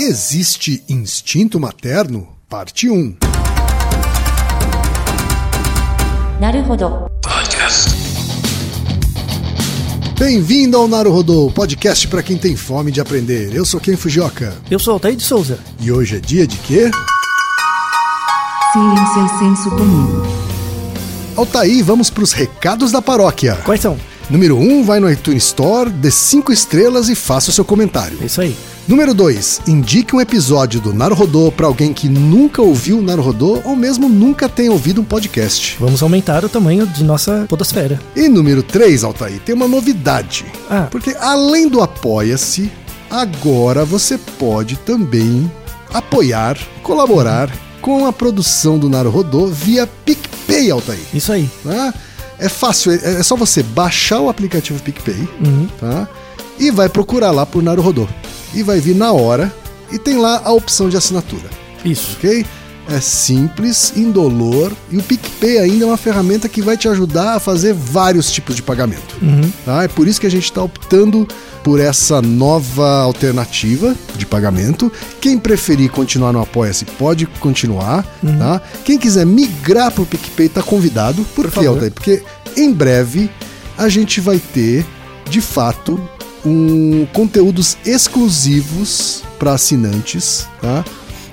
Existe 0.00 0.84
Instinto 0.88 1.58
Materno? 1.58 2.28
Parte 2.48 2.88
1. 2.88 3.16
Naruhodo. 6.40 7.10
Bem-vindo 10.16 10.76
ao 10.76 10.86
Naruhodo, 10.86 11.50
podcast 11.52 12.06
para 12.06 12.22
quem 12.22 12.38
tem 12.38 12.54
fome 12.54 12.92
de 12.92 13.00
aprender. 13.00 13.52
Eu 13.52 13.64
sou 13.64 13.80
Ken 13.80 13.96
Fujioka. 13.96 14.54
Eu 14.70 14.78
sou 14.78 14.94
Altair 14.94 15.16
de 15.16 15.24
Souza. 15.24 15.58
E 15.80 15.90
hoje 15.90 16.18
é 16.18 16.20
dia 16.20 16.46
de 16.46 16.56
quê? 16.58 16.92
Ciência 18.72 19.18
e 19.18 19.24
é 19.24 19.38
senso 19.40 19.68
comum. 19.70 20.22
Altair, 21.36 21.84
vamos 21.84 22.08
para 22.08 22.22
os 22.22 22.32
recados 22.32 22.92
da 22.92 23.02
paróquia. 23.02 23.56
Quais 23.64 23.80
são? 23.80 23.98
Número 24.30 24.56
1, 24.56 24.60
um, 24.62 24.84
vai 24.84 25.00
no 25.00 25.10
iTunes 25.10 25.46
Store, 25.46 25.90
dê 25.90 26.12
5 26.12 26.52
estrelas 26.52 27.08
e 27.08 27.16
faça 27.16 27.50
o 27.50 27.52
seu 27.52 27.64
comentário. 27.64 28.16
É 28.22 28.26
isso 28.26 28.40
aí. 28.40 28.56
Número 28.88 29.12
2, 29.12 29.62
indique 29.68 30.16
um 30.16 30.20
episódio 30.20 30.80
do 30.80 30.94
Naruhodô 30.94 31.52
para 31.52 31.66
alguém 31.66 31.92
que 31.92 32.08
nunca 32.08 32.62
ouviu 32.62 32.98
o 32.98 33.02
Naruhodô 33.02 33.60
ou 33.62 33.76
mesmo 33.76 34.08
nunca 34.08 34.48
tenha 34.48 34.72
ouvido 34.72 35.02
um 35.02 35.04
podcast. 35.04 35.76
Vamos 35.78 36.02
aumentar 36.02 36.42
o 36.42 36.48
tamanho 36.48 36.86
de 36.86 37.04
nossa 37.04 37.44
podosfera. 37.46 38.00
E 38.16 38.28
número 38.28 38.62
3, 38.62 39.04
Altair, 39.04 39.40
tem 39.40 39.54
uma 39.54 39.68
novidade. 39.68 40.46
Ah. 40.70 40.88
Porque 40.90 41.14
além 41.20 41.68
do 41.68 41.82
Apoia-se, 41.82 42.72
agora 43.10 43.84
você 43.84 44.16
pode 44.16 44.76
também 44.78 45.50
apoiar, 45.92 46.56
colaborar 46.82 47.50
com 47.82 48.06
a 48.06 48.12
produção 48.12 48.78
do 48.78 48.88
Naruhodô 48.88 49.48
via 49.48 49.86
PicPay, 49.86 50.70
Altair. 50.70 50.98
Isso 51.12 51.30
aí. 51.30 51.48
Tá? 51.62 51.92
É 52.38 52.48
fácil, 52.48 52.92
é, 52.92 53.16
é 53.20 53.22
só 53.22 53.36
você 53.36 53.62
baixar 53.62 54.20
o 54.20 54.30
aplicativo 54.30 54.80
PicPay, 54.82 55.28
Uhum. 55.44 55.68
tá? 55.78 56.08
E 56.58 56.70
vai 56.70 56.88
procurar 56.88 57.30
lá 57.30 57.46
por 57.46 57.62
Naruhodô. 57.62 58.06
E 58.54 58.62
vai 58.62 58.80
vir 58.80 58.94
na 58.94 59.12
hora 59.12 59.52
e 59.92 59.98
tem 59.98 60.18
lá 60.18 60.42
a 60.44 60.52
opção 60.52 60.88
de 60.88 60.96
assinatura, 60.96 61.48
Isso. 61.84 62.16
ok? 62.18 62.44
É 62.90 63.00
simples, 63.00 63.92
indolor 63.96 64.72
e 64.90 64.96
o 64.96 65.02
PicPay 65.02 65.58
ainda 65.58 65.84
é 65.84 65.86
uma 65.86 65.98
ferramenta 65.98 66.48
que 66.48 66.62
vai 66.62 66.74
te 66.74 66.88
ajudar 66.88 67.34
a 67.34 67.40
fazer 67.40 67.74
vários 67.74 68.30
tipos 68.30 68.56
de 68.56 68.62
pagamento. 68.62 69.14
Uhum. 69.20 69.52
Tá? 69.62 69.84
É 69.84 69.88
por 69.88 70.08
isso 70.08 70.18
que 70.18 70.26
a 70.26 70.30
gente 70.30 70.44
está 70.44 70.62
optando 70.62 71.28
por 71.62 71.78
essa 71.80 72.22
nova 72.22 73.00
alternativa 73.02 73.94
de 74.16 74.24
pagamento. 74.24 74.90
Quem 75.20 75.38
preferir 75.38 75.90
continuar 75.90 76.32
no 76.32 76.40
Apoia-se 76.40 76.86
pode 76.86 77.26
continuar. 77.26 78.06
Tá? 78.38 78.62
Quem 78.86 78.96
quiser 78.98 79.26
migrar 79.26 79.92
para 79.92 80.02
o 80.02 80.06
PicPay 80.06 80.46
está 80.46 80.62
convidado. 80.62 81.22
Por, 81.34 81.44
Por 81.44 81.44
quê, 81.44 81.50
favor. 81.50 81.68
Altair? 81.68 81.92
Porque 81.92 82.22
em 82.56 82.72
breve 82.72 83.28
a 83.76 83.90
gente 83.90 84.18
vai 84.18 84.38
ter, 84.38 84.86
de 85.28 85.42
fato, 85.42 86.00
um 86.44 87.06
conteúdos 87.12 87.76
exclusivos 87.84 89.22
para 89.38 89.52
assinantes. 89.52 90.46
Tá? 90.60 90.84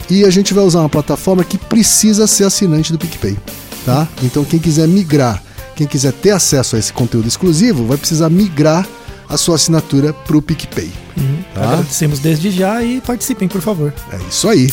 E 0.09 0.23
a 0.23 0.29
gente 0.29 0.53
vai 0.53 0.63
usar 0.63 0.79
uma 0.79 0.89
plataforma 0.89 1.43
que 1.43 1.57
precisa 1.57 2.27
ser 2.27 2.45
assinante 2.45 2.91
do 2.91 2.97
PicPay. 2.97 3.37
Tá? 3.85 4.07
Então 4.23 4.43
quem 4.43 4.59
quiser 4.59 4.87
migrar, 4.87 5.41
quem 5.75 5.87
quiser 5.87 6.13
ter 6.13 6.31
acesso 6.31 6.75
a 6.75 6.79
esse 6.79 6.93
conteúdo 6.93 7.27
exclusivo, 7.27 7.85
vai 7.85 7.97
precisar 7.97 8.29
migrar 8.29 8.87
a 9.27 9.37
sua 9.37 9.55
assinatura 9.55 10.13
para 10.13 10.37
o 10.37 10.41
PicPay. 10.41 10.91
Uhum. 11.17 11.43
Tá. 11.53 11.63
Agradecemos 11.63 12.19
desde 12.19 12.51
já 12.51 12.83
e 12.83 13.01
participem, 13.01 13.47
por 13.47 13.61
favor. 13.61 13.93
É 14.11 14.17
isso 14.29 14.47
aí. 14.47 14.69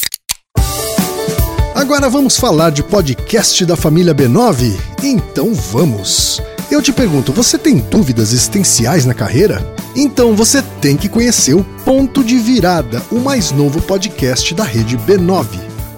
Agora 1.75 2.09
vamos 2.09 2.37
falar 2.37 2.71
de 2.71 2.83
podcast 2.83 3.65
da 3.65 3.77
família 3.77 4.15
B9? 4.15 4.77
Então 5.03 5.55
vamos! 5.55 6.41
Eu 6.73 6.81
te 6.81 6.91
pergunto, 6.91 7.35
você 7.35 7.59
tem 7.59 7.77
dúvidas 7.77 8.33
existenciais 8.33 9.05
na 9.05 9.13
carreira? 9.13 9.63
Então 9.95 10.35
você 10.35 10.63
tem 10.81 10.97
que 10.97 11.07
conhecer 11.07 11.53
o 11.53 11.63
Ponto 11.85 12.25
de 12.25 12.39
Virada, 12.39 13.03
o 13.11 13.21
mais 13.21 13.53
novo 13.53 13.79
podcast 13.83 14.55
da 14.55 14.65
rede 14.65 14.97
B9. 14.97 15.49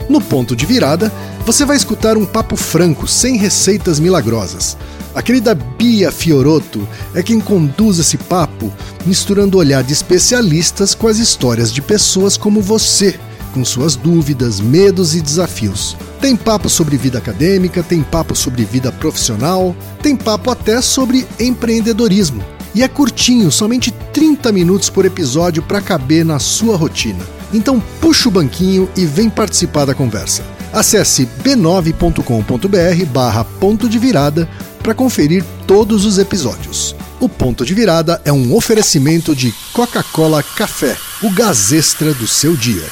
No 0.08 0.20
Ponto 0.20 0.56
de 0.56 0.66
Virada, 0.66 1.12
você 1.46 1.64
vai 1.64 1.76
escutar 1.76 2.16
um 2.16 2.26
papo 2.26 2.56
franco, 2.56 3.06
sem 3.06 3.36
receitas 3.36 4.00
milagrosas. 4.00 4.76
A 5.14 5.22
querida 5.22 5.54
Bia 5.54 6.10
Fioroto 6.10 6.88
é 7.14 7.22
quem 7.22 7.38
conduz 7.38 8.00
esse 8.00 8.18
papo, 8.18 8.72
misturando 9.06 9.56
o 9.56 9.60
olhar 9.60 9.84
de 9.84 9.92
especialistas 9.92 10.92
com 10.92 11.06
as 11.06 11.18
histórias 11.18 11.72
de 11.72 11.80
pessoas 11.80 12.36
como 12.36 12.60
você 12.60 13.16
com 13.54 13.64
suas 13.64 13.94
dúvidas, 13.94 14.60
medos 14.60 15.14
e 15.14 15.20
desafios. 15.20 15.96
Tem 16.20 16.34
papo 16.34 16.68
sobre 16.68 16.96
vida 16.96 17.18
acadêmica, 17.18 17.84
tem 17.84 18.02
papo 18.02 18.34
sobre 18.34 18.64
vida 18.64 18.90
profissional, 18.90 19.74
tem 20.02 20.16
papo 20.16 20.50
até 20.50 20.82
sobre 20.82 21.24
empreendedorismo. 21.38 22.44
E 22.74 22.82
é 22.82 22.88
curtinho, 22.88 23.52
somente 23.52 23.92
30 24.12 24.50
minutos 24.50 24.90
por 24.90 25.04
episódio 25.04 25.62
para 25.62 25.80
caber 25.80 26.24
na 26.24 26.40
sua 26.40 26.76
rotina. 26.76 27.24
Então 27.52 27.80
puxa 28.00 28.28
o 28.28 28.32
banquinho 28.32 28.88
e 28.96 29.06
vem 29.06 29.30
participar 29.30 29.84
da 29.84 29.94
conversa. 29.94 30.42
Acesse 30.72 31.28
b9.com.br 31.44 33.06
barra 33.12 33.44
ponto 33.44 33.88
de 33.88 33.96
virada 33.96 34.48
para 34.82 34.92
conferir 34.92 35.44
todos 35.64 36.04
os 36.04 36.18
episódios. 36.18 36.96
O 37.20 37.28
Ponto 37.28 37.64
de 37.64 37.72
Virada 37.72 38.20
é 38.24 38.32
um 38.32 38.54
oferecimento 38.54 39.34
de 39.34 39.54
Coca-Cola 39.72 40.42
Café, 40.42 40.96
o 41.22 41.30
gás 41.30 41.72
extra 41.72 42.12
do 42.12 42.26
seu 42.26 42.54
dia. 42.54 42.84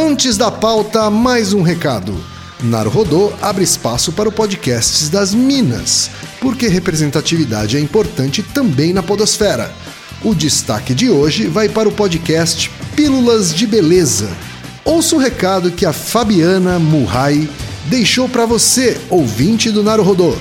Antes 0.00 0.36
da 0.36 0.48
pauta, 0.48 1.10
mais 1.10 1.52
um 1.52 1.60
recado. 1.60 2.16
Naruhodô 2.62 3.32
abre 3.42 3.64
espaço 3.64 4.12
para 4.12 4.28
o 4.28 4.32
podcasts 4.32 5.08
das 5.08 5.34
Minas, 5.34 6.08
porque 6.40 6.68
representatividade 6.68 7.76
é 7.76 7.80
importante 7.80 8.40
também 8.40 8.92
na 8.92 9.02
podosfera. 9.02 9.74
O 10.22 10.36
destaque 10.36 10.94
de 10.94 11.10
hoje 11.10 11.48
vai 11.48 11.68
para 11.68 11.88
o 11.88 11.92
podcast 11.92 12.70
Pílulas 12.94 13.52
de 13.52 13.66
Beleza. 13.66 14.30
Ouça 14.84 15.16
o 15.16 15.18
recado 15.18 15.72
que 15.72 15.84
a 15.84 15.92
Fabiana 15.92 16.78
Murray 16.78 17.50
deixou 17.86 18.28
para 18.28 18.46
você, 18.46 19.00
ouvinte 19.10 19.68
do 19.68 19.82
Naruhodô, 19.82 20.32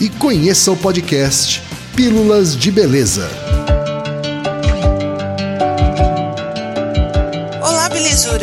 e 0.00 0.08
conheça 0.08 0.70
o 0.70 0.76
podcast 0.76 1.60
Pílulas 1.96 2.56
de 2.56 2.70
Beleza. 2.70 3.49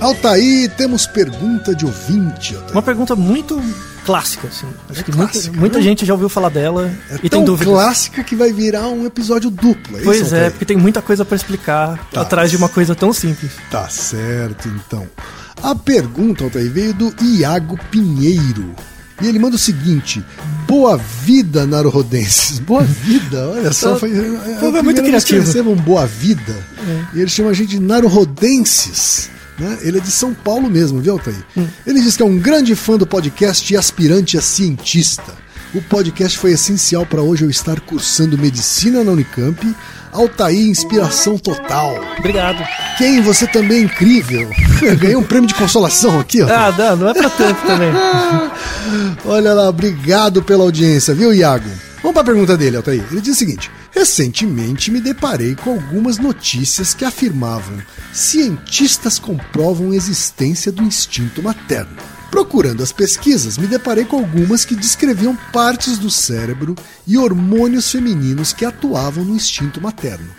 Altaí, 0.00 0.68
temos 0.78 1.06
pergunta 1.06 1.74
de 1.74 1.84
ouvinte. 1.84 2.54
Altaí. 2.54 2.72
Uma 2.72 2.82
pergunta 2.82 3.14
muito 3.14 3.60
clássica, 4.04 4.48
assim. 4.48 4.66
Acho 4.88 5.00
É 5.00 5.02
que 5.04 5.12
muita, 5.16 5.32
clássica, 5.32 5.56
muita 5.58 5.78
né? 5.78 5.84
gente 5.84 6.04
já 6.06 6.12
ouviu 6.14 6.28
falar 6.28 6.48
dela 6.48 6.90
É 7.10 7.14
e 7.22 7.28
tão 7.28 7.40
tem 7.40 7.44
dúvidas. 7.44 7.72
clássica 7.74 8.24
que 8.24 8.34
vai 8.34 8.52
virar 8.52 8.88
um 8.88 9.06
episódio 9.06 9.50
duplo. 9.50 9.98
É 9.98 10.02
Pois 10.02 10.20
é, 10.20 10.22
Altair? 10.36 10.50
porque 10.52 10.64
tem 10.64 10.76
muita 10.76 11.00
coisa 11.02 11.24
pra 11.24 11.36
explicar 11.36 11.98
Tá. 12.12 12.22
atrás 12.22 12.50
de 12.50 12.56
uma 12.56 12.68
coisa 12.68 12.94
tão 12.94 13.12
simples. 13.12 13.52
Tá 13.70 13.88
certo, 13.88 14.68
então. 14.68 15.06
A 15.62 15.74
pergunta, 15.74 16.44
Altair, 16.44 16.70
veio 16.70 16.94
do 16.94 17.14
Iago 17.22 17.78
Pinheiro. 17.90 18.74
E 19.22 19.26
ele 19.28 19.38
manda 19.38 19.56
o 19.56 19.58
seguinte: 19.58 20.24
Boa 20.66 20.96
vida, 20.96 21.66
Naruhodenses. 21.66 22.58
Boa 22.64 22.82
vida, 22.82 23.48
olha 23.50 23.70
só. 23.70 23.96
Foi, 23.96 24.10
é, 24.10 24.82
muito 24.82 24.82
vez 24.82 24.94
que 24.94 25.00
eu 25.00 25.04
criativo. 25.04 25.44
recebo 25.44 25.70
um 25.72 25.76
Boa 25.76 26.06
Vida. 26.06 26.56
E 27.12 27.20
ele 27.20 27.28
chama 27.28 27.50
a 27.50 27.52
gente 27.52 27.68
de 27.70 27.80
Naruhodenses. 27.80 29.28
Né? 29.60 29.78
Ele 29.82 29.98
é 29.98 30.00
de 30.00 30.10
São 30.10 30.32
Paulo 30.32 30.70
mesmo, 30.70 31.00
viu, 31.00 31.12
Altair? 31.12 31.36
Ele 31.86 32.00
diz 32.00 32.16
que 32.16 32.22
é 32.22 32.26
um 32.26 32.38
grande 32.38 32.74
fã 32.74 32.96
do 32.96 33.06
podcast 33.06 33.72
e 33.72 33.76
aspirante 33.76 34.38
a 34.38 34.40
cientista. 34.40 35.34
O 35.74 35.82
podcast 35.82 36.36
foi 36.36 36.52
essencial 36.52 37.06
para 37.06 37.22
hoje 37.22 37.44
eu 37.44 37.50
estar 37.50 37.78
cursando 37.80 38.36
medicina 38.38 39.04
na 39.04 39.12
Unicamp. 39.12 39.76
Altair, 40.12 40.66
inspiração 40.66 41.38
total. 41.38 41.94
Obrigado. 42.18 42.66
Quem? 42.98 43.20
Você 43.20 43.46
também 43.46 43.78
é 43.78 43.82
incrível. 43.82 44.50
Ganhei 44.98 45.14
um 45.14 45.22
prêmio 45.22 45.46
de 45.46 45.54
consolação 45.54 46.18
aqui, 46.18 46.42
ó. 46.42 46.48
Ah, 46.48 46.74
não, 46.76 46.96
não 46.96 47.08
é 47.10 47.14
pra 47.14 47.30
tanto 47.30 47.64
também. 47.64 47.92
Olha 49.24 49.54
lá, 49.54 49.68
obrigado 49.68 50.42
pela 50.42 50.64
audiência, 50.64 51.14
viu, 51.14 51.32
Iago? 51.32 51.68
Vamos 52.02 52.14
para 52.14 52.22
a 52.22 52.24
pergunta 52.24 52.56
dele, 52.56 52.78
Altair. 52.78 53.04
Ele 53.12 53.20
diz 53.20 53.36
o 53.36 53.38
seguinte: 53.38 53.70
Recentemente 53.90 54.90
me 54.90 55.00
deparei 55.00 55.54
com 55.54 55.70
algumas 55.70 56.18
notícias 56.18 56.94
que 56.94 57.04
afirmavam 57.04 57.78
cientistas 58.12 59.18
comprovam 59.18 59.90
a 59.90 59.96
existência 59.96 60.70
do 60.70 60.82
instinto 60.82 61.42
materno. 61.42 61.96
Procurando 62.30 62.82
as 62.82 62.92
pesquisas, 62.92 63.58
me 63.58 63.66
deparei 63.66 64.04
com 64.04 64.18
algumas 64.18 64.64
que 64.64 64.76
descreviam 64.76 65.36
partes 65.52 65.98
do 65.98 66.08
cérebro 66.08 66.76
e 67.06 67.18
hormônios 67.18 67.90
femininos 67.90 68.52
que 68.52 68.64
atuavam 68.64 69.24
no 69.24 69.34
instinto 69.34 69.80
materno. 69.80 70.30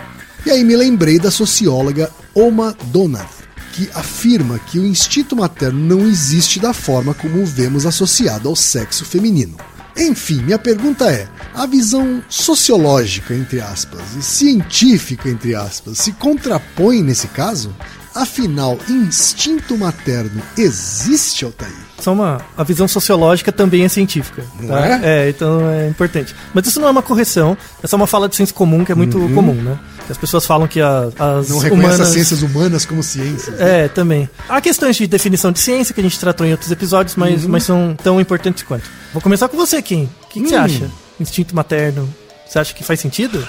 E 0.46 0.50
aí 0.50 0.64
me 0.64 0.76
lembrei 0.76 1.20
da 1.20 1.30
socióloga 1.30 2.10
Oma 2.34 2.76
Donath, 2.86 3.44
que 3.74 3.90
afirma 3.94 4.58
que 4.58 4.80
o 4.80 4.86
instinto 4.86 5.36
materno 5.36 5.80
não 5.80 6.08
existe 6.08 6.60
da 6.60 6.74
forma 6.74 7.14
como 7.14 7.42
o 7.42 7.46
vemos 7.46 7.86
associado 7.86 8.48
ao 8.48 8.56
sexo 8.56 9.04
feminino. 9.04 9.58
Enfim, 9.96 10.42
minha 10.42 10.60
pergunta 10.60 11.12
é: 11.12 11.28
a 11.54 11.66
visão 11.66 12.24
sociológica, 12.30 13.34
entre 13.34 13.62
aspas, 13.62 14.16
e 14.18 14.22
científica, 14.22 15.30
entre 15.30 15.56
aspas, 15.56 15.98
se 15.98 16.12
contrapõe 16.14 17.02
nesse 17.02 17.28
caso? 17.28 17.76
Afinal, 18.14 18.78
instinto 18.90 19.78
materno 19.78 20.42
existe, 20.58 21.46
Altair? 21.46 21.72
Só 21.98 22.12
uma, 22.12 22.42
a 22.58 22.64
visão 22.64 22.86
sociológica 22.86 23.54
também 23.54 23.86
é 23.86 23.88
científica. 23.88 24.44
Não 24.60 24.68
tá? 24.68 25.00
é? 25.02 25.30
então 25.30 25.70
é 25.70 25.88
importante. 25.88 26.36
Mas 26.54 26.68
isso 26.68 26.82
não 26.82 26.90
é 26.90 26.92
uma 26.92 27.02
correção, 27.02 27.58
é 27.82 27.88
só 27.88 27.96
uma 27.96 28.08
fala 28.08 28.28
de 28.28 28.36
senso 28.36 28.54
comum 28.54 28.84
que 28.84 28.92
é 28.92 28.96
muito 28.96 29.18
comum, 29.34 29.54
né? 29.54 29.80
As 30.12 30.18
pessoas 30.18 30.46
falam 30.46 30.68
que 30.68 30.80
a- 30.82 31.10
as 31.18 31.50
Uhum. 31.50 31.56
Não 31.56 31.60
reconhece 31.60 31.72
humanas... 31.88 32.02
as 32.02 32.10
ciências 32.14 32.42
humanas 32.42 32.86
como 32.86 33.02
ciências. 33.02 33.58
né? 33.58 33.86
É, 33.86 33.88
também. 33.88 34.30
Há 34.50 34.60
questões 34.62 34.96
de 34.96 35.08
definição 35.08 35.52
de 35.52 35.60
ciência 35.60 35.94
que 35.94 36.00
a 36.02 36.04
gente 36.04 36.20
tratou 36.20 36.46
em 36.46 36.52
outros 36.52 36.70
episódios, 36.72 37.16
Uhum. 37.16 37.22
mas, 37.24 37.46
mas 37.46 37.64
são 37.64 37.96
tão 38.04 38.20
importantes 38.22 38.64
quanto. 38.64 38.84
Vou 39.14 39.22
começar 39.22 39.48
com 39.50 39.58
você, 39.58 39.82
Kim. 39.82 40.10
O 40.24 40.28
que, 40.28 40.42
que 40.42 40.50
você 40.50 40.56
Hum. 40.56 40.62
acha? 40.62 40.92
Instinto 41.20 41.56
materno. 41.56 42.08
Você 42.48 42.60
acha 42.60 42.74
que 42.74 42.84
faz 42.84 43.00
sentido? 43.00 43.46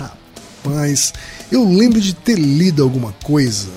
Mas 0.65 1.13
eu 1.51 1.65
lembro 1.69 2.01
de 2.01 2.15
ter 2.15 2.39
lido 2.39 2.83
alguma 2.83 3.13
coisa, 3.25 3.69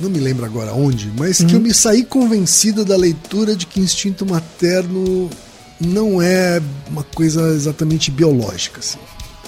não 0.00 0.10
me 0.10 0.18
lembro 0.18 0.44
agora 0.44 0.72
onde, 0.72 1.10
mas 1.16 1.38
que 1.38 1.54
eu 1.54 1.60
me 1.60 1.72
saí 1.72 2.04
convencida 2.04 2.84
da 2.84 2.96
leitura 2.96 3.54
de 3.54 3.64
que 3.66 3.78
instinto 3.80 4.26
materno 4.26 5.30
não 5.80 6.20
é 6.20 6.60
uma 6.90 7.02
coisa 7.04 7.42
exatamente 7.50 8.10
biológica. 8.10 8.80
Assim. 8.80 8.98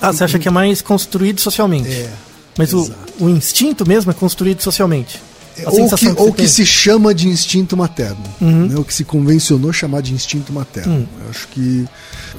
Ah, 0.00 0.12
você 0.12 0.22
acha 0.22 0.38
que 0.38 0.46
é 0.46 0.50
mais 0.50 0.81
construído 0.81 1.40
socialmente? 1.40 1.88
É. 1.90 2.10
Mas 2.58 2.72
o, 2.75 2.90
o 3.20 3.28
instinto 3.31 3.87
mesmo 3.88 4.10
é 4.10 4.14
construído 4.14 4.60
socialmente. 4.62 5.22
A 5.64 5.70
ou 5.70 5.75
que, 5.76 5.82
você 5.90 6.08
ou 6.16 6.32
que. 6.32 6.43
Uhum. 6.43 6.49
se 6.49 6.64
chama 6.64 7.12
de 7.12 7.26
instinto 7.28 7.76
materno, 7.76 8.22
né? 8.40 8.76
o 8.76 8.84
que 8.84 8.94
se 8.94 9.02
convencionou 9.05 9.72
chamar 9.72 10.02
de 10.02 10.14
instinto 10.14 10.52
materno. 10.52 10.99
Hum. 10.99 11.06
Eu 11.25 11.31
acho 11.31 11.49
que 11.49 11.84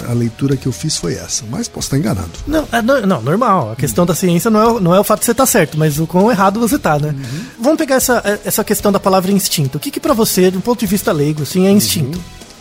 a 0.08 0.14
leitura 0.14 0.56
que 0.56 0.66
eu 0.66 0.72
fiz 0.72 0.96
foi 0.96 1.16
essa, 1.16 1.44
mas 1.50 1.68
posso 1.68 1.88
estar 1.88 1.98
enganado. 1.98 2.30
Não, 2.48 2.66
é 2.72 2.82
não, 2.82 3.22
normal. 3.22 3.74
A 3.74 3.76
questão 3.76 4.06
da 4.06 4.16
ciência 4.16 4.50
não 4.50 4.60
é, 4.62 4.68
o- 4.68 4.80
não 4.80 4.96
é 4.96 5.00
o 5.02 5.04
fato 5.04 5.20
de 5.20 5.26
você 5.26 5.32
estar 5.32 5.46
certo, 5.46 5.78
mas 5.78 6.00
o 6.00 6.08
quão 6.08 6.32
errado 6.32 6.62
você 6.62 6.80
tá, 6.80 6.98
né? 6.98 7.10
Uhum. 7.10 7.42
Vamos 7.60 7.78
pegar 7.78 7.96
essa, 7.96 8.24
essa 8.46 8.64
questão 8.64 8.90
da 8.90 9.02
palavra 9.02 9.34
instinto. 9.34 9.78
O 9.78 9.82
que, 9.82 9.92
que 9.92 10.00
para 10.00 10.14
você, 10.14 10.50
do 10.50 10.62
ponto 10.62 10.80
de 10.80 10.86
vista 10.86 11.12
leigo, 11.12 11.44
assim, 11.44 11.66
é 11.68 11.72
instinto? 11.72 12.18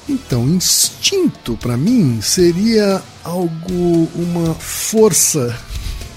Então, 0.08 0.42
instinto 0.48 1.56
para 1.60 1.76
mim 1.76 2.18
seria 2.20 3.00
algo, 3.22 4.08
uma 4.16 4.54
força 4.54 5.54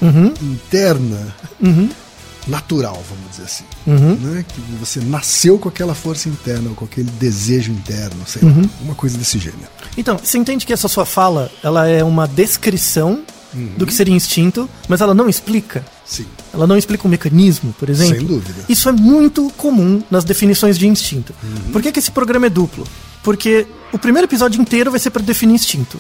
Uhum. 0.01 0.33
interna, 0.41 1.35
natural, 2.47 3.03
vamos 3.07 3.29
dizer 3.31 3.43
assim. 3.43 3.63
Uhum. 3.85 4.15
Né? 4.15 4.45
Que 4.47 4.59
você 4.79 4.99
nasceu 4.99 5.59
com 5.59 5.69
aquela 5.69 5.93
força 5.93 6.27
interna, 6.27 6.69
ou 6.69 6.75
com 6.75 6.85
aquele 6.85 7.09
desejo 7.11 7.71
interno, 7.71 8.17
sei 8.25 8.41
Uhum. 8.41 8.61
lá, 8.61 8.69
uma 8.81 8.95
coisa 8.95 9.17
desse 9.17 9.37
gênero. 9.37 9.67
Então, 9.95 10.17
você 10.17 10.37
entende 10.37 10.65
que 10.65 10.73
essa 10.73 10.87
sua 10.87 11.05
fala, 11.05 11.51
ela 11.63 11.87
é 11.87 12.03
uma 12.03 12.27
descrição 12.27 13.21
Uhum. 13.53 13.73
do 13.77 13.85
que 13.85 13.93
seria 13.93 14.15
instinto, 14.15 14.67
mas 14.87 15.01
ela 15.01 15.13
não 15.13 15.27
explica. 15.29 15.85
Sim, 16.05 16.25
Ela 16.53 16.65
não 16.65 16.77
explica 16.77 17.05
o 17.05 17.09
mecanismo, 17.09 17.73
por 17.77 17.89
exemplo. 17.89 18.17
sem 18.17 18.25
dúvida. 18.25 18.65
Isso 18.67 18.87
é 18.89 18.91
muito 18.93 19.49
comum 19.57 20.01
nas 20.09 20.23
definições 20.23 20.77
de 20.77 20.87
instinto. 20.87 21.33
Uhum. 21.43 21.71
Por 21.71 21.81
que, 21.81 21.91
que 21.91 21.99
esse 21.99 22.11
programa 22.11 22.45
é 22.47 22.49
duplo? 22.49 22.85
Porque 23.23 23.67
o 23.93 23.97
primeiro 23.99 24.25
episódio 24.25 24.59
inteiro 24.61 24.89
vai 24.89 24.99
ser 24.99 25.09
para 25.11 25.21
definir 25.21 25.53
instinto. 25.55 25.99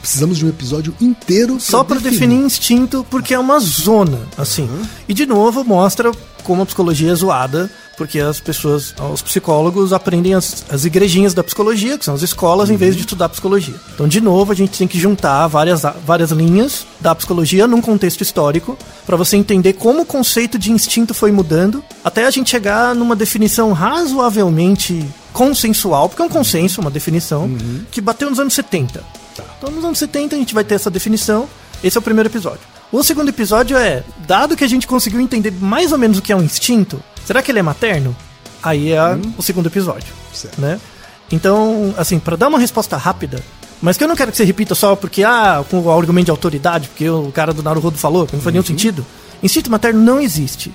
Precisamos 0.00 0.38
de 0.38 0.46
um 0.46 0.48
episódio 0.48 0.94
inteiro 1.00 1.58
Só 1.60 1.84
para 1.84 2.00
definir 2.00 2.36
instinto, 2.36 3.04
porque 3.10 3.34
é 3.34 3.38
uma 3.38 3.58
zona, 3.58 4.18
assim. 4.36 4.68
E 5.08 5.14
de 5.14 5.26
novo 5.26 5.64
mostra 5.64 6.10
como 6.44 6.62
a 6.62 6.66
psicologia 6.66 7.10
é 7.10 7.14
zoada, 7.14 7.68
porque 7.96 8.20
as 8.20 8.38
pessoas, 8.38 8.94
os 9.12 9.20
psicólogos 9.20 9.92
aprendem 9.92 10.34
as, 10.34 10.64
as 10.70 10.84
igrejinhas 10.84 11.34
da 11.34 11.42
psicologia, 11.42 11.98
que 11.98 12.04
são 12.04 12.14
as 12.14 12.22
escolas, 12.22 12.70
em 12.70 12.76
vez 12.76 12.94
de 12.94 13.00
estudar 13.00 13.28
psicologia. 13.28 13.74
Então, 13.94 14.06
de 14.06 14.20
novo, 14.20 14.52
a 14.52 14.54
gente 14.54 14.78
tem 14.78 14.86
que 14.86 14.98
juntar 14.98 15.46
várias, 15.48 15.82
várias 16.04 16.30
linhas 16.30 16.86
da 17.00 17.14
psicologia 17.14 17.66
num 17.66 17.80
contexto 17.80 18.20
histórico, 18.20 18.78
para 19.04 19.16
você 19.16 19.36
entender 19.36 19.72
como 19.72 20.02
o 20.02 20.06
conceito 20.06 20.58
de 20.58 20.70
instinto 20.70 21.12
foi 21.14 21.32
mudando, 21.32 21.82
até 22.04 22.26
a 22.26 22.30
gente 22.30 22.50
chegar 22.50 22.94
numa 22.94 23.16
definição 23.16 23.72
razoavelmente 23.72 25.04
consensual, 25.32 26.08
porque 26.08 26.22
é 26.22 26.24
um 26.24 26.30
consenso, 26.30 26.80
uma 26.80 26.90
definição, 26.90 27.50
que 27.90 28.00
bateu 28.00 28.30
nos 28.30 28.38
anos 28.38 28.54
70. 28.54 29.02
Então, 29.58 29.70
nos 29.70 29.84
anos 29.84 29.98
70 29.98 30.34
a 30.36 30.38
gente 30.38 30.54
vai 30.54 30.64
ter 30.64 30.74
essa 30.74 30.90
definição. 30.90 31.48
Esse 31.82 31.96
é 31.96 32.00
o 32.00 32.02
primeiro 32.02 32.28
episódio. 32.28 32.60
O 32.92 33.02
segundo 33.02 33.28
episódio 33.28 33.76
é, 33.76 34.02
dado 34.26 34.56
que 34.56 34.64
a 34.64 34.68
gente 34.68 34.86
conseguiu 34.86 35.20
entender 35.20 35.50
mais 35.52 35.92
ou 35.92 35.98
menos 35.98 36.18
o 36.18 36.22
que 36.22 36.32
é 36.32 36.36
um 36.36 36.42
instinto, 36.42 37.02
será 37.24 37.42
que 37.42 37.50
ele 37.50 37.58
é 37.58 37.62
materno? 37.62 38.14
Aí 38.62 38.92
é 38.92 38.98
a- 38.98 39.18
o 39.36 39.42
segundo 39.42 39.66
episódio, 39.66 40.12
Certo. 40.32 40.60
né? 40.60 40.80
Então, 41.30 41.92
assim, 41.98 42.18
para 42.18 42.36
dar 42.36 42.48
uma 42.48 42.58
resposta 42.58 42.96
rápida, 42.96 43.42
mas 43.82 43.96
que 43.96 44.04
eu 44.04 44.08
não 44.08 44.14
quero 44.16 44.30
que 44.30 44.36
você 44.36 44.44
repita 44.44 44.74
só 44.74 44.94
porque, 44.96 45.22
ah, 45.24 45.64
com 45.68 45.80
o 45.80 45.90
argumento 45.90 46.26
de 46.26 46.30
autoridade, 46.30 46.88
porque 46.88 47.08
o 47.10 47.30
cara 47.32 47.52
do 47.52 47.62
Naruhodo 47.62 47.98
falou, 47.98 48.26
que 48.26 48.34
não 48.36 48.42
faz 48.42 48.52
nenhum 48.52 48.64
sentido. 48.64 49.04
Instinto 49.42 49.70
materno 49.70 50.00
não 50.00 50.20
existe. 50.20 50.72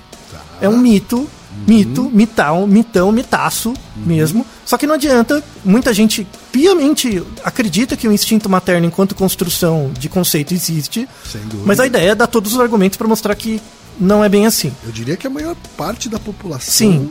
É 0.60 0.68
um 0.68 0.78
mito, 0.78 1.26
mito, 1.66 2.10
mitão, 2.12 2.66
mitão, 2.66 3.12
mitaço 3.12 3.72
mesmo. 3.96 4.44
Só 4.64 4.76
que 4.78 4.86
não 4.86 4.94
adianta, 4.94 5.42
muita 5.64 5.92
gente 5.94 6.26
piamente 6.50 7.22
acredita 7.44 7.96
que 7.96 8.06
o 8.08 8.12
instinto 8.12 8.48
materno 8.48 8.86
enquanto 8.86 9.14
construção 9.14 9.90
de 9.98 10.08
conceito 10.08 10.52
existe, 10.54 11.08
Sem 11.30 11.40
dúvida. 11.42 11.62
mas 11.66 11.80
a 11.80 11.86
ideia 11.86 12.10
é 12.10 12.14
dar 12.14 12.26
todos 12.26 12.54
os 12.54 12.60
argumentos 12.60 12.96
para 12.96 13.06
mostrar 13.08 13.34
que 13.34 13.60
não 13.98 14.24
é 14.24 14.28
bem 14.28 14.46
assim. 14.46 14.72
Eu 14.84 14.90
diria 14.92 15.16
que 15.16 15.26
a 15.26 15.30
maior 15.30 15.54
parte 15.76 16.08
da 16.08 16.18
população 16.18 16.72
Sim, 16.72 17.10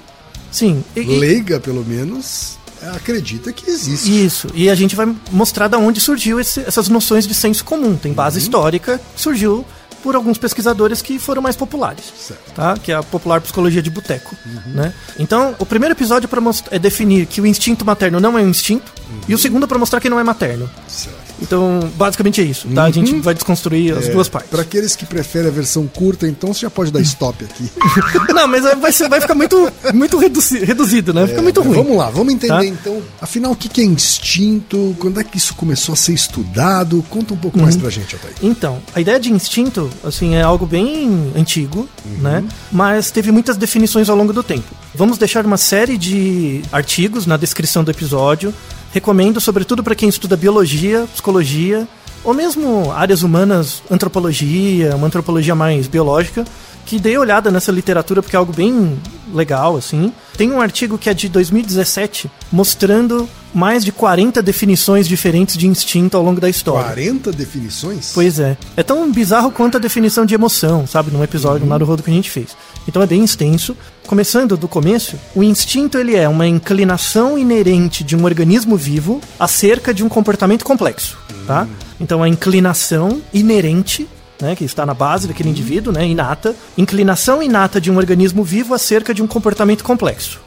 sim. 0.52 0.84
E- 0.96 1.02
leiga, 1.02 1.60
pelo 1.60 1.86
menos, 1.86 2.58
acredita 2.96 3.54
que 3.54 3.70
existe. 3.70 4.26
Isso, 4.26 4.48
e 4.54 4.70
a 4.70 4.76
gente 4.76 4.96
vai 4.96 5.14
mostrar 5.32 5.68
da 5.68 5.78
onde 5.78 6.00
surgiu 6.00 6.40
esse- 6.40 6.62
essas 6.62 6.90
noções 6.90 7.28
de 7.28 7.34
senso 7.34 7.64
comum. 7.64 7.96
Tem 7.96 8.12
base 8.14 8.40
histórica 8.40 9.00
que 9.16 9.22
surgiu 9.22 9.64
por 10.02 10.16
alguns 10.16 10.38
pesquisadores 10.38 11.02
que 11.02 11.20
foram 11.20 11.42
mais 11.42 11.56
populares, 11.56 12.06
Certo. 12.18 12.52
tá? 12.54 12.76
Que 12.78 12.92
é 12.92 12.96
a 12.96 13.04
popular 13.04 13.40
psicologia 13.42 13.82
de 13.82 13.90
boteco, 13.90 14.36
né? 14.68 14.94
Então, 15.20 15.56
o 15.60 15.66
primeiro 15.66 15.94
episódio 15.94 16.28
para 16.28 16.42
é 16.72 16.80
definir 16.80 17.26
que 17.28 17.40
o 17.42 17.46
instinto 17.46 17.86
materno 17.86 18.20
não 18.20 18.38
é 18.38 18.42
um 18.42 18.50
instinto 18.50 18.92
e 19.28 19.34
o 19.34 19.38
segundo 19.38 19.68
para 19.68 19.78
mostrar 19.78 20.00
que 20.00 20.10
não 20.10 20.20
é 20.20 20.24
materno. 20.24 20.70
Certo. 20.92 21.16
Então, 21.42 21.90
basicamente 21.96 22.40
é 22.42 22.44
isso, 22.44 22.68
tá? 22.68 22.84
A 22.84 22.92
gente 22.92 23.16
vai 23.22 23.34
desconstruir 23.34 23.98
as 23.98 24.08
duas 24.10 24.28
partes. 24.30 24.52
Para 24.52 24.62
aqueles 24.62 24.96
que 24.96 25.06
preferem 25.08 25.48
a 25.48 25.52
versão 25.52 25.88
curta, 25.88 26.28
então 26.28 26.54
você 26.54 26.60
já 26.62 26.70
pode 26.70 26.92
dar 26.92 27.00
stop 27.02 27.44
aqui. 27.46 27.64
Não, 28.34 28.48
mas 28.48 28.62
vai, 28.80 28.92
ser- 28.92 29.10
vai 29.10 29.20
ficar 29.22 29.34
muito, 29.34 29.72
muito 29.94 30.18
reduzi- 30.18 30.64
reduzido, 30.64 31.14
né? 31.14 31.26
Fica 31.26 31.42
muito 31.42 31.62
É, 31.62 31.64
ruim. 31.64 31.76
Vamos 31.78 31.98
lá, 31.98 32.10
vamos 32.12 32.34
entender 32.34 32.54
Tá? 32.54 32.66
então. 32.66 33.02
Afinal, 33.20 33.54
o 33.54 33.56
que 33.56 33.70
que 33.70 33.82
é 33.82 33.86
instinto? 33.86 34.96
Quando 35.00 35.20
é 35.20 35.24
que 35.24 35.38
isso 35.38 35.56
começou 35.56 35.94
a 35.94 35.96
ser 35.96 36.14
estudado? 36.14 37.04
Conta 37.10 37.34
um 37.34 37.38
pouco 37.38 37.58
mais 37.60 37.74
Uhum. 37.76 37.82
pra 37.82 37.90
gente, 37.90 38.14
Altair. 38.16 38.36
Então, 38.44 38.80
a 38.94 39.00
ideia 39.02 39.20
de 39.20 39.32
instinto, 39.32 39.90
assim, 40.04 40.36
é 40.36 40.42
algo 40.44 40.66
bem 40.66 41.32
antigo, 41.36 41.88
né? 42.20 42.44
Mas 42.72 43.10
teve 43.10 43.32
muitas 43.32 43.58
definições 43.58 44.10
ao 44.10 44.16
longo 44.16 44.32
do 44.34 44.44
tempo. 44.44 44.68
Vamos 44.94 45.18
deixar 45.18 45.46
uma 45.46 45.58
série 45.58 45.98
de 45.98 46.62
artigos 46.72 47.26
na 47.26 47.38
descrição 47.38 47.84
do 47.84 47.90
episódio. 47.90 48.54
Recomendo, 48.94 49.40
sobretudo 49.40 49.84
para 49.84 49.96
quem 49.96 50.10
estuda 50.10 50.36
biologia, 50.36 51.08
psicologia, 51.14 51.88
ou 52.24 52.34
mesmo 52.34 52.92
áreas 52.92 53.24
humanas, 53.24 53.82
antropologia, 53.90 54.96
uma 54.96 55.08
antropologia 55.08 55.56
mais 55.56 55.88
biológica, 55.88 56.46
que 56.86 57.00
dê 57.00 57.18
olhada 57.18 57.50
nessa 57.50 57.72
literatura 57.72 58.22
porque 58.22 58.36
é 58.36 58.40
algo 58.40 58.54
bem 58.54 59.00
legal, 59.34 59.76
assim. 59.76 60.12
Tem 60.38 60.52
um 60.52 60.62
artigo 60.62 60.98
que 60.98 61.10
é 61.10 61.14
de 61.14 61.30
2017 61.30 62.30
mostrando 62.52 63.28
mais 63.54 63.84
de 63.84 63.92
40 63.92 64.42
definições 64.42 65.08
diferentes 65.08 65.58
de 65.58 65.68
instinto 65.68 66.18
ao 66.18 66.24
longo 66.24 66.40
da 66.40 66.50
história. 66.50 66.86
40 66.86 67.32
definições? 67.32 68.12
Pois 68.14 68.40
é. 68.40 68.58
É 68.76 68.84
tão 68.84 69.12
bizarro 69.12 69.52
quanto 69.52 69.78
a 69.78 69.80
definição 69.80 70.26
de 70.26 70.34
emoção, 70.34 70.88
sabe? 70.88 71.12
Num 71.12 71.24
episódio, 71.24 71.62
no 71.62 71.68
Naruhodo 71.68 72.04
que 72.04 72.12
a 72.12 72.14
gente 72.14 72.30
fez. 72.30 72.56
Então 72.88 73.02
é 73.02 73.08
bem 73.08 73.24
extenso. 73.24 73.76
Começando 74.08 74.58
do 74.58 74.68
começo, 74.68 75.16
o 75.36 75.44
instinto 75.44 75.98
ele 75.98 76.16
é 76.16 76.28
uma 76.28 76.48
inclinação 76.48 77.38
inerente 77.38 78.04
de 78.04 78.16
um 78.16 78.26
organismo 78.26 78.76
vivo 78.76 79.22
acerca 79.40 79.94
de 79.94 80.04
um 80.04 80.10
comportamento 80.10 80.66
complexo, 80.66 81.18
tá? 81.48 81.68
Então 82.00 82.22
a 82.22 82.28
inclinação 82.28 83.22
inerente 83.34 84.08
né, 84.42 84.56
que 84.56 84.66
está 84.66 84.86
na 84.86 84.94
base 84.94 85.28
daquele 85.28 85.50
indivíduo, 85.50 85.94
né, 85.94 86.06
inata, 86.06 86.56
inclinação 86.78 87.42
inata 87.42 87.80
de 87.80 87.92
um 87.92 87.98
organismo 87.98 88.44
vivo 88.44 88.74
acerca 88.74 89.14
de 89.14 89.22
um 89.22 89.28
comportamento 89.28 89.84
complexo. 89.84 90.40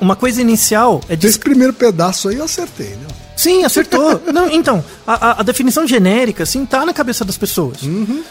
Uma 0.00 0.16
coisa 0.16 0.40
inicial 0.40 1.00
é 1.08 1.16
de 1.16 1.26
Esse 1.26 1.38
primeiro 1.38 1.72
pedaço 1.72 2.28
aí 2.28 2.36
eu 2.36 2.44
acertei, 2.44 2.90
né? 2.90 3.06
Sim, 3.36 3.64
acertou. 3.64 4.20
Não, 4.34 4.50
então, 4.50 4.84
a, 5.06 5.40
a- 5.40 5.42
definição 5.44 5.86
genérica, 5.86 6.42
assim, 6.42 6.66
tá 6.66 6.84
na 6.84 6.92
cabeça 6.92 7.24
das 7.24 7.38
pessoas. 7.38 7.78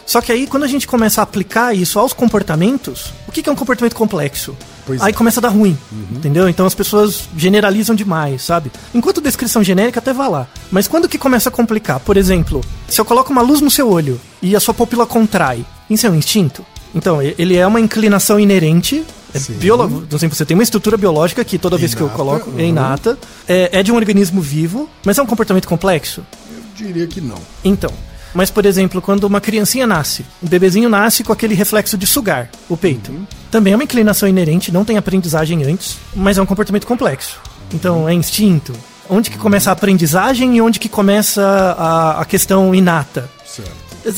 Só 0.05 0.19
que 0.19 0.33
aí, 0.33 0.45
quando 0.45 0.63
a 0.63 0.67
gente 0.67 0.85
começa 0.85 1.21
a 1.21 1.23
aplicar 1.23 1.73
isso 1.73 1.97
aos 1.97 2.11
comportamentos, 2.11 3.13
o 3.25 3.31
que, 3.31 3.41
que 3.41 3.49
é 3.49 3.51
um 3.51 3.55
comportamento 3.55 3.95
complexo? 3.95 4.53
Pois 4.85 5.01
aí 5.01 5.11
é. 5.11 5.13
começa 5.13 5.39
a 5.39 5.43
dar 5.43 5.49
ruim, 5.49 5.77
entendeu? 6.11 6.47
Então 6.47 6.65
as 6.65 6.73
pessoas 6.75 7.27
generalizam 7.37 7.95
demais, 7.95 8.41
sabe? 8.41 8.71
Enquanto 8.93 9.21
descrição 9.21 9.63
genérica 9.63 9.99
até 9.99 10.11
vai 10.13 10.29
lá. 10.29 10.47
Mas 10.71 10.87
quando 10.87 11.09
que 11.09 11.17
começa 11.17 11.49
a 11.49 11.51
complicar? 11.51 11.99
Por 12.01 12.15
exemplo, 12.17 12.61
se 12.87 12.99
eu 12.99 13.05
coloco 13.05 13.31
uma 13.31 13.41
luz 13.41 13.59
no 13.61 13.71
seu 13.71 13.89
olho 13.89 14.19
e 14.41 14.55
a 14.55 14.59
sua 14.59 14.73
pupila 14.73 15.05
contrai, 15.05 15.65
isso 15.89 16.05
é 16.05 16.09
um 16.09 16.15
instinto? 16.15 16.65
Então, 16.95 17.21
ele 17.21 17.55
é 17.55 17.67
uma 17.67 17.79
inclinação 17.81 18.39
inerente. 18.39 19.03
É 19.33 19.39
biolo... 19.39 20.05
Por 20.07 20.15
exemplo, 20.15 20.35
você 20.35 20.45
tem 20.45 20.55
uma 20.55 20.63
estrutura 20.63 20.97
biológica 20.97 21.43
que 21.43 21.57
toda 21.57 21.77
vez 21.77 21.93
que 21.93 22.01
eu 22.01 22.07
Inata, 22.07 22.17
coloco 22.17 22.49
é 22.51 22.53
uhum. 22.53 22.69
inata, 22.69 23.17
é, 23.47 23.79
é 23.79 23.83
de 23.83 23.91
um 23.91 23.95
organismo 23.95 24.41
vivo, 24.41 24.89
mas 25.05 25.17
é 25.17 25.21
um 25.21 25.25
comportamento 25.25 25.67
complexo? 25.67 26.25
Eu 26.51 26.63
diria 26.75 27.07
que 27.07 27.21
não. 27.21 27.39
Então. 27.63 27.91
Mas, 28.33 28.51
por 28.51 28.65
exemplo, 28.65 29.01
quando 29.01 29.23
uma 29.23 29.41
criancinha 29.41 29.87
nasce, 29.87 30.25
um 30.43 30.47
bebezinho 30.47 30.89
nasce 30.89 31.23
com 31.23 31.33
aquele 31.33 31.55
reflexo 31.55 31.97
de 31.97 32.05
sugar 32.05 32.49
o 32.69 32.77
peito. 32.77 33.11
Também 33.49 33.73
é 33.73 33.75
uma 33.75 33.83
inclinação 33.83 34.27
inerente, 34.29 34.71
não 34.71 34.85
tem 34.85 34.97
aprendizagem 34.97 35.63
antes, 35.63 35.97
mas 36.15 36.37
é 36.37 36.41
um 36.41 36.45
comportamento 36.45 36.85
complexo. 36.85 37.39
Então, 37.73 38.07
é 38.07 38.13
instinto. 38.13 38.73
Onde 39.09 39.29
que 39.29 39.37
começa 39.37 39.69
a 39.69 39.73
aprendizagem 39.73 40.57
e 40.57 40.61
onde 40.61 40.79
que 40.79 40.89
começa 40.89 41.41
a, 41.77 42.21
a 42.21 42.25
questão 42.25 42.75
inata? 42.75 43.29
Certo. 43.45 43.71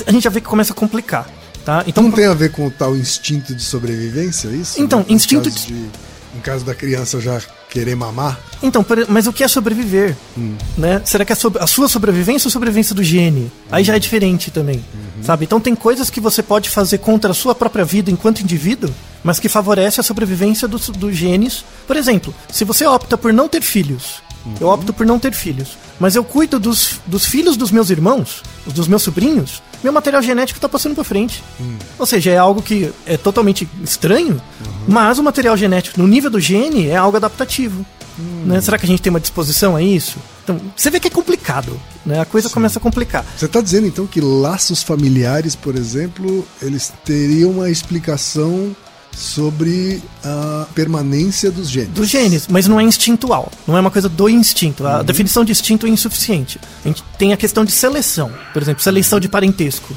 A 0.07 0.11
gente 0.11 0.23
já 0.23 0.29
vê 0.29 0.41
que 0.41 0.47
começa 0.47 0.73
a 0.73 0.75
complicar, 0.75 1.27
tá? 1.65 1.83
Então, 1.87 2.03
Não 2.03 2.11
tem 2.11 2.25
a 2.25 2.33
ver 2.33 2.51
com 2.51 2.65
o 2.67 2.71
tal 2.71 2.95
instinto 2.95 3.53
de 3.55 3.63
sobrevivência, 3.63 4.47
é 4.49 4.53
isso? 4.53 4.81
Então, 4.81 5.05
Em 5.07 5.13
instinto 5.13 5.49
de- 5.49 5.65
de... 5.67 5.89
Em 6.35 6.41
caso 6.41 6.63
da 6.63 6.75
criança 6.75 7.19
já 7.19 7.41
querer 7.71 7.95
mamar, 7.95 8.39
Então, 8.61 8.85
mas 9.07 9.25
o 9.25 9.33
que 9.33 9.43
é 9.43 9.47
sobreviver? 9.47 10.15
Né? 10.77 11.01
Será 11.03 11.25
que 11.25 11.33
é 11.33 11.35
a 11.59 11.67
sua 11.67 11.87
sobrevivência 11.87 12.47
ou 12.47 12.49
a 12.49 12.53
sobrevivência 12.53 12.93
do 12.93 13.03
gene? 13.03 13.51
Aí 13.71 13.83
já 13.83 13.95
é 13.95 13.99
diferente 13.99 14.51
também, 14.51 14.83
sabe? 15.23 15.45
Então 15.45 15.59
tem 15.59 15.73
coisas 15.75 16.09
que 16.09 16.21
você 16.21 16.43
pode 16.43 16.69
fazer 16.69 16.99
contra 16.99 17.31
a 17.31 17.33
sua 17.33 17.55
própria 17.55 17.83
vida 17.83 18.11
enquanto 18.11 18.41
indivíduo, 18.41 18.93
mas 19.23 19.39
que 19.39 19.49
favorece 19.49 19.99
a 19.99 20.03
sobrevivência 20.03 20.67
dos, 20.67 20.89
dos 20.89 21.15
genes. 21.15 21.65
Por 21.87 21.95
exemplo, 21.97 22.33
se 22.51 22.63
você 22.63 22.85
opta 22.85 23.17
por 23.17 23.33
não 23.33 23.47
ter 23.49 23.61
filhos, 23.63 24.21
eu 24.59 24.67
opto 24.67 24.93
por 24.93 25.05
não 25.05 25.19
ter 25.19 25.33
filhos, 25.33 25.77
mas 25.99 26.15
eu 26.15 26.23
cuido 26.23 26.59
dos, 26.59 26.99
dos 27.05 27.25
filhos 27.25 27.57
dos 27.57 27.71
meus 27.71 27.89
irmãos, 27.89 28.41
dos 28.67 28.87
meus 28.87 29.03
sobrinhos, 29.03 29.61
meu 29.83 29.93
material 29.93 30.21
genético 30.21 30.57
está 30.57 30.67
passando 30.67 30.95
para 30.95 31.03
frente. 31.03 31.43
Ou 31.97 32.05
seja, 32.05 32.31
é 32.31 32.37
algo 32.37 32.61
que 32.61 32.91
é 33.05 33.17
totalmente 33.17 33.67
estranho, 33.83 34.41
mas 34.87 35.19
o 35.19 35.23
material 35.23 35.55
genético 35.55 35.99
no 35.99 36.07
nível 36.07 36.29
do 36.29 36.39
gene 36.39 36.87
é 36.87 36.95
algo 36.95 37.17
adaptativo. 37.17 37.85
né? 38.45 38.59
Será 38.61 38.77
que 38.77 38.85
a 38.85 38.89
gente 38.89 39.01
tem 39.01 39.09
uma 39.09 39.19
disposição 39.19 39.75
a 39.75 39.81
isso? 39.81 40.17
Então, 40.43 40.59
você 40.75 40.89
vê 40.89 40.99
que 40.99 41.07
é 41.07 41.11
complicado, 41.11 41.79
né? 42.05 42.19
A 42.19 42.25
coisa 42.25 42.49
começa 42.49 42.79
a 42.79 42.81
complicar. 42.81 43.23
Você 43.37 43.45
está 43.45 43.61
dizendo 43.61 43.87
então 43.87 44.07
que 44.07 44.19
laços 44.19 44.81
familiares, 44.81 45.55
por 45.55 45.75
exemplo, 45.75 46.45
eles 46.61 46.91
teriam 47.05 47.51
uma 47.51 47.69
explicação 47.69 48.75
sobre 49.15 50.01
a 50.23 50.65
permanência 50.73 51.51
dos 51.51 51.69
genes? 51.69 51.89
Dos 51.89 52.09
genes, 52.09 52.47
mas 52.47 52.67
não 52.67 52.79
é 52.79 52.83
instintual. 52.83 53.51
Não 53.67 53.75
é 53.77 53.79
uma 53.79 53.91
coisa 53.91 54.07
do 54.09 54.29
instinto. 54.29 54.85
A 54.85 55.01
definição 55.03 55.43
de 55.43 55.51
instinto 55.51 55.85
é 55.85 55.89
insuficiente. 55.89 56.59
A 56.83 56.87
gente 56.87 57.03
tem 57.17 57.33
a 57.33 57.37
questão 57.37 57.65
de 57.65 57.71
seleção. 57.71 58.31
Por 58.53 58.61
exemplo, 58.61 58.81
seleção 58.81 59.19
de 59.19 59.27
parentesco. 59.27 59.93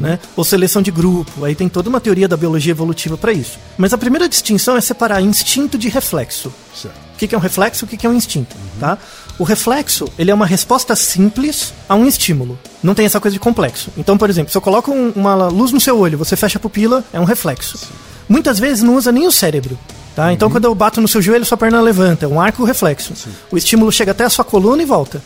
Né? 0.00 0.18
Ou 0.34 0.42
seleção 0.42 0.80
de 0.80 0.90
grupo. 0.90 1.44
Aí 1.44 1.54
tem 1.54 1.68
toda 1.68 1.88
uma 1.90 2.00
teoria 2.00 2.26
da 2.26 2.36
biologia 2.36 2.70
evolutiva 2.70 3.18
para 3.18 3.30
isso. 3.32 3.58
Mas 3.76 3.92
a 3.92 3.98
primeira 3.98 4.26
distinção 4.26 4.74
é 4.74 4.80
separar 4.80 5.20
instinto 5.20 5.76
de 5.76 5.90
reflexo. 5.90 6.50
Certo. 6.74 6.94
O 7.14 7.18
que 7.18 7.34
é 7.34 7.38
um 7.38 7.40
reflexo 7.40 7.84
o 7.84 7.88
que 7.88 8.06
é 8.06 8.10
um 8.10 8.14
instinto, 8.14 8.54
tá? 8.80 8.98
O 9.38 9.44
reflexo, 9.44 10.06
ele 10.18 10.30
é 10.30 10.34
uma 10.34 10.44
resposta 10.46 10.94
simples 10.96 11.72
a 11.88 11.94
um 11.94 12.06
estímulo. 12.06 12.58
Não 12.82 12.94
tem 12.94 13.04
essa 13.06 13.18
coisa 13.20 13.32
de 13.34 13.38
complexo. 13.40 13.90
Então, 13.96 14.16
por 14.18 14.28
exemplo, 14.30 14.50
se 14.50 14.56
eu 14.56 14.62
coloco 14.62 14.90
um- 14.92 15.10
uma 15.16 15.46
luz 15.48 15.72
no 15.72 15.80
seu 15.80 15.98
olho, 15.98 16.16
você 16.18 16.36
fecha 16.36 16.58
a 16.58 16.60
pupila, 16.60 17.02
é 17.12 17.20
um 17.20 17.24
reflexo. 17.24 17.78
Muitas 18.28 18.58
vezes 18.58 18.82
não 18.82 18.96
usa 18.96 19.12
nem 19.12 19.26
o 19.26 19.32
cérebro. 19.32 19.78
Tá? 20.16 20.32
Então, 20.32 20.50
quando 20.50 20.64
eu 20.64 20.74
bato 20.74 20.98
no 20.98 21.06
seu 21.06 21.20
joelho, 21.20 21.44
sua 21.44 21.58
perna 21.58 21.78
levanta. 21.80 22.24
É 22.24 22.28
um 22.28 22.40
arco 22.40 22.64
reflexo. 22.64 23.12
O 23.50 23.56
estímulo 23.58 23.92
chega 23.92 24.12
até 24.12 24.24
a 24.24 24.30
sua 24.30 24.44
coluna 24.44 24.82
e 24.82 24.86
volta. 24.86 25.22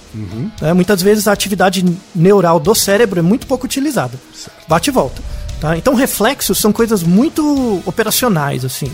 Né? 0.60 0.72
Muitas 0.72 1.00
vezes 1.00 1.28
a 1.28 1.32
atividade 1.32 1.84
neural 2.12 2.58
do 2.58 2.74
cérebro 2.74 3.20
é 3.20 3.22
muito 3.22 3.46
pouco 3.46 3.66
utilizada. 3.66 4.18
Bate 4.66 4.90
e 4.90 4.92
volta. 4.92 5.22
Tá? 5.60 5.76
Então, 5.76 5.94
reflexos 5.94 6.58
são 6.58 6.72
coisas 6.72 7.04
muito 7.04 7.80
operacionais, 7.86 8.64
assim. 8.64 8.90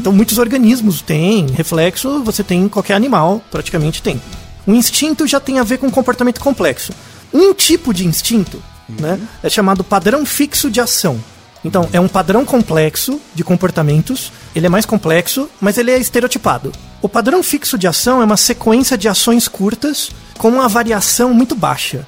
Então, 0.00 0.12
muitos 0.12 0.36
organismos 0.38 1.00
têm 1.00 1.46
reflexo, 1.54 2.24
você 2.24 2.42
tem 2.42 2.62
em 2.62 2.68
qualquer 2.68 2.94
animal, 2.94 3.40
praticamente 3.48 4.02
tem. 4.02 4.20
O 4.66 4.72
instinto 4.74 5.28
já 5.28 5.38
tem 5.38 5.60
a 5.60 5.62
ver 5.62 5.78
com 5.78 5.88
comportamento 5.90 6.40
complexo. 6.40 6.92
Um 7.32 7.54
tipo 7.54 7.94
de 7.94 8.04
instinto 8.04 8.60
né, 8.88 9.20
é 9.42 9.48
chamado 9.48 9.84
padrão 9.84 10.26
fixo 10.26 10.70
de 10.70 10.80
ação. 10.80 11.20
Então, 11.66 11.88
é 11.92 11.98
um 11.98 12.06
padrão 12.06 12.44
complexo 12.44 13.20
de 13.34 13.42
comportamentos, 13.42 14.32
ele 14.54 14.66
é 14.66 14.68
mais 14.68 14.86
complexo, 14.86 15.50
mas 15.60 15.76
ele 15.76 15.90
é 15.90 15.98
estereotipado. 15.98 16.70
O 17.02 17.08
padrão 17.08 17.42
fixo 17.42 17.76
de 17.76 17.88
ação 17.88 18.22
é 18.22 18.24
uma 18.24 18.36
sequência 18.36 18.96
de 18.96 19.08
ações 19.08 19.48
curtas 19.48 20.12
com 20.38 20.48
uma 20.48 20.68
variação 20.68 21.34
muito 21.34 21.56
baixa. 21.56 22.06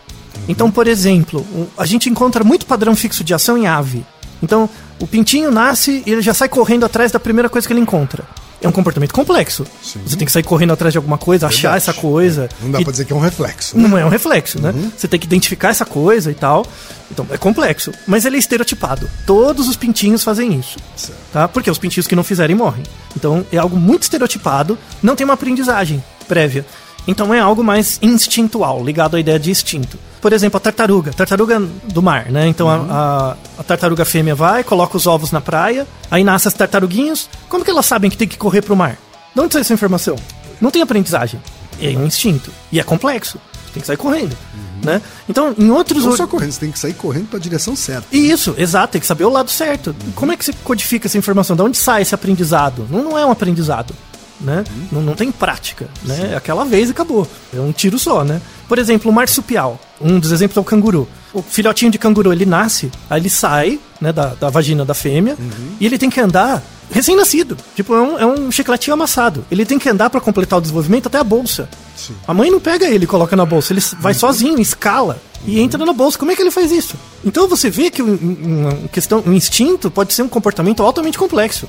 Então, 0.49 0.71
por 0.71 0.87
exemplo, 0.87 1.45
a 1.77 1.85
gente 1.85 2.09
encontra 2.09 2.45
muito 2.45 2.67
padrão 2.67 2.95
fixo 2.95 3.25
de 3.25 3.35
ação 3.35 3.59
em 3.59 3.67
ave. 3.67 4.07
Então, 4.41 4.71
o 5.00 5.09
pintinho 5.09 5.50
nasce 5.50 6.05
e 6.07 6.12
ele 6.12 6.23
já 6.23 6.33
sai 6.33 6.49
correndo 6.49 6.87
atrás 6.87 7.11
da 7.11 7.19
primeira 7.19 7.49
coisa 7.49 7.67
que 7.67 7.73
ele 7.73 7.81
encontra. 7.81 8.25
É 8.61 8.69
um 8.69 8.73
comportamento 8.73 9.12
complexo. 9.15 9.65
Sim. 9.83 10.00
Você 10.05 10.17
tem 10.17 10.27
que 10.27 10.33
sair 10.33 10.43
correndo 10.43 10.73
atrás 10.73 10.93
de 10.93 10.99
alguma 10.99 11.17
coisa, 11.17 11.47
achar 11.47 11.71
Verdade. 11.73 11.77
essa 11.77 11.95
coisa. 11.95 12.49
Não 12.61 12.73
dá 12.73 12.81
e- 12.81 12.85
pra 12.85 12.91
dizer 12.91 13.05
que 13.05 13.12
é 13.12 13.17
um 13.17 13.21
reflexo. 13.21 13.77
né? 13.79 13.87
não 13.88 13.97
é 13.97 14.05
um 14.05 14.09
reflexo, 14.09 14.61
né? 14.61 14.75
Você 14.97 15.07
tem 15.07 15.19
que 15.21 15.27
identificar 15.27 15.69
essa 15.69 15.85
coisa 15.85 16.31
e 16.31 16.35
tal. 16.35 16.67
Então, 17.11 17.25
é 17.31 17.38
complexo. 17.38 17.93
Mas 18.07 18.25
ele 18.25 18.37
é 18.37 18.38
estereotipado. 18.38 19.09
Todos 19.25 19.69
os 19.69 19.77
pintinhos 19.77 20.25
fazem 20.25 20.55
isso. 20.59 20.77
Certo. 20.97 21.17
Tá? 21.33 21.47
Porque 21.49 21.71
os 21.71 21.79
pintinhos 21.79 22.07
que 22.07 22.17
não 22.17 22.25
fizerem 22.25 22.57
morrem. 22.57 22.83
Então, 23.17 23.47
é 23.53 23.59
algo 23.59 23.77
muito 23.77 24.03
estereotipado. 24.03 24.77
Não 25.03 25.15
tem 25.15 25.25
uma 25.25 25.35
aprendizagem 25.35 26.03
prévia. 26.27 26.67
Então, 27.07 27.33
é 27.33 27.41
algo 27.41 27.62
mais 27.65 27.99
instintual, 28.03 28.85
ligado 28.85 29.17
à 29.17 29.21
ideia 29.21 29.38
de 29.38 29.50
instinto. 29.50 29.99
Por 30.21 30.33
exemplo, 30.33 30.57
a 30.57 30.61
tartaruga. 30.61 31.13
Tartaruga 31.13 31.61
do 31.61 32.03
mar, 32.03 32.31
né? 32.31 32.47
Então, 32.49 32.69
a, 32.69 32.75
a- 32.75 33.37
a 33.61 33.63
tartaruga 33.63 34.05
fêmea 34.05 34.35
vai, 34.35 34.65
coloca 34.65 34.97
os 34.97 35.07
ovos 35.07 35.31
na 35.33 35.41
praia. 35.41 35.87
Aí 36.11 36.25
nascem 36.25 36.49
as 36.49 36.55
tartaruguinhas. 36.55 37.29
Como 37.49 37.65
que 37.65 37.71
elas 37.71 37.87
sabem 37.87 38.11
que 38.11 38.17
tem 38.17 38.27
que 38.29 38.37
correr 38.37 38.63
pro 38.63 38.75
mar? 38.77 38.97
De 39.35 39.41
onde 39.41 39.53
sai 39.53 39.61
essa 39.63 39.73
informação? 39.75 40.17
Não 40.61 40.71
tem 40.71 40.83
aprendizagem. 40.83 41.41
É 41.81 41.91
um 41.91 42.05
instinto. 42.07 42.51
E 42.73 42.81
é 42.81 42.83
complexo. 42.83 43.39
Tem 43.73 43.81
que 43.81 43.87
sair 43.87 43.97
correndo. 43.97 44.37
Né? 44.83 45.01
Então, 45.29 45.55
em 45.59 45.71
outros. 45.71 46.05
Não 46.05 46.17
só 46.17 46.27
correndo, 46.27 46.53
você 46.53 46.61
tem 46.61 46.73
que 46.73 46.79
sair 46.79 46.95
correndo 46.95 47.29
para 47.29 47.39
a 47.39 47.43
direção 47.43 47.77
certa. 47.77 48.07
Isso, 48.17 48.55
exato, 48.57 48.93
tem 48.93 49.01
que 49.01 49.07
saber 49.07 49.25
o 49.25 49.29
lado 49.29 49.51
certo. 49.51 49.95
Como 50.15 50.33
é 50.33 50.37
que 50.37 50.45
você 50.45 50.53
codifica 50.65 51.07
essa 51.07 51.19
informação? 51.19 51.55
De 51.55 51.63
onde 51.63 51.77
sai 51.77 52.03
esse 52.03 52.15
aprendizado? 52.15 52.87
Não, 52.91 53.03
não 53.05 53.19
é 53.19 53.25
um 53.27 53.31
aprendizado. 53.31 53.93
Né? 54.40 54.64
Não, 54.92 55.02
não 55.02 55.14
tem 55.14 55.33
prática. 55.33 55.88
Né? 56.04 56.30
É 56.33 56.37
aquela 56.37 56.64
vez 56.64 56.90
acabou. 56.90 57.26
É 57.52 57.61
um 57.61 57.73
tiro 57.73 57.99
só, 57.99 58.25
né? 58.25 58.40
Por 58.68 58.78
exemplo, 58.78 59.11
o 59.11 59.14
marsupial. 59.14 59.80
Um 60.00 60.18
dos 60.18 60.30
exemplos 60.30 60.57
é 60.57 60.61
o 60.61 60.64
canguru. 60.64 61.09
O 61.33 61.42
filhotinho 61.42 61.90
de 61.90 61.99
canguru, 61.99 62.33
ele 62.33 62.47
nasce, 62.47 62.90
aí 63.11 63.21
ele 63.21 63.28
sai 63.28 63.78
né, 64.00 64.12
da, 64.12 64.35
da 64.35 64.49
vagina 64.49 64.85
da 64.85 64.95
fêmea 64.95 65.37
e 65.78 65.85
ele 65.85 65.99
tem 65.99 66.09
que 66.09 66.21
andar 66.21 66.62
recém-nascido. 66.90 67.57
Tipo, 67.75 67.95
é 67.95 68.00
um, 68.00 68.18
é 68.18 68.26
um 68.26 68.50
chicletinho 68.50 68.95
amassado. 68.95 69.45
Ele 69.50 69.66
tem 69.66 69.78
que 69.78 69.88
andar 69.88 70.09
para 70.11 70.21
completar 70.21 70.59
o 70.59 70.62
desenvolvimento 70.62 71.07
até 71.07 71.18
a 71.18 71.25
bolsa. 71.25 71.68
Sim. 71.97 72.14
A 72.26 72.33
mãe 72.33 72.50
não 72.50 72.61
pega 72.61 72.87
ele 72.87 73.04
e 73.04 73.07
coloca 73.07 73.37
na 73.37 73.45
bolsa, 73.45 73.73
ele 73.73 73.83
vai 74.00 74.14
sozinho, 74.14 74.61
escala 74.61 75.21
e 75.45 75.61
entra 75.61 75.85
na 75.85 75.92
bolsa. 75.92 76.18
Como 76.18 76.30
é 76.30 76.37
que 76.37 76.42
ele 76.42 76.50
faz 76.50 76.71
isso? 76.73 76.97
Então 77.25 77.49
você 77.49 77.69
vê 77.69 77.91
que 77.91 78.03
um, 78.03 78.13
um- 78.13 78.61
uma 78.69 78.89
questão, 78.89 79.23
um 79.27 79.33
instinto 79.33 79.91
pode 79.91 80.13
ser 80.15 80.23
um 80.23 80.29
comportamento 80.29 80.83
altamente 80.83 81.19
complexo. 81.19 81.69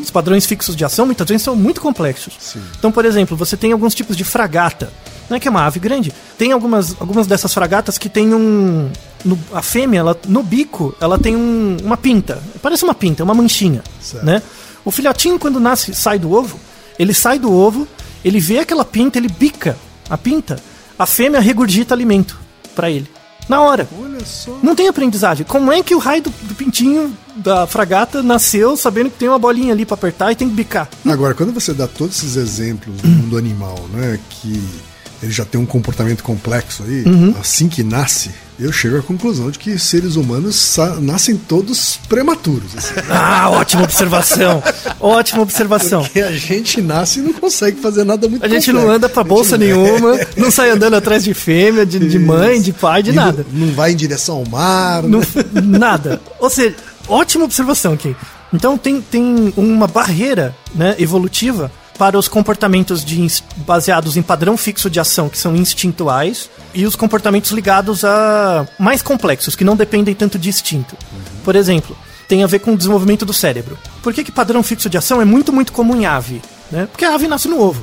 Os 0.00 0.10
padrões 0.10 0.44
fixos 0.46 0.76
de 0.76 0.84
ação 0.84 1.06
muitas 1.06 1.26
vezes 1.28 1.42
são 1.42 1.56
muito 1.56 1.80
complexos. 1.80 2.34
Sim. 2.38 2.60
Então, 2.78 2.92
por 2.92 3.04
exemplo, 3.04 3.36
você 3.36 3.56
tem 3.56 3.72
alguns 3.72 3.94
tipos 3.94 4.16
de 4.16 4.24
fragata, 4.24 4.92
não 5.28 5.36
é 5.36 5.40
que 5.40 5.48
é 5.48 5.50
uma 5.50 5.62
ave 5.64 5.80
grande. 5.80 6.12
Tem 6.36 6.52
algumas, 6.52 6.94
algumas 7.00 7.26
dessas 7.26 7.52
fragatas 7.54 7.96
que 7.98 8.08
tem 8.08 8.34
um. 8.34 8.90
no- 9.24 9.38
a 9.52 9.62
fêmea, 9.62 10.00
ela, 10.00 10.18
no 10.28 10.42
bico, 10.42 10.94
ela 11.00 11.18
tem 11.18 11.34
um- 11.36 11.76
uma 11.82 11.96
pinta. 11.96 12.42
Parece 12.62 12.84
uma 12.84 12.94
pinta, 12.94 13.22
uma 13.24 13.34
manchinha. 13.34 13.82
Certo. 14.00 14.24
Né? 14.24 14.42
O 14.84 14.90
filhotinho, 14.90 15.38
quando 15.38 15.60
nasce, 15.60 15.94
sai 15.94 16.18
do 16.18 16.32
ovo, 16.32 16.58
ele 16.98 17.12
sai 17.14 17.38
do 17.38 17.52
ovo, 17.52 17.86
ele 18.24 18.40
vê 18.40 18.58
aquela 18.58 18.84
pinta, 18.84 19.18
ele 19.18 19.28
bica 19.28 19.76
a 20.08 20.16
pinta, 20.18 20.56
a 20.98 21.06
fêmea 21.06 21.40
regurgita 21.40 21.94
alimento 21.94 22.38
pra 22.74 22.90
ele. 22.90 23.08
Na 23.50 23.60
hora. 23.62 23.88
Olha 24.00 24.24
só. 24.24 24.56
Não 24.62 24.76
tem 24.76 24.86
aprendizagem. 24.86 25.44
Como 25.44 25.72
é 25.72 25.82
que 25.82 25.92
o 25.92 25.98
raio 25.98 26.22
do, 26.22 26.30
do 26.30 26.54
pintinho 26.54 27.12
da 27.34 27.66
fragata 27.66 28.22
nasceu 28.22 28.76
sabendo 28.76 29.10
que 29.10 29.18
tem 29.18 29.28
uma 29.28 29.40
bolinha 29.40 29.72
ali 29.72 29.84
pra 29.84 29.94
apertar 29.94 30.30
e 30.30 30.36
tem 30.36 30.48
que 30.48 30.54
bicar? 30.54 30.88
Agora, 31.04 31.34
quando 31.34 31.52
você 31.52 31.74
dá 31.74 31.88
todos 31.88 32.16
esses 32.18 32.36
exemplos 32.36 32.94
do 33.00 33.08
mundo 33.08 33.36
animal, 33.36 33.76
né, 33.92 34.20
que 34.30 34.62
ele 35.22 35.32
já 35.32 35.44
tem 35.44 35.60
um 35.60 35.66
comportamento 35.66 36.22
complexo 36.22 36.82
aí, 36.82 37.02
Uhum. 37.04 37.34
assim 37.40 37.68
que 37.68 37.82
nasce, 37.82 38.30
eu 38.58 38.72
chego 38.72 38.98
à 38.98 39.02
conclusão 39.02 39.50
de 39.50 39.58
que 39.58 39.78
seres 39.78 40.16
humanos 40.16 40.76
nascem 41.00 41.36
todos 41.36 41.98
prematuros. 42.08 42.70
assim. 42.76 42.94
Ah, 43.10 43.48
ótima 43.50 43.82
observação. 43.84 44.62
Ótima 44.98 45.42
observação. 45.42 46.02
Porque 46.02 46.20
a 46.20 46.32
gente 46.32 46.80
nasce 46.80 47.20
e 47.20 47.22
não 47.22 47.32
consegue 47.32 47.80
fazer 47.80 48.04
nada 48.04 48.28
muito 48.28 48.44
A 48.44 48.48
gente 48.48 48.66
complexo. 48.66 48.86
não 48.88 48.94
anda 48.94 49.08
pra 49.08 49.22
bolsa 49.24 49.56
não- 49.56 49.66
nenhuma, 49.66 50.18
não 50.36 50.50
sai 50.50 50.70
andando 50.70 50.94
atrás 50.94 51.24
de 51.24 51.32
fêmea, 51.34 51.84
de, 51.86 51.98
de 51.98 52.18
mãe, 52.18 52.60
de 52.60 52.72
pai, 52.72 53.02
de 53.02 53.10
E 53.10 53.12
nada. 53.14 53.46
Não, 53.52 53.66
não 53.66 53.74
vai 53.74 53.92
em 53.92 53.96
direção 53.96 54.36
ao 54.36 54.46
mar. 54.48 55.02
Não, 55.02 55.20
né? 55.20 55.26
nada. 55.78 56.20
Ou 56.38 56.50
seja, 56.50 56.74
ótima 57.08 57.44
observação 57.44 57.92
aqui. 57.94 58.14
Então 58.52 58.76
tem, 58.76 59.00
tem 59.00 59.52
uma 59.56 59.86
barreira 59.86 60.54
né, 60.74 60.94
evolutiva 60.98 61.70
para 62.00 62.18
os 62.18 62.28
comportamentos 62.28 63.04
de, 63.04 63.26
baseados 63.58 64.16
em 64.16 64.22
padrão 64.22 64.56
fixo 64.56 64.88
de 64.88 64.98
ação, 64.98 65.28
que 65.28 65.36
são 65.36 65.54
instintuais, 65.54 66.48
e 66.72 66.86
os 66.86 66.96
comportamentos 66.96 67.50
ligados 67.50 68.06
a 68.06 68.66
mais 68.78 69.02
complexos, 69.02 69.54
que 69.54 69.64
não 69.64 69.76
dependem 69.76 70.14
tanto 70.14 70.38
de 70.38 70.48
instinto. 70.48 70.96
Por 71.44 71.54
exemplo, 71.54 71.94
tem 72.26 72.42
a 72.42 72.46
ver 72.46 72.60
com 72.60 72.72
o 72.72 72.76
desenvolvimento 72.76 73.26
do 73.26 73.34
cérebro. 73.34 73.76
Por 74.02 74.14
que, 74.14 74.24
que 74.24 74.32
padrão 74.32 74.62
fixo 74.62 74.88
de 74.88 74.96
ação 74.96 75.20
é 75.20 75.26
muito, 75.26 75.52
muito 75.52 75.74
comum 75.74 75.94
em 75.94 76.06
ave? 76.06 76.40
Né? 76.72 76.88
Porque 76.90 77.04
a 77.04 77.14
ave 77.14 77.28
nasce 77.28 77.48
no 77.48 77.60
ovo. 77.60 77.82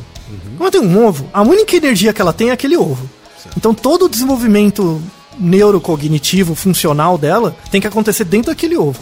Quando 0.57 0.71
tem 0.71 0.81
um 0.81 1.05
ovo, 1.05 1.29
a 1.31 1.43
única 1.43 1.75
energia 1.75 2.11
que 2.11 2.19
ela 2.19 2.33
tem 2.33 2.49
é 2.49 2.53
aquele 2.53 2.75
ovo. 2.75 3.07
Então 3.55 3.71
todo 3.71 4.05
o 4.05 4.09
desenvolvimento 4.09 4.99
neurocognitivo, 5.37 6.55
funcional 6.55 7.19
dela, 7.19 7.55
tem 7.69 7.79
que 7.79 7.85
acontecer 7.85 8.23
dentro 8.23 8.51
daquele 8.51 8.77
ovo. 8.77 8.99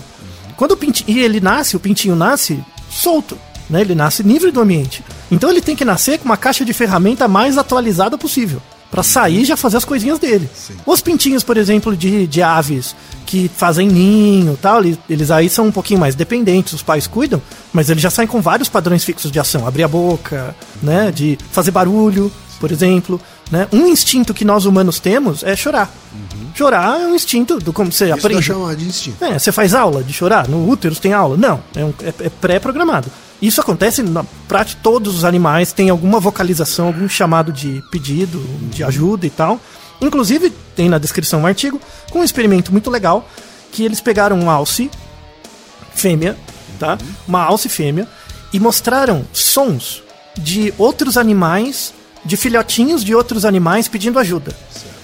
Quando 0.57 0.71
o 0.71 0.77
pintinho, 0.77 1.09
e 1.09 1.21
ele 1.21 1.39
nasce, 1.39 1.77
o 1.77 1.79
pintinho 1.79 2.17
nasce 2.17 2.61
solto, 2.89 3.37
né? 3.69 3.81
Ele 3.81 3.95
nasce 3.95 4.23
livre 4.23 4.51
do 4.51 4.61
ambiente. 4.61 5.03
Então 5.31 5.49
ele 5.49 5.61
tem 5.61 5.75
que 5.75 5.85
nascer 5.85 6.19
com 6.19 6.25
uma 6.25 6.37
caixa 6.37 6.63
de 6.65 6.73
ferramenta 6.73 7.27
mais 7.27 7.57
atualizada 7.57 8.17
possível. 8.17 8.61
Pra 8.91 9.01
sair 9.03 9.41
e 9.41 9.45
já 9.45 9.57
fazer 9.57 9.75
as 9.77 9.83
coisinhas 9.83 10.19
dele. 10.19 10.49
Os 10.85 11.01
pintinhos, 11.01 11.43
por 11.43 11.57
exemplo, 11.57 11.97
de, 11.97 12.27
de 12.27 12.41
aves 12.41 12.95
que 13.25 13.49
fazem 13.53 13.87
ninho 13.89 14.57
tal, 14.61 14.79
eles, 14.83 14.97
eles 15.09 15.31
aí 15.31 15.49
são 15.49 15.67
um 15.67 15.71
pouquinho 15.71 15.99
mais 15.99 16.15
dependentes, 16.15 16.71
os 16.71 16.83
pais 16.83 17.05
cuidam, 17.07 17.41
mas 17.73 17.89
eles 17.89 18.01
já 18.01 18.09
saem 18.09 18.27
com 18.27 18.39
vários 18.41 18.69
padrões 18.69 19.03
fixos 19.03 19.31
de 19.31 19.39
ação. 19.39 19.67
Abrir 19.67 19.83
a 19.83 19.87
boca, 19.87 20.55
né? 20.81 21.11
De 21.11 21.37
fazer 21.51 21.71
barulho, 21.71 22.31
por 22.59 22.71
exemplo. 22.71 23.19
Né? 23.51 23.67
Um 23.73 23.85
instinto 23.87 24.33
que 24.33 24.45
nós 24.45 24.65
humanos 24.65 24.99
temos 24.99 25.43
é 25.43 25.55
chorar. 25.55 25.91
Chorar 26.53 27.01
é 27.01 27.07
um 27.07 27.15
instinto 27.15 27.59
do 27.59 27.73
como 27.73 27.91
você 27.91 28.05
Isso 28.05 28.13
aprende. 28.13 28.43
chamar 28.43 28.75
de 28.75 28.85
instinto. 28.85 29.23
É, 29.23 29.37
você 29.37 29.51
faz 29.51 29.73
aula 29.73 30.03
de 30.03 30.13
chorar? 30.13 30.47
No 30.47 30.69
útero 30.69 30.95
tem 30.95 31.11
aula? 31.11 31.35
Não, 31.35 31.59
é, 31.75 31.83
um- 31.83 31.93
é- 32.01 32.25
é 32.27 32.29
pré-programado. 32.29 33.09
Isso 33.45 33.61
acontece 33.61 34.01
na 34.01 34.23
prática 34.47 34.81
todos 34.81 35.15
os 35.15 35.23
animais 35.23 35.71
têm 35.71 35.91
alguma 35.91 36.19
vocalização, 36.19 36.87
algum 36.87 37.07
chamado 37.07 37.53
de 37.53 37.83
pedido, 37.91 38.43
de 38.71 38.83
ajuda 38.83 39.27
e 39.27 39.29
tal. 39.29 39.59
Inclusive, 40.01 40.51
tem 40.75 40.89
na 40.89 40.97
descrição 40.97 41.41
um 41.41 41.45
artigo 41.45 41.79
com 42.09 42.19
um 42.19 42.23
experimento 42.23 42.71
muito 42.71 42.89
legal 42.89 43.29
que 43.71 43.83
eles 43.83 44.01
pegaram 44.01 44.39
um 44.39 44.49
alce 44.49 44.89
fêmea, 45.93 46.35
tá? 46.79 46.97
Uma 47.27 47.43
alce 47.43 47.69
fêmea 47.69 48.07
e 48.51 48.59
mostraram 48.59 49.23
sons 49.31 50.01
de 50.35 50.73
outros 50.75 51.15
animais, 51.15 51.93
de 52.25 52.35
filhotinhos 52.35 53.03
de 53.03 53.13
outros 53.13 53.45
animais 53.45 53.87
pedindo 53.87 54.17
ajuda. 54.17 54.55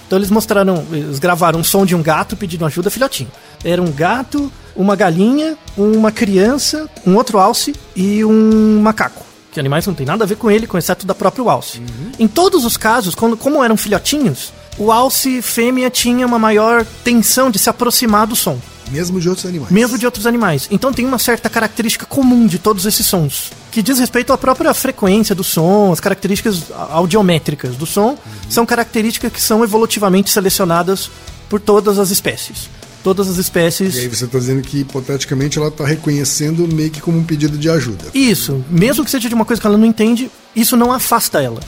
Então 0.04 0.18
eles 0.18 0.30
mostraram, 0.30 0.84
eles 0.90 1.20
gravaram 1.20 1.60
um 1.60 1.64
som 1.64 1.86
de 1.86 1.94
um 1.94 2.02
gato 2.02 2.36
pedindo 2.36 2.66
ajuda, 2.66 2.90
filhotinho. 2.90 3.30
Era 3.64 3.80
um 3.80 3.92
gato, 3.92 4.50
uma 4.74 4.96
galinha, 4.96 5.56
uma 5.76 6.10
criança, 6.10 6.88
um 7.06 7.16
outro 7.16 7.38
alce 7.38 7.74
e 7.94 8.24
um 8.24 8.80
macaco. 8.80 9.24
Que 9.52 9.60
animais 9.60 9.86
não 9.86 9.94
tem 9.94 10.06
nada 10.06 10.24
a 10.24 10.26
ver 10.26 10.36
com 10.36 10.50
ele, 10.50 10.66
com 10.66 10.78
exceto 10.78 11.06
da 11.06 11.14
própria 11.14 11.50
alce. 11.50 11.82
Em 12.18 12.26
todos 12.26 12.64
os 12.64 12.76
casos, 12.76 13.14
quando, 13.14 13.36
como 13.36 13.62
eram 13.62 13.76
filhotinhos, 13.76 14.52
o 14.78 14.90
alce 14.90 15.42
fêmea 15.42 15.90
tinha 15.90 16.26
uma 16.26 16.38
maior 16.38 16.86
tensão 17.04 17.50
de 17.50 17.58
se 17.58 17.68
aproximar 17.68 18.26
do 18.26 18.34
som 18.34 18.58
Mesmo 18.90 19.20
de 19.20 19.28
outros 19.28 19.46
animais. 19.46 19.70
mesmo 19.70 19.98
de 19.98 20.04
outros 20.04 20.26
animais. 20.26 20.68
Então 20.70 20.92
tem 20.92 21.06
uma 21.06 21.18
certa 21.18 21.48
característica 21.48 22.04
comum 22.04 22.46
de 22.46 22.58
todos 22.58 22.84
esses 22.84 23.06
sons, 23.06 23.50
que 23.70 23.82
diz 23.82 23.98
respeito 23.98 24.32
à 24.32 24.38
própria 24.38 24.72
frequência 24.74 25.34
do 25.34 25.44
som, 25.44 25.92
as 25.92 26.00
características 26.00 26.64
audiométricas 26.90 27.76
do 27.76 27.86
som, 27.86 28.18
são 28.48 28.66
características 28.66 29.32
que 29.32 29.40
são 29.40 29.62
evolutivamente 29.62 30.30
selecionadas 30.30 31.10
por 31.48 31.60
todas 31.60 31.98
as 31.98 32.10
espécies. 32.10 32.68
Todas 33.02 33.28
as 33.28 33.36
espécies. 33.36 33.96
E 33.96 34.00
aí 34.00 34.08
você 34.08 34.24
está 34.24 34.38
dizendo 34.38 34.62
que, 34.62 34.80
hipoteticamente, 34.80 35.58
ela 35.58 35.68
está 35.68 35.84
reconhecendo 35.84 36.66
meio 36.72 36.90
que 36.90 37.00
como 37.00 37.18
um 37.18 37.24
pedido 37.24 37.58
de 37.58 37.68
ajuda. 37.68 38.06
Isso, 38.14 38.64
mesmo 38.70 39.04
que 39.04 39.10
seja 39.10 39.28
de 39.28 39.34
uma 39.34 39.44
coisa 39.44 39.60
que 39.60 39.66
ela 39.66 39.76
não 39.76 39.86
entende, 39.86 40.30
isso 40.54 40.76
não 40.76 40.92
afasta 40.92 41.42
ela. 41.42 41.60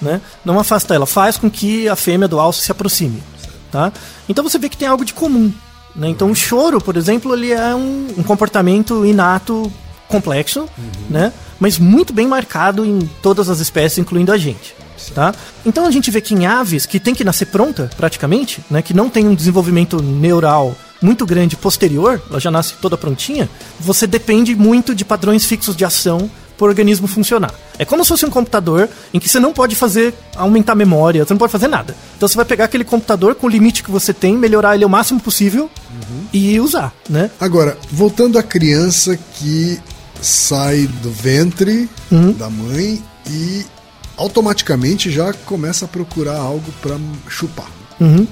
Né? 0.00 0.20
Não 0.44 0.58
afasta 0.58 0.94
ela, 0.94 1.06
faz 1.06 1.36
com 1.36 1.50
que 1.50 1.88
a 1.88 1.96
fêmea 1.96 2.28
do 2.28 2.38
alce 2.38 2.62
se 2.62 2.72
aproxime. 2.72 3.22
Tá? 3.70 3.92
Então 4.28 4.42
você 4.42 4.58
vê 4.58 4.68
que 4.68 4.76
tem 4.76 4.88
algo 4.88 5.04
de 5.04 5.12
comum. 5.12 5.52
Né? 5.94 6.08
Então 6.08 6.30
o 6.30 6.34
choro, 6.34 6.80
por 6.80 6.96
exemplo, 6.96 7.34
ele 7.34 7.52
é 7.52 7.74
um, 7.74 8.06
um 8.18 8.22
comportamento 8.22 9.04
inato 9.04 9.70
complexo, 10.08 10.68
né? 11.08 11.32
mas 11.58 11.78
muito 11.78 12.12
bem 12.12 12.26
marcado 12.26 12.84
em 12.84 12.98
todas 13.22 13.48
as 13.48 13.60
espécies, 13.60 13.98
incluindo 13.98 14.32
a 14.32 14.38
gente. 14.38 14.74
Tá? 15.14 15.34
Então 15.64 15.86
a 15.86 15.90
gente 15.90 16.10
vê 16.10 16.20
que 16.20 16.34
em 16.34 16.46
aves, 16.46 16.86
que 16.86 17.00
tem 17.00 17.14
que 17.14 17.24
nascer 17.24 17.46
pronta, 17.46 17.90
praticamente, 17.96 18.62
né? 18.70 18.82
que 18.82 18.92
não 18.94 19.08
tem 19.08 19.26
um 19.26 19.34
desenvolvimento 19.34 20.02
neural 20.02 20.76
muito 21.02 21.24
grande 21.24 21.56
posterior, 21.56 22.20
ela 22.28 22.38
já 22.38 22.50
nasce 22.50 22.74
toda 22.74 22.96
prontinha, 22.96 23.48
você 23.80 24.06
depende 24.06 24.54
muito 24.54 24.94
de 24.94 25.04
padrões 25.04 25.46
fixos 25.46 25.74
de 25.74 25.84
ação 25.84 26.30
para 26.58 26.66
o 26.66 26.68
organismo 26.68 27.06
funcionar. 27.06 27.54
É 27.78 27.86
como 27.86 28.04
se 28.04 28.08
fosse 28.08 28.26
um 28.26 28.30
computador 28.30 28.86
em 29.14 29.18
que 29.18 29.26
você 29.26 29.40
não 29.40 29.50
pode 29.50 29.74
fazer 29.74 30.12
aumentar 30.36 30.72
a 30.72 30.74
memória, 30.76 31.24
você 31.24 31.32
não 31.32 31.38
pode 31.38 31.50
fazer 31.52 31.68
nada. 31.68 31.96
Então 32.18 32.28
você 32.28 32.36
vai 32.36 32.44
pegar 32.44 32.66
aquele 32.66 32.84
computador 32.84 33.34
com 33.34 33.46
o 33.46 33.50
limite 33.50 33.82
que 33.82 33.90
você 33.90 34.12
tem, 34.12 34.36
melhorar 34.36 34.74
ele 34.74 34.84
o 34.84 34.88
máximo 34.90 35.18
possível 35.20 35.70
e 36.34 36.60
usar, 36.60 36.92
né? 37.08 37.30
Agora, 37.40 37.78
voltando 37.90 38.38
à 38.38 38.42
criança 38.42 39.18
que 39.38 39.80
sai 40.20 40.86
do 41.02 41.10
ventre 41.10 41.88
Uhum. 42.12 42.32
da 42.32 42.50
mãe 42.50 43.02
e 43.26 43.64
automaticamente 44.20 45.10
já 45.10 45.32
começa 45.32 45.84
a 45.84 45.88
procurar 45.88 46.36
algo 46.36 46.70
para 46.80 46.96
chupar. 47.28 47.70
Uhum. 48.00 48.26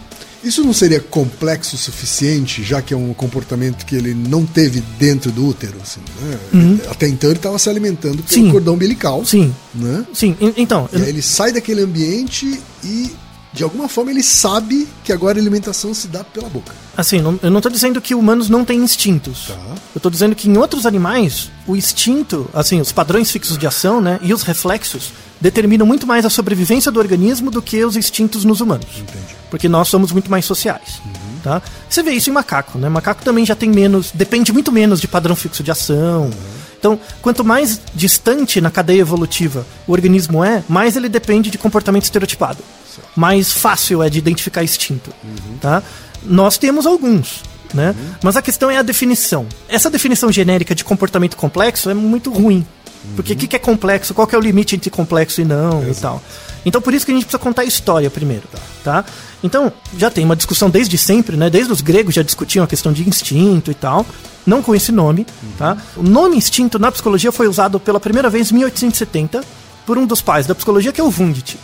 Isso 0.45 0.63
não 0.63 0.73
seria 0.73 1.01
complexo 1.01 1.75
o 1.75 1.79
suficiente, 1.79 2.63
já 2.63 2.81
que 2.81 2.95
é 2.95 2.97
um 2.97 3.13
comportamento 3.13 3.85
que 3.85 3.97
ele 3.97 4.15
não 4.15 4.47
teve 4.47 4.81
dentro 4.99 5.33
do 5.33 5.45
útero? 5.49 5.75
assim, 5.83 6.01
né? 6.55 6.79
Até 6.89 7.09
então 7.09 7.29
ele 7.29 7.39
estava 7.41 7.59
se 7.59 7.69
alimentando 7.69 8.23
pelo 8.23 8.41
Uhum. 8.41 8.47
Sim. 8.47 8.53
cordão 8.53 8.75
umbilical. 8.75 9.25
Sim, 9.25 9.53
Né? 9.75 10.07
sim. 10.15 10.37
En- 10.41 10.53
Então, 10.57 10.89
E 10.93 10.97
aí 11.03 11.09
ele 11.09 11.23
sai 11.23 11.53
daquele 11.53 11.81
ambiente 11.83 12.61
e, 12.85 13.11
de 13.59 13.65
alguma 13.65 13.89
forma, 13.89 14.13
ele 14.13 14.23
sabe 14.23 14.87
que 15.03 15.13
agora 15.13 15.37
a 15.37 15.43
alimentação 15.43 15.93
se 15.93 16.07
dá 16.07 16.23
pela 16.23 16.49
boca. 16.49 16.73
Assim, 16.97 17.21
não- 17.21 17.41
eu 17.43 17.51
não 17.51 17.61
tô 17.61 17.69
dizendo 17.69 18.01
que 18.01 18.15
humanos 18.15 18.49
não 18.49 18.65
têm 18.65 18.79
instintos. 18.79 19.49
Tá. 19.49 19.57
Eu 19.97 20.01
tô 20.01 20.09
dizendo 20.09 20.37
que 20.37 20.49
em 20.49 20.57
outros 20.57 20.87
animais, 20.87 21.51
o 21.67 21.75
instinto, 21.75 22.49
assim, 22.55 22.81
os 22.81 22.93
padrões 22.93 23.33
fixos 23.33 23.59
de 23.59 23.67
ação, 23.67 24.01
né, 24.01 24.21
e 24.23 24.33
os 24.33 24.43
reflexos 24.45 25.13
determinam 25.41 25.85
muito 25.85 26.07
mais 26.07 26.25
a 26.25 26.31
sobrevivência 26.31 26.93
do 26.93 27.01
organismo 27.01 27.51
do 27.51 27.61
que 27.61 27.85
os 27.85 27.97
instintos 27.97 28.45
nos 28.45 28.61
humanos. 28.61 28.87
Porque 29.51 29.69
nós 29.69 29.89
somos 29.89 30.13
muito 30.13 30.31
mais 30.31 30.45
sociais. 30.45 31.01
Tá? 31.43 31.61
Você 31.91 32.01
vê 32.03 32.13
isso 32.13 32.31
em 32.31 32.33
macaco, 32.33 32.79
né? 32.79 32.89
Macaco 32.89 33.25
também 33.25 33.45
já 33.45 33.55
tem 33.57 33.71
menos, 33.71 34.11
depende 34.15 34.53
muito 34.53 34.71
menos 34.71 35.01
de 35.01 35.09
padrão 35.09 35.35
fixo 35.35 35.63
de 35.65 35.71
ação. 35.73 36.31
Então, 36.79 36.99
quanto 37.23 37.45
mais 37.45 37.81
distante 37.95 38.61
na 38.61 38.71
cadeia 38.71 39.01
evolutiva 39.01 39.67
o 39.87 39.93
organismo 39.93 40.45
é, 40.45 40.63
mais 40.69 40.97
ele 40.97 41.09
depende 41.09 41.51
de 41.51 41.59
comportamento 41.59 42.05
estereotipado. 42.05 42.59
Mais 43.17 43.53
fácil 43.53 44.03
é 44.03 44.11
de 44.11 44.19
identificar 44.19 44.63
instinto. 44.63 45.13
Tá? 45.61 45.83
Nós 46.23 46.59
temos 46.59 46.87
alguns. 46.87 47.43
Né? 47.75 47.95
Mas 48.23 48.37
a 48.37 48.43
questão 48.43 48.71
é 48.71 48.79
a 48.79 48.83
definição. 48.83 49.47
Essa 49.69 49.91
definição 49.91 50.33
genérica 50.33 50.75
de 50.75 50.85
comportamento 50.85 51.37
complexo 51.37 51.91
é 51.91 51.95
muito 51.95 52.31
ruim. 52.31 52.67
Porque 53.15 53.33
o 53.33 53.37
que, 53.37 53.47
que 53.47 53.57
é 53.57 53.59
complexo? 53.59 54.15
Qual 54.15 54.29
é 54.31 54.37
o 54.37 54.41
limite 54.41 54.75
entre 54.75 54.91
complexo 54.91 55.41
e 55.41 55.45
não 55.45 55.89
e 55.89 55.95
tal? 55.95 56.23
Então 56.65 56.81
por 56.81 56.93
isso 56.93 57.07
que 57.07 57.13
a 57.13 57.15
gente 57.15 57.25
precisa 57.25 57.39
contar 57.39 57.63
a 57.63 57.65
história 57.65 58.11
primeiro, 58.11 58.45
tá? 58.83 59.05
Então, 59.43 59.73
já 59.97 60.11
tem 60.11 60.25
uma 60.25 60.35
discussão 60.35 60.69
desde 60.69 60.99
sempre, 60.99 61.37
né? 61.37 61.49
Desde 61.49 61.73
os 61.73 61.81
gregos 61.81 62.15
já 62.15 62.23
discutiam 62.23 62.65
a 62.65 62.67
questão 62.67 62.93
de 62.93 63.09
instinto 63.09 63.71
e 63.71 63.75
tal. 63.75 64.05
Não 64.45 64.63
com 64.63 64.75
esse 64.75 64.91
nome, 64.91 65.27
tá? 65.57 65.77
O 65.97 66.03
nome 66.03 66.37
instinto 66.37 66.79
na 66.79 66.91
psicologia 66.91 67.31
foi 67.31 67.47
usado 67.47 67.79
pela 67.79 68.01
primeira 68.01 68.29
vez 68.29 68.51
em 68.51 68.55
1870 68.55 69.45
por 69.87 69.97
um 69.97 70.07
dos 70.07 70.21
pais 70.21 70.47
da 70.47 70.55
psicologia, 70.55 70.93
que 70.93 71.01
é 71.01 71.05
o 71.05 71.09
Wundt. 71.09 71.59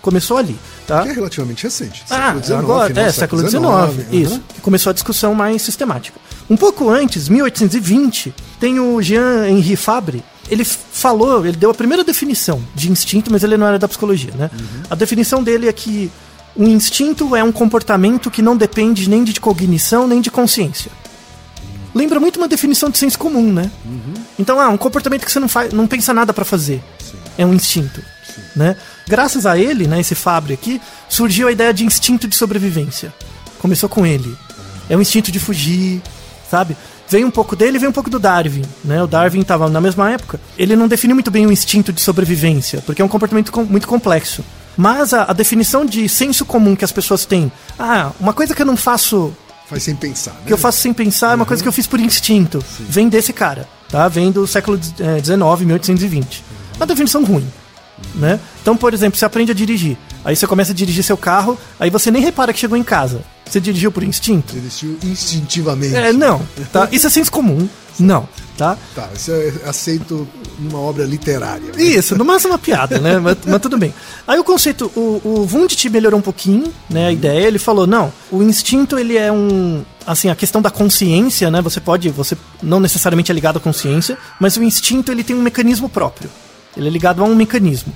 Começou 0.00 0.36
ali, 0.36 0.56
tá? 0.86 1.02
Que 1.02 1.08
é 1.08 1.12
relativamente 1.12 1.64
recente. 1.64 2.04
Ah, 2.10 2.34
XIX, 2.34 2.58
agora, 2.58 2.88
final 2.88 3.04
é, 3.04 3.12
século 3.12 3.48
XIX, 3.48 3.64
aham. 3.64 3.90
isso. 4.12 4.42
Começou 4.60 4.90
a 4.90 4.92
discussão 4.92 5.34
mais 5.34 5.62
sistemática. 5.62 6.18
Um 6.48 6.56
pouco 6.56 6.88
antes, 6.88 7.28
1820, 7.28 8.34
tem 8.60 8.78
o 8.78 9.00
Jean-Henri 9.00 9.76
Fabre. 9.76 10.22
Ele 10.50 10.64
falou, 10.64 11.46
ele 11.46 11.56
deu 11.56 11.70
a 11.70 11.74
primeira 11.74 12.04
definição 12.04 12.62
de 12.74 12.90
instinto, 12.90 13.30
mas 13.30 13.42
ele 13.42 13.56
não 13.56 13.66
era 13.66 13.78
da 13.78 13.88
psicologia, 13.88 14.32
né? 14.36 14.50
A 14.90 14.94
definição 14.94 15.42
dele 15.42 15.68
é 15.68 15.72
que 15.72 16.10
o 16.54 16.64
instinto 16.64 17.34
é 17.34 17.42
um 17.42 17.52
comportamento 17.52 18.30
que 18.30 18.42
não 18.42 18.56
depende 18.56 19.08
nem 19.08 19.24
de 19.24 19.40
cognição 19.40 20.06
nem 20.06 20.20
de 20.20 20.30
consciência. 20.30 20.90
Lembra 21.94 22.18
muito 22.18 22.38
uma 22.38 22.48
definição 22.48 22.88
de 22.90 22.98
senso 22.98 23.18
comum, 23.18 23.52
né? 23.52 23.70
Então, 24.38 24.58
ah, 24.60 24.68
um 24.68 24.76
comportamento 24.78 25.24
que 25.24 25.32
você 25.32 25.38
não 25.40 25.48
faz, 25.48 25.72
não 25.72 25.86
pensa 25.86 26.12
nada 26.14 26.32
pra 26.32 26.44
fazer. 26.44 26.82
É 27.36 27.44
um 27.46 27.54
instinto. 27.54 28.02
né? 28.56 28.76
Graças 29.08 29.46
a 29.46 29.58
ele, 29.58 29.86
né, 29.86 30.00
esse 30.00 30.14
Fabre 30.14 30.54
aqui, 30.54 30.80
surgiu 31.08 31.48
a 31.48 31.52
ideia 31.52 31.72
de 31.74 31.84
instinto 31.84 32.26
de 32.28 32.34
sobrevivência. 32.36 33.12
Começou 33.58 33.88
com 33.88 34.06
ele. 34.06 34.36
É 34.88 34.96
um 34.96 35.00
instinto 35.00 35.30
de 35.32 35.38
fugir, 35.38 36.00
sabe? 36.50 36.76
Vem 37.08 37.24
um 37.24 37.30
pouco 37.30 37.54
dele 37.54 37.76
e 37.76 37.78
vem 37.80 37.88
um 37.88 37.92
pouco 37.92 38.08
do 38.08 38.18
Darwin, 38.18 38.62
né? 38.84 39.02
O 39.02 39.06
Darwin 39.06 39.40
estava 39.40 39.68
na 39.68 39.80
mesma 39.80 40.10
época. 40.10 40.40
Ele 40.56 40.74
não 40.76 40.88
definiu 40.88 41.14
muito 41.14 41.30
bem 41.30 41.46
o 41.46 41.52
instinto 41.52 41.92
de 41.92 42.00
sobrevivência, 42.00 42.82
porque 42.86 43.02
é 43.02 43.04
um 43.04 43.08
comportamento 43.08 43.52
com- 43.52 43.64
muito 43.64 43.86
complexo. 43.86 44.42
Mas 44.76 45.12
a, 45.12 45.24
a 45.24 45.32
definição 45.34 45.84
de 45.84 46.08
senso 46.08 46.46
comum 46.46 46.74
que 46.74 46.84
as 46.84 46.92
pessoas 46.92 47.26
têm, 47.26 47.52
ah, 47.78 48.12
uma 48.18 48.32
coisa 48.32 48.54
que 48.54 48.62
eu 48.62 48.66
não 48.66 48.76
faço 48.76 49.32
Faz 49.68 49.82
sem 49.82 49.94
pensar, 49.94 50.30
né? 50.32 50.40
que 50.46 50.52
eu 50.52 50.58
faço 50.58 50.78
sem 50.80 50.92
pensar 50.92 51.32
é 51.32 51.34
uma 51.34 51.44
coisa 51.46 51.62
que 51.62 51.68
eu 51.68 51.72
fiz 51.72 51.86
por 51.86 52.00
instinto. 52.00 52.64
Vem 52.80 53.08
desse 53.08 53.32
cara, 53.32 53.68
tá? 53.90 54.08
Vem 54.08 54.30
do 54.32 54.46
século 54.46 54.78
XIX, 54.82 55.60
1820. 55.66 56.42
Uma 56.76 56.86
definição 56.86 57.22
ruim, 57.24 57.46
né? 58.14 58.38
Então, 58.60 58.76
por 58.76 58.92
exemplo, 58.94 59.18
você 59.18 59.24
aprende 59.24 59.52
a 59.52 59.54
dirigir. 59.54 59.96
Aí 60.24 60.36
você 60.36 60.46
começa 60.46 60.72
a 60.72 60.74
dirigir 60.74 61.02
seu 61.02 61.16
carro, 61.16 61.58
aí 61.80 61.90
você 61.90 62.10
nem 62.10 62.22
repara 62.22 62.52
que 62.52 62.58
chegou 62.58 62.76
em 62.76 62.82
casa. 62.84 63.22
Você 63.44 63.60
dirigiu 63.60 63.90
por 63.92 64.02
instinto? 64.02 64.56
Existiu 64.56 64.96
instintivamente. 65.02 65.94
É, 65.94 66.12
não, 66.12 66.40
tá? 66.72 66.88
Isso 66.90 67.06
é 67.06 67.10
senso 67.10 67.30
comum. 67.30 67.68
Não, 67.98 68.26
tá? 68.56 68.78
Tá, 68.94 69.08
isso 69.14 69.30
é 69.30 69.52
aceito 69.68 70.26
numa 70.58 70.78
obra 70.78 71.04
literária. 71.04 71.66
né? 71.76 71.82
Isso, 71.82 72.16
no 72.16 72.24
máximo 72.24 72.52
uma 72.52 72.58
piada, 72.58 72.98
né? 72.98 73.18
Mas, 73.18 73.36
mas 73.46 73.60
tudo 73.60 73.76
bem. 73.76 73.92
Aí 74.26 74.38
o 74.38 74.44
conceito, 74.44 74.90
o, 74.96 75.20
o 75.22 75.48
Wundt 75.52 75.90
melhorou 75.90 76.18
um 76.18 76.22
pouquinho, 76.22 76.72
né? 76.88 77.08
A 77.08 77.12
ideia, 77.12 77.46
ele 77.46 77.58
falou, 77.58 77.86
não, 77.86 78.10
o 78.30 78.42
instinto 78.42 78.98
ele 78.98 79.18
é 79.18 79.30
um. 79.30 79.84
Assim, 80.06 80.30
a 80.30 80.34
questão 80.34 80.62
da 80.62 80.70
consciência, 80.70 81.50
né? 81.50 81.60
Você 81.60 81.80
pode, 81.80 82.08
você 82.08 82.36
não 82.62 82.80
necessariamente 82.80 83.30
é 83.30 83.34
ligado 83.34 83.58
à 83.58 83.60
consciência, 83.60 84.16
mas 84.40 84.56
o 84.56 84.62
instinto 84.62 85.12
ele 85.12 85.22
tem 85.22 85.36
um 85.36 85.42
mecanismo 85.42 85.88
próprio. 85.88 86.30
Ele 86.76 86.88
é 86.88 86.90
ligado 86.90 87.22
a 87.22 87.26
um 87.26 87.34
mecanismo. 87.34 87.92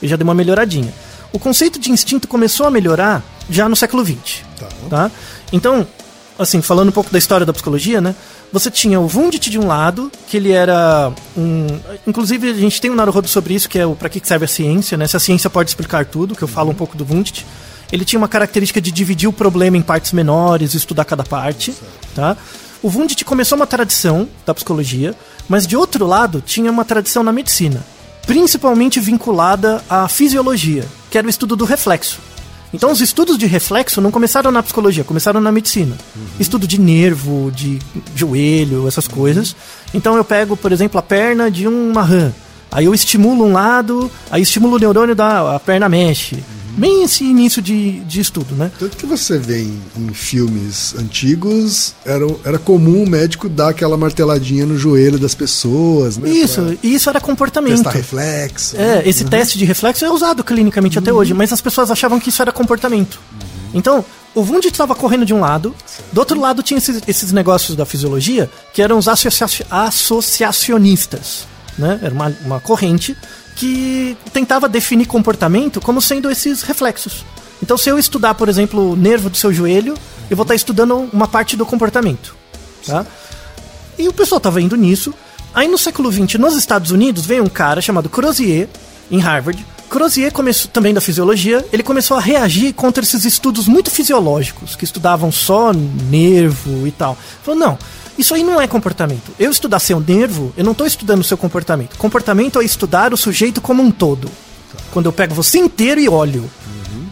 Ele 0.00 0.10
já 0.10 0.16
deu 0.16 0.24
uma 0.24 0.34
melhoradinha. 0.34 0.92
O 1.32 1.38
conceito 1.38 1.78
de 1.78 1.90
instinto 1.90 2.28
começou 2.28 2.66
a 2.66 2.70
melhorar 2.70 3.22
já 3.48 3.68
no 3.68 3.76
século 3.76 4.04
XX. 4.04 4.42
Tá. 4.58 4.68
tá? 4.90 5.10
Então, 5.52 5.86
assim, 6.38 6.60
falando 6.60 6.88
um 6.88 6.92
pouco 6.92 7.10
da 7.10 7.18
história 7.18 7.46
da 7.46 7.52
psicologia, 7.52 8.00
né? 8.00 8.14
Você 8.52 8.70
tinha 8.70 9.00
o 9.00 9.06
Wundt 9.06 9.48
de 9.48 9.58
um 9.58 9.66
lado, 9.66 10.10
que 10.28 10.36
ele 10.36 10.52
era 10.52 11.10
um. 11.36 11.66
Inclusive, 12.06 12.50
a 12.50 12.54
gente 12.54 12.80
tem 12.80 12.90
um 12.90 12.94
Naruhodo 12.94 13.26
sobre 13.26 13.54
isso, 13.54 13.68
que 13.68 13.78
é 13.78 13.86
o 13.86 13.94
para 13.94 14.10
que 14.10 14.20
que 14.20 14.28
serve 14.28 14.44
a 14.44 14.48
ciência, 14.48 14.98
né? 14.98 15.06
Se 15.06 15.16
a 15.16 15.20
ciência 15.20 15.48
pode 15.48 15.70
explicar 15.70 16.04
tudo, 16.04 16.36
que 16.36 16.42
eu 16.42 16.48
falo 16.48 16.70
um 16.70 16.74
pouco 16.74 16.96
do 16.96 17.04
Wundt. 17.04 17.46
Ele 17.90 18.04
tinha 18.04 18.18
uma 18.18 18.28
característica 18.28 18.80
de 18.80 18.90
dividir 18.90 19.28
o 19.28 19.32
problema 19.32 19.76
em 19.76 19.82
partes 19.82 20.12
menores, 20.12 20.74
estudar 20.74 21.04
cada 21.04 21.22
parte, 21.22 21.74
tá? 22.14 22.36
O 22.82 22.88
Wundt 22.88 23.22
começou 23.24 23.56
uma 23.56 23.66
tradição 23.66 24.28
da 24.44 24.54
psicologia, 24.54 25.14
mas 25.48 25.66
de 25.66 25.76
outro 25.76 26.06
lado 26.06 26.42
tinha 26.44 26.70
uma 26.70 26.84
tradição 26.84 27.22
na 27.22 27.32
medicina, 27.32 27.84
principalmente 28.26 29.00
vinculada 29.00 29.82
à 29.88 30.08
fisiologia, 30.08 30.86
que 31.10 31.18
era 31.18 31.26
o 31.26 31.30
estudo 31.30 31.56
do 31.56 31.64
reflexo. 31.64 32.18
Então 32.72 32.90
os 32.90 33.00
estudos 33.00 33.36
de 33.36 33.46
reflexo 33.46 34.00
não 34.00 34.10
começaram 34.10 34.50
na 34.50 34.62
psicologia, 34.62 35.04
começaram 35.04 35.40
na 35.40 35.52
medicina. 35.52 35.96
Estudo 36.40 36.66
de 36.66 36.80
nervo, 36.80 37.52
de 37.54 37.78
joelho, 38.16 38.88
essas 38.88 39.06
coisas. 39.06 39.54
Então 39.92 40.16
eu 40.16 40.24
pego, 40.24 40.56
por 40.56 40.72
exemplo, 40.72 40.98
a 40.98 41.02
perna 41.02 41.50
de 41.50 41.68
uma 41.68 42.02
rã. 42.02 42.32
Aí 42.70 42.86
eu 42.86 42.94
estimulo 42.94 43.44
um 43.44 43.52
lado, 43.52 44.10
aí 44.30 44.40
estimulo 44.40 44.76
o 44.76 44.78
neurônio 44.78 45.14
da 45.14 45.56
a 45.56 45.60
perna 45.60 45.88
mexe. 45.90 46.42
Bem 46.76 47.02
esse 47.04 47.22
início 47.24 47.60
de, 47.60 48.00
de 48.00 48.20
estudo, 48.20 48.54
né? 48.54 48.70
Tanto 48.78 48.96
que 48.96 49.04
você 49.04 49.38
vê 49.38 49.62
em, 49.62 49.80
em 49.96 50.12
filmes 50.14 50.94
antigos, 50.98 51.94
era, 52.04 52.24
era 52.44 52.58
comum 52.58 53.02
o 53.04 53.08
médico 53.08 53.48
dar 53.48 53.68
aquela 53.68 53.96
marteladinha 53.96 54.64
no 54.64 54.76
joelho 54.78 55.18
das 55.18 55.34
pessoas, 55.34 56.16
né? 56.16 56.30
Isso, 56.30 56.78
e 56.82 56.94
isso 56.94 57.10
era 57.10 57.20
comportamento. 57.20 57.74
testar 57.74 57.90
reflexo. 57.90 58.76
É, 58.76 59.06
esse 59.06 59.24
teste 59.24 59.58
de 59.58 59.64
reflexo 59.64 60.04
é 60.04 60.10
usado 60.10 60.42
clinicamente 60.42 60.98
até 60.98 61.12
hoje, 61.12 61.34
mas 61.34 61.52
as 61.52 61.60
pessoas 61.60 61.90
achavam 61.90 62.18
que 62.18 62.30
isso 62.30 62.40
era 62.40 62.50
comportamento. 62.52 63.20
Então, 63.74 64.04
o 64.34 64.40
Wundt 64.40 64.66
estava 64.68 64.94
correndo 64.94 65.26
de 65.26 65.34
um 65.34 65.40
lado, 65.40 65.74
do 66.10 66.18
outro 66.20 66.40
lado 66.40 66.62
tinha 66.62 66.78
esses, 66.78 67.02
esses 67.06 67.32
negócios 67.32 67.76
da 67.76 67.84
fisiologia, 67.84 68.50
que 68.72 68.80
eram 68.80 68.96
os 68.96 69.08
associa- 69.08 69.66
associacionistas. 69.70 71.46
Né? 71.78 71.98
Era 72.02 72.14
uma, 72.14 72.36
uma 72.44 72.60
corrente 72.60 73.16
que 73.62 74.16
tentava 74.32 74.68
definir 74.68 75.06
comportamento 75.06 75.80
como 75.80 76.02
sendo 76.02 76.28
esses 76.28 76.62
reflexos. 76.62 77.24
Então, 77.62 77.78
se 77.78 77.88
eu 77.88 77.96
estudar, 77.96 78.34
por 78.34 78.48
exemplo, 78.48 78.90
o 78.90 78.96
nervo 78.96 79.30
do 79.30 79.36
seu 79.36 79.52
joelho, 79.52 79.94
eu 80.28 80.36
vou 80.36 80.42
estar 80.42 80.56
estudando 80.56 81.08
uma 81.12 81.28
parte 81.28 81.56
do 81.56 81.64
comportamento. 81.64 82.34
Tá? 82.84 83.06
E 83.96 84.08
o 84.08 84.12
pessoal 84.12 84.38
estava 84.38 84.60
indo 84.60 84.74
nisso. 84.74 85.14
Aí 85.54 85.68
no 85.68 85.78
século 85.78 86.10
XX, 86.10 86.40
nos 86.40 86.56
Estados 86.56 86.90
Unidos, 86.90 87.24
veio 87.24 87.44
um 87.44 87.48
cara 87.48 87.80
chamado 87.80 88.08
Crozier, 88.08 88.68
em 89.08 89.20
Harvard. 89.20 89.64
Crozier 89.92 90.32
começou 90.32 90.70
também 90.70 90.94
da 90.94 91.02
fisiologia, 91.02 91.62
ele 91.70 91.82
começou 91.82 92.16
a 92.16 92.20
reagir 92.20 92.72
contra 92.72 93.04
esses 93.04 93.26
estudos 93.26 93.68
muito 93.68 93.90
fisiológicos, 93.90 94.74
que 94.74 94.84
estudavam 94.84 95.30
só 95.30 95.70
nervo 95.72 96.86
e 96.86 96.90
tal. 96.90 97.16
Falou, 97.44 97.60
não, 97.60 97.78
isso 98.16 98.34
aí 98.34 98.42
não 98.42 98.58
é 98.58 98.66
comportamento. 98.66 99.30
Eu 99.38 99.50
estudar 99.50 99.78
seu 99.80 100.00
nervo, 100.00 100.50
eu 100.56 100.64
não 100.64 100.72
estou 100.72 100.86
estudando 100.86 101.20
o 101.20 101.24
seu 101.24 101.36
comportamento. 101.36 101.98
Comportamento 101.98 102.58
é 102.58 102.64
estudar 102.64 103.12
o 103.12 103.18
sujeito 103.18 103.60
como 103.60 103.82
um 103.82 103.90
todo. 103.90 104.30
Quando 104.92 105.06
eu 105.06 105.12
pego 105.12 105.34
você 105.34 105.58
inteiro 105.58 106.00
e 106.00 106.08
olho. 106.08 106.50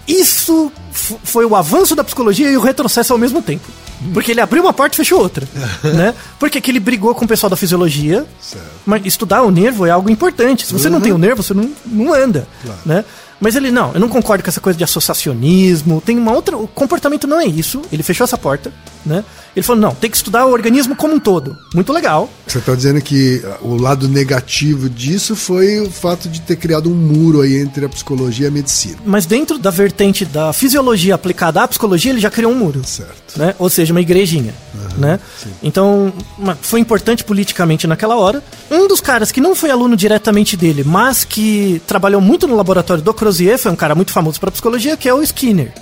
Isso 0.09 0.73
f- 0.91 1.17
foi 1.23 1.45
o 1.45 1.55
avanço 1.55 1.95
da 1.95 2.03
psicologia 2.03 2.51
e 2.51 2.57
o 2.57 2.61
retrocesso 2.63 3.13
ao 3.13 3.19
mesmo 3.19 3.43
tempo. 3.43 3.69
Porque 4.13 4.31
ele 4.33 4.41
abriu 4.41 4.63
uma 4.63 4.73
porta 4.73 4.95
e 4.95 4.97
fechou 4.97 5.21
outra. 5.21 5.47
né? 5.85 6.15
Porque 6.39 6.61
que 6.61 6.71
ele 6.71 6.81
brigou 6.81 7.15
com 7.15 7.25
o 7.25 7.29
pessoal 7.29 7.51
da 7.51 7.57
fisiologia. 7.57 8.27
Certo. 8.41 8.67
Mas 8.87 9.05
estudar 9.05 9.43
o 9.43 9.51
nervo 9.51 9.87
é 9.87 9.91
algo 9.91 10.11
importante. 10.11 10.67
Se 10.67 10.73
você 10.73 10.89
não 10.89 11.01
tem 11.01 11.13
o 11.13 11.19
nervo, 11.19 11.43
você 11.43 11.55
não, 11.55 11.71
não 11.87 12.15
anda. 12.15 12.47
Claro. 12.63 12.81
Né? 12.85 13.05
Mas 13.41 13.57
ele, 13.57 13.71
não, 13.71 13.93
eu 13.95 14.01
não 14.01 14.09
concordo 14.09 14.45
com 14.45 14.51
essa 14.51 14.61
coisa 14.61 14.77
de 14.77 14.85
associacionismo. 14.85 16.03
Tem 16.03 16.19
uma 16.19 16.33
outra. 16.33 16.57
O 16.57 16.69
comportamento 16.69 17.27
não 17.27 17.41
é 17.41 17.47
isso. 17.47 17.81
Ele 17.91 18.03
fechou 18.03 18.25
essa 18.25 18.37
porta. 18.37 18.73
Né? 19.05 19.25
Ele 19.55 19.63
falou, 19.65 19.83
não, 19.83 19.95
tem 19.95 20.11
que 20.11 20.17
estudar 20.17 20.47
o 20.47 20.53
organismo 20.53 20.95
como 20.95 21.15
um 21.15 21.21
todo. 21.21 21.57
Muito 21.75 21.93
legal. 21.93 22.31
Você 22.47 22.59
está 22.59 22.75
dizendo 22.75 23.01
que 23.01 23.43
ah, 23.45 23.59
o 23.63 23.77
lado 23.77 24.09
negativo 24.09 24.89
disso 24.89 25.35
foi 25.35 25.81
o 25.81 25.91
fato 25.91 26.29
de 26.29 26.41
ter 26.41 26.57
criado 26.57 26.91
um 26.91 26.95
muro 26.95 27.41
aí 27.41 27.57
entre 27.57 27.85
a 27.85 27.89
psicologia 27.89 28.47
e 28.47 28.49
a 28.49 28.51
medicina. 28.51 28.99
Mas 29.05 29.27
dentro 29.27 29.59
da 29.59 29.71
vertente 29.71 30.25
da 30.25 30.53
fisiologia 30.53 31.15
aplicada 31.15 31.63
à 31.63 31.69
psicologia, 31.69 32.13
ele 32.13 32.21
já 32.21 32.31
criou 32.31 32.53
um 32.53 32.57
muro. 32.57 32.83
Certo. 32.85 33.39
né? 33.39 33.55
Ou 33.59 33.69
seja, 33.69 33.93
uma 33.93 34.01
igrejinha, 34.01 34.55
né? 34.97 35.19
Então, 35.63 36.13
foi 36.61 36.81
importante 36.81 37.25
politicamente 37.25 37.87
naquela 37.87 38.17
hora. 38.17 38.43
Um 38.71 38.87
dos 38.87 39.01
caras 39.01 39.33
que 39.33 39.41
não 39.41 39.55
foi 39.55 39.71
aluno 39.71 39.97
diretamente 39.97 40.57
dele, 40.57 40.85
mas 40.85 41.25
que 41.25 41.83
trabalhou 41.87 42.21
muito 42.21 42.47
no 42.47 42.57
laboratório 42.57 43.03
do 43.03 43.13
Crozier, 43.13 43.59
foi 43.59 43.73
um 43.73 43.77
cara 43.77 43.95
muito 43.95 44.13
famoso 44.13 44.39
para 44.39 44.51
psicologia, 44.51 44.97
que 44.97 45.09
é 45.09 45.15
o 45.15 45.23
Skinner, 45.23 45.73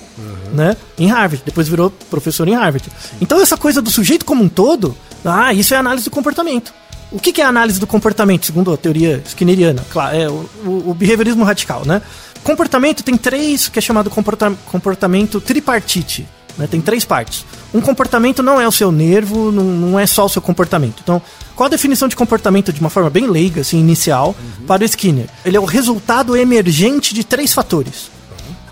né? 0.52 0.76
Em 0.98 1.06
Harvard, 1.06 1.42
depois 1.44 1.68
virou 1.68 1.90
professor 2.10 2.46
em 2.48 2.54
Harvard. 2.54 2.88
Então, 3.20 3.40
essa 3.40 3.56
coisa 3.56 3.80
do 3.82 3.90
sujeito 3.90 4.24
como 4.24 4.42
um 4.44 4.48
todo, 4.48 4.96
ah, 5.24 5.52
isso 5.52 5.74
é 5.74 5.76
análise 5.76 6.04
do 6.04 6.10
comportamento. 6.10 6.72
O 7.10 7.18
que 7.18 7.32
que 7.32 7.40
é 7.40 7.44
análise 7.44 7.80
do 7.80 7.86
comportamento, 7.86 8.44
segundo 8.46 8.72
a 8.72 8.76
teoria 8.76 9.22
skinneriana? 9.26 9.84
Claro, 9.90 10.16
é 10.16 10.28
o, 10.28 10.48
o- 10.64 10.90
o 10.90 10.94
behaviorismo 10.94 11.42
radical, 11.44 11.82
né? 11.86 12.02
Comportamento 12.44 13.02
tem 13.02 13.16
três, 13.16 13.66
que 13.68 13.78
é 13.78 13.82
chamado 13.82 14.10
comporta- 14.10 14.52
comportamento 14.66 15.40
tripartite. 15.40 16.26
né? 16.58 16.66
Tem 16.66 16.80
três 16.80 17.04
partes. 17.04 17.44
Um 17.72 17.80
comportamento 17.80 18.42
não 18.42 18.60
é 18.60 18.66
o 18.66 18.72
seu 18.72 18.90
nervo, 18.92 19.50
não, 19.52 19.64
não 19.64 19.98
é 19.98 20.06
só 20.06 20.26
o 20.26 20.28
seu 20.28 20.42
comportamento. 20.42 21.00
Então, 21.02 21.22
qual 21.56 21.66
a 21.66 21.70
definição 21.70 22.08
de 22.08 22.16
comportamento 22.16 22.72
de 22.72 22.80
uma 22.80 22.90
forma 22.90 23.08
bem 23.08 23.26
leiga, 23.26 23.60
assim, 23.62 23.78
inicial, 23.78 24.34
para 24.66 24.82
o 24.82 24.84
Skinner? 24.84 25.26
Ele 25.46 25.56
é 25.56 25.60
o 25.60 25.64
resultado 25.64 26.36
emergente 26.36 27.14
de 27.14 27.24
três 27.24 27.54
fatores: 27.54 28.10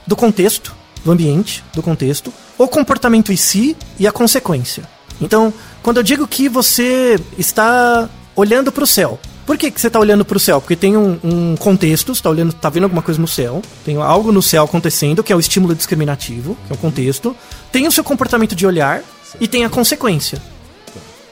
do 0.07 0.15
contexto, 0.17 0.75
do 1.07 1.13
ambiente, 1.13 1.65
do 1.73 1.83
contexto, 1.83 2.33
o 2.59 2.67
comportamento 2.67 3.33
em 3.33 3.37
si 3.37 3.77
e 3.99 4.07
a 4.07 4.13
consequência. 4.13 4.83
Então, 5.21 5.55
quando 5.83 5.99
eu 5.99 6.03
digo 6.03 6.27
que 6.27 6.49
você 6.49 7.19
está 7.39 8.09
olhando 8.35 8.73
para 8.73 8.83
o 8.85 8.87
céu, 8.87 9.19
por 9.47 9.57
que, 9.57 9.71
que 9.71 9.81
você 9.81 9.87
está 9.87 10.01
olhando 10.01 10.25
para 10.25 10.37
o 10.37 10.41
céu? 10.41 10.61
Porque 10.61 10.75
tem 10.75 10.97
um, 10.97 11.19
um 11.23 11.57
contexto, 11.57 12.13
você 12.13 12.19
está 12.19 12.29
olhando, 12.29 12.53
tá 12.53 12.69
vendo 12.69 12.83
alguma 12.83 13.03
coisa 13.03 13.21
no 13.21 13.29
céu, 13.29 13.63
tem 13.85 13.97
algo 13.97 14.33
no 14.33 14.43
céu 14.43 14.65
acontecendo, 14.65 15.23
que 15.23 15.33
é 15.33 15.37
o 15.37 15.39
estímulo 15.39 15.77
discriminativo, 15.77 16.57
que 16.67 16.73
é 16.73 16.75
o 16.75 16.79
contexto, 16.79 17.37
tem 17.71 17.87
o 17.87 17.93
seu 17.93 18.03
comportamento 18.03 18.57
de 18.57 18.67
olhar 18.67 19.03
e 19.41 19.47
tem 19.47 19.65
a 19.65 19.71
consequência. 19.71 20.43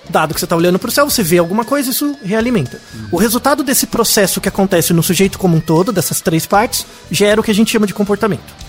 Dado 0.08 0.34
que 0.34 0.38
você 0.38 0.46
está 0.46 0.54
olhando 0.54 0.78
para 0.78 0.88
o 0.88 0.92
céu, 0.92 1.10
você 1.10 1.22
vê 1.22 1.38
alguma 1.38 1.64
coisa, 1.64 1.90
isso 1.90 2.14
realimenta. 2.22 2.80
O 3.10 3.16
resultado 3.16 3.64
desse 3.64 3.86
processo 3.86 4.40
que 4.40 4.48
acontece 4.48 4.92
no 4.92 5.02
sujeito 5.02 5.36
como 5.36 5.56
um 5.56 5.60
todo, 5.60 5.90
dessas 5.90 6.20
três 6.20 6.46
partes, 6.46 6.86
gera 7.10 7.40
o 7.40 7.44
que 7.44 7.50
a 7.50 7.54
gente 7.54 7.72
chama 7.72 7.86
de 7.86 7.94
comportamento. 7.94 8.63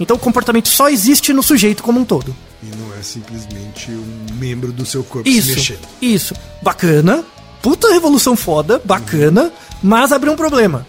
Então 0.00 0.16
o 0.16 0.18
comportamento 0.18 0.68
só 0.68 0.88
existe 0.88 1.32
no 1.32 1.42
sujeito 1.42 1.82
como 1.82 2.00
um 2.00 2.04
todo. 2.04 2.34
E 2.62 2.66
não 2.76 2.92
é 2.98 3.02
simplesmente 3.02 3.90
um 3.90 4.26
membro 4.34 4.72
do 4.72 4.84
seu 4.86 5.04
corpo 5.04 5.28
se 5.30 5.36
Isso, 5.38 5.54
mexendo. 5.54 5.88
isso. 6.00 6.34
Bacana, 6.62 7.22
puta 7.62 7.92
revolução 7.92 8.34
foda, 8.34 8.80
bacana, 8.84 9.52
mas 9.82 10.10
abriu 10.10 10.32
um 10.32 10.36
problema. 10.36 10.86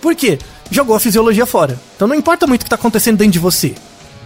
Por 0.00 0.14
quê? 0.14 0.38
Jogou 0.70 0.94
a 0.96 1.00
fisiologia 1.00 1.44
fora. 1.44 1.78
Então 1.96 2.06
não 2.08 2.14
importa 2.14 2.46
muito 2.46 2.62
o 2.62 2.64
que 2.64 2.68
está 2.68 2.76
acontecendo 2.76 3.18
dentro 3.18 3.32
de 3.32 3.38
você. 3.38 3.74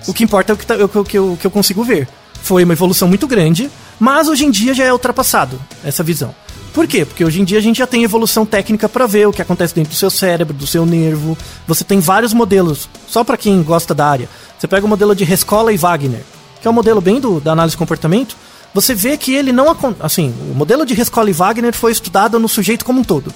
O 0.06 0.14
que 0.14 0.22
importa 0.22 0.52
é 0.52 0.54
o 0.54 0.56
que, 0.56 0.66
tá- 0.66 0.76
é 0.76 0.84
o 0.84 0.88
que 0.88 0.96
eu- 0.96 1.04
que 1.04 1.18
eu, 1.18 1.38
que 1.40 1.46
eu 1.46 1.50
consigo 1.50 1.82
ver. 1.82 2.06
Foi 2.42 2.62
uma 2.62 2.72
evolução 2.74 3.08
muito 3.08 3.26
grande, 3.26 3.68
mas 3.98 4.28
hoje 4.28 4.44
em 4.44 4.50
dia 4.50 4.72
já 4.72 4.84
é 4.84 4.92
ultrapassado 4.92 5.60
essa 5.84 6.02
visão. 6.04 6.34
Por 6.76 6.86
quê? 6.86 7.06
Porque 7.06 7.24
hoje 7.24 7.40
em 7.40 7.44
dia 7.44 7.56
a 7.56 7.62
gente 7.62 7.78
já 7.78 7.86
tem 7.86 8.04
evolução 8.04 8.44
técnica 8.44 8.86
para 8.86 9.06
ver 9.06 9.26
o 9.26 9.32
que 9.32 9.40
acontece 9.40 9.74
dentro 9.74 9.92
do 9.92 9.96
seu 9.96 10.10
cérebro, 10.10 10.52
do 10.52 10.66
seu 10.66 10.84
nervo. 10.84 11.34
Você 11.66 11.82
tem 11.82 12.00
vários 12.00 12.34
modelos, 12.34 12.86
só 13.08 13.24
para 13.24 13.38
quem 13.38 13.62
gosta 13.62 13.94
da 13.94 14.06
área. 14.06 14.28
Você 14.58 14.68
pega 14.68 14.84
o 14.84 14.88
modelo 14.88 15.14
de 15.14 15.24
Rescola 15.24 15.72
e 15.72 15.78
Wagner, 15.78 16.22
que 16.60 16.68
é 16.68 16.70
um 16.70 16.74
modelo 16.74 17.00
bem 17.00 17.18
do, 17.18 17.40
da 17.40 17.52
análise 17.52 17.72
de 17.72 17.78
comportamento. 17.78 18.36
Você 18.74 18.94
vê 18.94 19.16
que 19.16 19.34
ele 19.34 19.52
não 19.52 19.74
assim, 20.00 20.34
o 20.50 20.54
modelo 20.54 20.84
de 20.84 20.92
Rescola 20.92 21.30
e 21.30 21.32
Wagner 21.32 21.72
foi 21.72 21.92
estudado 21.92 22.38
no 22.38 22.46
sujeito 22.46 22.84
como 22.84 23.00
um 23.00 23.04
todo. 23.04 23.32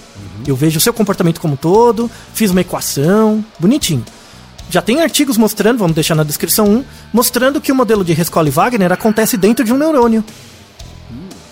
Eu 0.46 0.55
vejo 0.55 0.76
o 0.76 0.81
seu 0.81 0.92
comportamento 0.92 1.40
como 1.40 1.55
um 1.55 1.57
todo, 1.57 2.11
fiz 2.35 2.50
uma 2.50 2.61
equação, 2.61 3.42
bonitinho. 3.59 4.05
Já 4.68 4.83
tem 4.83 5.00
artigos 5.00 5.38
mostrando, 5.38 5.79
vamos 5.79 5.94
deixar 5.94 6.14
na 6.14 6.24
descrição 6.24 6.66
1, 6.66 6.85
mostrando 7.11 7.59
que 7.59 7.72
o 7.72 7.74
modelo 7.74 8.05
de 8.05 8.12
Rescola 8.12 8.48
e 8.48 8.50
Wagner 8.50 8.92
acontece 8.92 9.38
dentro 9.38 9.64
de 9.64 9.72
um 9.72 9.79
neurônio. 9.79 10.22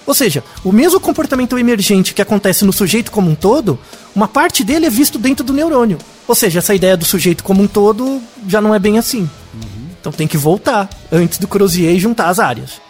Ou 0.08 0.14
seja, 0.14 0.42
o 0.64 0.72
mesmo 0.72 0.98
comportamento 0.98 1.58
emergente 1.58 2.14
que 2.14 2.22
acontece 2.22 2.64
no 2.64 2.72
sujeito 2.72 3.12
como 3.12 3.30
um 3.30 3.34
todo, 3.34 3.78
uma 4.16 4.26
parte 4.26 4.64
dele 4.64 4.86
é 4.86 4.90
visto 4.90 5.18
dentro 5.18 5.44
do 5.44 5.52
neurônio. 5.52 5.98
Ou 6.26 6.34
seja, 6.34 6.60
essa 6.60 6.74
ideia 6.74 6.96
do 6.96 7.04
sujeito 7.04 7.44
como 7.44 7.62
um 7.62 7.66
todo 7.66 8.18
já 8.46 8.58
não 8.58 8.74
é 8.74 8.78
bem 8.78 8.98
assim. 8.98 9.28
Então 10.00 10.10
tem 10.10 10.26
que 10.26 10.38
voltar 10.38 10.88
antes 11.12 11.36
do 11.36 11.46
Crozier 11.46 11.94
e 11.94 11.98
juntar 12.00 12.30
as 12.30 12.38
áreas. 12.38 12.80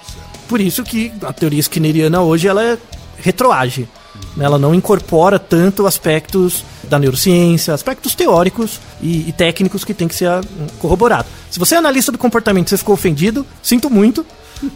Por 0.46 0.60
isso 0.60 0.84
que 0.84 1.10
a 1.22 1.32
teoria 1.32 1.58
skinneriana 1.58 2.20
hoje 2.20 2.46
ela 2.46 2.62
é 2.62 2.78
retroage. 3.16 3.88
né? 4.36 4.44
Ela 4.44 4.56
não 4.56 4.72
incorpora 4.72 5.40
tanto 5.40 5.88
aspectos 5.88 6.62
da 6.84 7.00
neurociência, 7.00 7.74
aspectos 7.74 8.14
teóricos 8.14 8.78
e, 9.02 9.28
e 9.28 9.32
técnicos 9.32 9.84
que 9.84 9.92
tem 9.92 10.06
que 10.06 10.14
ser 10.14 10.28
ah, 10.28 10.40
corroborado. 10.78 11.26
Se 11.50 11.58
você 11.58 11.74
é 11.74 11.78
analista 11.78 12.12
do 12.12 12.18
comportamento 12.18 12.68
e 12.68 12.70
você 12.70 12.78
ficou 12.78 12.94
ofendido, 12.94 13.44
sinto 13.60 13.90
muito. 13.90 14.24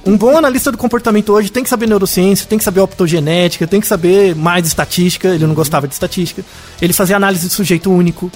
Um 0.07 0.17
bom 0.17 0.37
analista 0.37 0.71
do 0.71 0.79
comportamento 0.79 1.33
hoje 1.33 1.51
tem 1.51 1.63
que 1.63 1.69
saber 1.69 1.89
neurociência, 1.89 2.47
tem 2.47 2.59
que 2.59 2.65
saber 2.65 2.81
optogenética, 2.81 3.67
tem 3.67 3.81
que 3.81 3.87
saber 3.87 4.35
mais 4.37 4.67
estatística. 4.67 5.29
Ele 5.29 5.47
não 5.47 5.55
gostava 5.55 5.89
de 5.89 5.95
estatística. 5.95 6.45
Ele 6.81 6.93
fazia 6.93 7.17
análise 7.17 7.49
de 7.49 7.53
sujeito 7.53 7.91
único. 7.91 8.31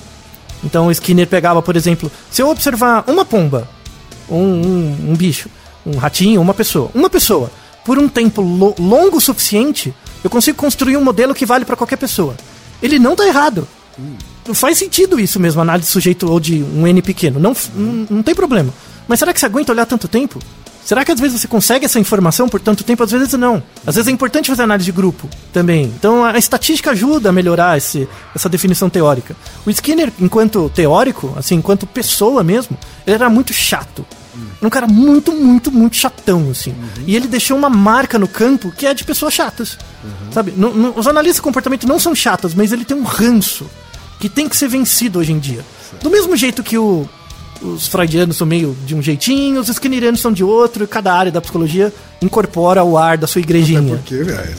Então 0.65 0.89
o 0.89 0.91
Skinner 0.91 1.27
pegava, 1.27 1.63
por 1.63 1.77
exemplo, 1.77 2.11
se 2.31 2.43
eu 2.43 2.49
observar 2.49 3.05
uma 3.07 3.25
pomba, 3.25 3.69
um, 4.29 4.37
um, 4.37 5.11
um 5.11 5.15
bicho, 5.17 5.49
um 5.85 5.97
ratinho, 5.97 6.41
uma 6.41 6.55
pessoa, 6.55 6.91
uma 6.95 7.09
pessoa, 7.09 7.51
por 7.85 7.99
um 7.99 8.09
tempo 8.09 8.43
lo- 8.43 8.75
longo 8.79 9.19
o 9.19 9.21
suficiente, 9.21 9.95
eu 10.25 10.31
consigo 10.31 10.57
construir 10.59 10.97
um 10.97 11.05
modelo 11.05 11.35
que 11.35 11.47
vale 11.47 11.65
para 11.65 11.77
qualquer 11.77 11.97
pessoa. 11.97 12.35
Ele 12.83 12.99
não 12.99 13.15
tá 13.15 13.27
errado. 13.27 13.69
Faz 14.53 14.79
sentido 14.79 15.21
isso 15.21 15.39
mesmo, 15.39 15.61
análise 15.61 15.87
de 15.87 15.93
sujeito 15.93 16.31
ou 16.31 16.41
de 16.41 16.63
um 16.63 16.87
N 16.87 17.01
pequeno. 17.03 17.39
Não, 17.39 17.55
não, 17.75 18.07
não 18.11 18.23
tem 18.23 18.35
problema. 18.35 18.73
Mas 19.07 19.19
será 19.21 19.33
que 19.33 19.39
você 19.39 19.47
aguenta 19.47 19.73
olhar 19.73 19.87
tanto 19.87 20.09
tempo? 20.09 20.41
Será 20.87 21.05
que 21.05 21.11
às 21.11 21.19
vezes 21.19 21.41
você 21.41 21.49
consegue 21.49 21.85
essa 21.85 21.99
informação 21.99 22.49
por 22.49 22.61
tanto 22.61 22.85
tempo? 22.85 23.03
Às 23.03 23.11
vezes 23.11 23.33
não. 23.35 23.61
Às 23.85 23.97
vezes 23.97 24.07
é 24.07 24.13
importante 24.13 24.49
fazer 24.49 24.63
análise 24.63 24.85
de 24.87 24.93
grupo 24.93 25.29
também. 25.53 25.85
Então 25.87 26.25
a 26.25 26.39
estatística 26.39 26.93
ajuda 26.93 27.31
a 27.31 27.33
melhorar 27.33 27.77
esse, 27.77 28.09
essa 28.35 28.49
definição 28.49 28.89
teórica. 28.89 29.35
O 29.67 29.71
Skinner, 29.71 30.13
enquanto 30.21 30.71
teórico, 30.71 31.35
assim, 31.37 31.57
enquanto 31.57 31.89
pessoa 31.89 32.45
mesmo, 32.45 32.79
ele 33.05 33.15
era 33.17 33.29
muito 33.29 33.53
chato. 33.53 34.07
Era 34.59 34.67
um 34.67 34.71
cara 34.71 34.87
muito, 34.87 35.33
muito, 35.33 35.73
muito 35.73 35.97
chatão, 35.97 36.49
assim. 36.51 36.73
E 37.05 37.17
ele 37.17 37.27
deixou 37.27 37.57
uma 37.59 37.69
marca 37.71 38.17
no 38.19 38.29
campo 38.29 38.71
que 38.71 38.87
é 38.87 38.95
de 38.95 39.03
pessoas 39.03 39.35
chatas. 39.35 39.77
Sabe? 40.31 40.53
No- 40.57 40.73
no- 40.73 40.93
os 40.97 41.09
analistas 41.09 41.37
de 41.37 41.43
comportamento 41.43 41.85
não 41.89 41.99
são 41.99 42.15
chatos, 42.15 42.55
mas 42.55 42.71
ele 42.71 42.85
tem 42.85 42.97
um 42.97 43.03
ranço 43.03 43.67
que 44.21 44.29
tem 44.29 44.49
que 44.49 44.57
ser 44.57 44.69
vencido 44.69 45.19
hoje 45.19 45.33
em 45.33 45.39
dia. 45.41 45.65
Do 46.01 46.11
mesmo 46.11 46.37
jeito 46.37 46.63
que 46.63 46.79
o- 46.79 47.09
os 47.63 47.87
freudianos 47.87 48.37
são 48.37 48.47
meio 48.47 48.77
de 48.87 48.95
um 48.95 49.03
jeitinho, 49.03 49.61
os 49.61 49.69
skinnerianos 49.69 50.21
são 50.21 50.33
de 50.33 50.45
outro, 50.45 50.85
e 50.85 50.87
cada 50.87 51.13
área 51.13 51.33
da 51.33 51.41
psicologia 51.41 51.93
incorpora 52.21 52.83
o 52.83 52.97
ar 52.97 53.19
da 53.19 53.27
sua 53.27 53.41
Até 53.41 53.49
igrejinha. 53.51 53.97
porque, 53.97 54.15
é, 54.15 54.55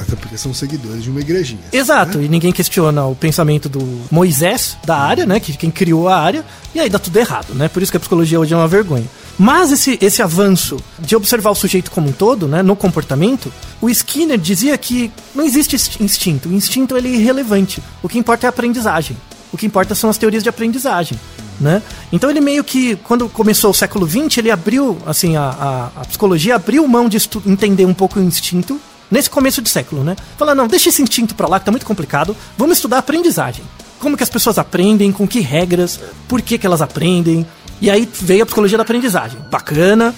até 0.00 0.16
porque 0.16 0.38
são 0.38 0.54
seguidores 0.54 1.02
de 1.02 1.10
uma 1.10 1.20
igrejinha. 1.20 1.60
Exato, 1.72 2.20
e 2.22 2.28
ninguém 2.28 2.52
questiona 2.52 3.04
o 3.06 3.14
pensamento 3.14 3.68
do 3.68 3.80
Moisés 4.10 4.76
da 4.84 4.96
área, 4.96 5.26
né? 5.26 5.40
Que 5.40 5.56
quem 5.56 5.70
criou 5.70 6.08
a 6.08 6.16
área, 6.16 6.44
e 6.74 6.80
aí 6.80 6.88
dá 6.88 6.98
tudo 6.98 7.16
errado, 7.16 7.54
né? 7.54 7.68
Por 7.68 7.82
isso 7.82 7.90
que 7.90 7.96
a 7.96 8.00
psicologia 8.00 8.38
hoje 8.38 8.54
é 8.54 8.56
uma 8.56 8.68
vergonha. 8.68 9.06
Mas 9.38 9.72
esse, 9.72 9.98
esse 10.00 10.22
avanço 10.22 10.76
de 10.98 11.16
observar 11.16 11.50
o 11.50 11.54
sujeito 11.54 11.90
como 11.90 12.08
um 12.10 12.12
todo, 12.12 12.46
né, 12.46 12.62
no 12.62 12.76
comportamento, 12.76 13.52
o 13.80 13.88
Skinner 13.90 14.38
dizia 14.38 14.76
que 14.78 15.10
não 15.34 15.44
existe 15.44 15.74
inst- 15.74 16.00
instinto. 16.00 16.48
O 16.48 16.52
instinto 16.54 16.96
ele 16.96 17.08
é 17.08 17.16
irrelevante. 17.16 17.82
O 18.02 18.08
que 18.08 18.18
importa 18.18 18.46
é 18.46 18.48
a 18.48 18.50
aprendizagem. 18.50 19.16
O 19.52 19.56
que 19.56 19.66
importa 19.66 19.94
são 19.94 20.08
as 20.10 20.18
teorias 20.18 20.42
de 20.42 20.48
aprendizagem. 20.48 21.18
Né? 21.60 21.82
Então 22.10 22.30
ele 22.30 22.40
meio 22.40 22.64
que, 22.64 22.96
quando 22.96 23.28
começou 23.28 23.70
o 23.70 23.74
século 23.74 24.08
XX, 24.08 24.38
ele 24.38 24.50
abriu, 24.50 24.98
assim, 25.06 25.36
a, 25.36 25.42
a, 25.42 26.00
a 26.00 26.04
psicologia 26.04 26.56
abriu 26.56 26.86
mão 26.88 27.08
de 27.08 27.18
entender 27.46 27.84
um 27.84 27.94
pouco 27.94 28.18
o 28.18 28.22
instinto 28.22 28.80
nesse 29.10 29.28
começo 29.28 29.60
de 29.60 29.68
século, 29.68 30.02
né? 30.02 30.16
Fala, 30.38 30.54
não, 30.54 30.66
deixa 30.66 30.88
esse 30.88 31.02
instinto 31.02 31.34
pra 31.34 31.46
lá 31.46 31.60
que 31.60 31.66
tá 31.66 31.70
muito 31.70 31.86
complicado, 31.86 32.34
vamos 32.56 32.78
estudar 32.78 32.96
a 32.96 32.98
aprendizagem. 33.00 33.62
Como 34.00 34.16
que 34.16 34.22
as 34.22 34.30
pessoas 34.30 34.58
aprendem, 34.58 35.12
com 35.12 35.28
que 35.28 35.40
regras, 35.40 36.00
por 36.26 36.40
que 36.40 36.58
que 36.58 36.66
elas 36.66 36.82
aprendem. 36.82 37.46
E 37.80 37.90
aí 37.90 38.08
veio 38.12 38.42
a 38.42 38.46
psicologia 38.46 38.78
da 38.78 38.82
aprendizagem. 38.82 39.38
Bacana, 39.50 40.14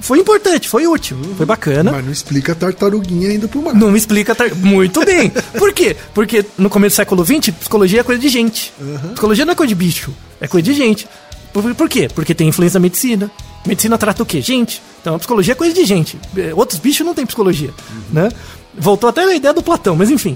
foi 0.00 0.18
importante, 0.18 0.68
foi 0.68 0.86
útil, 0.86 1.16
foi 1.36 1.46
bacana. 1.46 1.92
Mas 1.92 2.04
não 2.04 2.12
explica 2.12 2.52
a 2.52 2.54
tartaruguinha 2.54 3.28
ainda 3.30 3.46
pro 3.48 3.62
mar. 3.62 3.74
Não 3.74 3.90
me 3.90 3.98
explica 3.98 4.34
tar- 4.34 4.54
muito 4.54 5.04
bem. 5.04 5.30
Por 5.56 5.72
quê? 5.72 5.96
Porque 6.14 6.44
no 6.56 6.68
começo 6.68 6.94
do 6.94 6.96
século 6.96 7.24
XX, 7.24 7.50
psicologia 7.58 8.00
é 8.00 8.02
coisa 8.02 8.20
de 8.20 8.28
gente. 8.28 8.72
Psicologia 9.12 9.44
não 9.44 9.52
é 9.52 9.56
coisa 9.56 9.68
de 9.68 9.74
bicho, 9.74 10.12
é 10.40 10.48
coisa 10.48 10.64
de 10.64 10.74
gente. 10.74 11.06
Por, 11.52 11.74
por 11.74 11.88
quê? 11.88 12.08
Porque 12.14 12.34
tem 12.34 12.48
influência 12.48 12.78
da 12.78 12.82
medicina. 12.82 13.30
Medicina 13.66 13.96
trata 13.98 14.22
o 14.22 14.26
quê? 14.26 14.40
Gente. 14.40 14.82
Então 15.00 15.14
a 15.14 15.18
psicologia 15.18 15.52
é 15.52 15.54
coisa 15.54 15.74
de 15.74 15.84
gente. 15.84 16.18
Eh, 16.36 16.52
Outros 16.54 16.78
bichos 16.78 17.04
não 17.06 17.14
têm 17.14 17.24
psicologia, 17.26 17.70
né? 18.12 18.28
Voltou 18.76 19.08
até 19.10 19.22
a 19.22 19.34
ideia 19.34 19.52
do 19.54 19.62
Platão, 19.62 19.94
mas 19.96 20.10
enfim. 20.10 20.34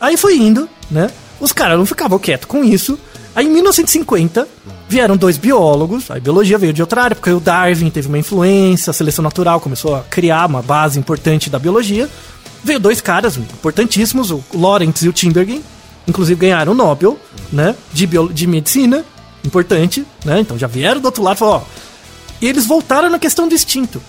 Aí 0.00 0.16
foi 0.16 0.36
indo, 0.36 0.68
né? 0.90 1.10
Os 1.40 1.52
caras 1.52 1.78
não 1.78 1.86
ficavam 1.86 2.18
quietos 2.18 2.46
com 2.46 2.62
isso. 2.64 2.98
Aí 3.34 3.46
em 3.46 3.50
1950 3.50 4.46
vieram 4.88 5.16
dois 5.16 5.36
biólogos, 5.36 6.10
a 6.10 6.20
biologia 6.20 6.56
veio 6.56 6.72
de 6.72 6.80
outra 6.80 7.02
área, 7.02 7.16
porque 7.16 7.30
o 7.30 7.40
Darwin 7.40 7.90
teve 7.90 8.06
uma 8.08 8.18
influência, 8.18 8.90
a 8.90 8.94
seleção 8.94 9.22
natural 9.22 9.60
começou 9.60 9.96
a 9.96 10.00
criar 10.02 10.46
uma 10.48 10.62
base 10.62 10.98
importante 10.98 11.50
da 11.50 11.58
biologia. 11.58 12.08
Veio 12.62 12.78
dois 12.78 13.00
caras 13.00 13.36
importantíssimos, 13.36 14.30
o 14.30 14.42
Lawrence 14.54 15.04
e 15.04 15.08
o 15.08 15.12
Timbergen, 15.12 15.62
inclusive 16.06 16.38
ganharam 16.38 16.72
o 16.72 16.74
Nobel, 16.74 17.18
né, 17.52 17.74
de, 17.92 18.06
bio- 18.06 18.32
de 18.32 18.46
medicina, 18.46 19.04
importante, 19.44 20.06
né, 20.24 20.40
então 20.40 20.56
já 20.56 20.66
vieram 20.66 21.00
do 21.00 21.06
outro 21.06 21.22
lado 21.22 21.36
e 21.36 21.38
falaram, 21.40 21.58
ó, 21.58 21.62
e 22.40 22.46
eles 22.46 22.66
voltaram 22.66 23.10
na 23.10 23.18
questão 23.18 23.48
do 23.48 23.54
instinto. 23.54 24.00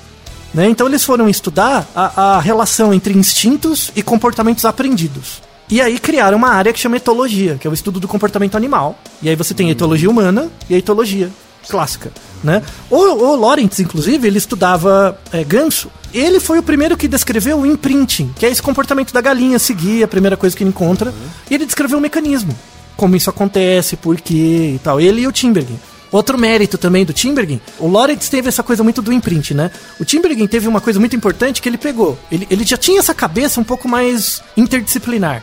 Né? 0.54 0.70
Então 0.70 0.88
eles 0.88 1.04
foram 1.04 1.28
estudar 1.28 1.86
a, 1.94 2.36
a 2.38 2.40
relação 2.40 2.94
entre 2.94 3.14
instintos 3.18 3.92
e 3.96 4.02
comportamentos 4.02 4.64
aprendidos. 4.64 5.42
E 5.70 5.82
aí 5.82 5.98
criaram 5.98 6.38
uma 6.38 6.50
área 6.50 6.72
que 6.72 6.80
chama 6.80 6.98
etologia, 6.98 7.58
que 7.60 7.68
é 7.68 7.70
o 7.70 7.74
estudo 7.74 8.00
do 8.00 8.08
comportamento 8.08 8.56
animal. 8.56 8.98
E 9.22 9.30
aí 9.30 9.36
você 9.36 9.54
tem 9.54 9.70
a 9.70 9.72
etologia 9.72 10.10
humana 10.10 10.50
e 10.70 10.76
a 10.76 10.78
etologia 10.78 11.30
clássica. 11.68 12.12
Né? 12.44 12.62
O, 12.90 12.98
o 12.98 13.36
Lawrence, 13.36 13.82
inclusive, 13.82 14.28
ele 14.28 14.38
estudava 14.38 15.18
é, 15.32 15.44
ganso. 15.44 15.90
Ele 16.14 16.40
foi 16.40 16.60
o 16.60 16.64
primeiro 16.64 16.96
que 16.96 17.08
descreveu 17.08 17.60
o 17.60 17.66
imprinting, 17.66 18.32
que 18.36 18.46
é 18.46 18.50
esse 18.50 18.62
comportamento 18.62 19.12
da 19.12 19.20
galinha 19.22 19.58
seguir 19.58 20.04
a 20.04 20.08
primeira 20.08 20.38
coisa 20.38 20.56
que 20.56 20.64
ele 20.64 20.70
encontra. 20.70 21.14
E 21.50 21.56
ele 21.56 21.66
descreveu 21.66 21.98
o 21.98 22.02
mecanismo, 22.02 22.56
como 22.96 23.16
isso 23.16 23.30
acontece, 23.30 23.96
por 23.96 24.16
quê 24.22 24.74
e 24.76 24.80
tal. 24.84 25.02
Ele 25.02 25.22
e 25.22 25.28
o 25.28 25.32
Timbergen. 25.32 25.80
Outro 26.12 26.38
mérito 26.38 26.78
também 26.78 27.04
do 27.04 27.14
Timbergen, 27.14 27.62
o 27.80 27.88
Lawrence 27.88 28.30
teve 28.30 28.48
essa 28.48 28.64
coisa 28.64 28.84
muito 28.84 29.02
do 29.02 29.12
imprint, 29.12 29.54
né? 29.54 29.72
O 30.00 30.06
Timbergen 30.06 30.48
teve 30.48 30.68
uma 30.68 30.82
coisa 30.82 31.00
muito 31.00 31.16
importante 31.16 31.62
que 31.62 31.68
ele 31.68 31.78
pegou. 31.78 32.18
Ele, 32.32 32.48
ele 32.50 32.64
já 32.64 32.78
tinha 32.78 33.00
essa 33.00 33.14
cabeça 33.14 33.60
um 33.60 33.64
pouco 33.64 33.88
mais 33.88 34.42
interdisciplinar. 34.56 35.42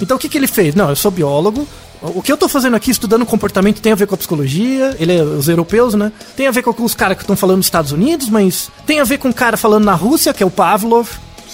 Então 0.00 0.16
o 0.16 0.20
que, 0.20 0.28
que 0.28 0.36
ele 0.36 0.46
fez? 0.46 0.74
Não, 0.74 0.90
eu 0.90 0.96
sou 0.96 1.10
biólogo. 1.10 1.66
O 2.02 2.22
que 2.22 2.32
eu 2.32 2.36
tô 2.36 2.48
fazendo 2.48 2.76
aqui 2.76 2.90
estudando 2.90 3.26
comportamento 3.26 3.80
tem 3.80 3.92
a 3.92 3.94
ver 3.94 4.06
com 4.06 4.14
a 4.14 4.18
psicologia, 4.18 4.96
ele 4.98 5.14
é 5.14 5.22
os 5.22 5.48
europeus, 5.48 5.92
né? 5.92 6.10
Tem 6.34 6.46
a 6.46 6.50
ver 6.50 6.62
com 6.62 6.82
os 6.82 6.94
caras 6.94 7.16
que 7.16 7.22
estão 7.22 7.36
falando 7.36 7.58
nos 7.58 7.66
Estados 7.66 7.92
Unidos, 7.92 8.30
mas 8.30 8.70
tem 8.86 9.00
a 9.00 9.04
ver 9.04 9.18
com 9.18 9.28
um 9.28 9.32
cara 9.32 9.56
falando 9.58 9.84
na 9.84 9.94
Rússia, 9.94 10.32
que 10.32 10.42
é 10.42 10.46
o 10.46 10.50
Pavlov, 10.50 11.10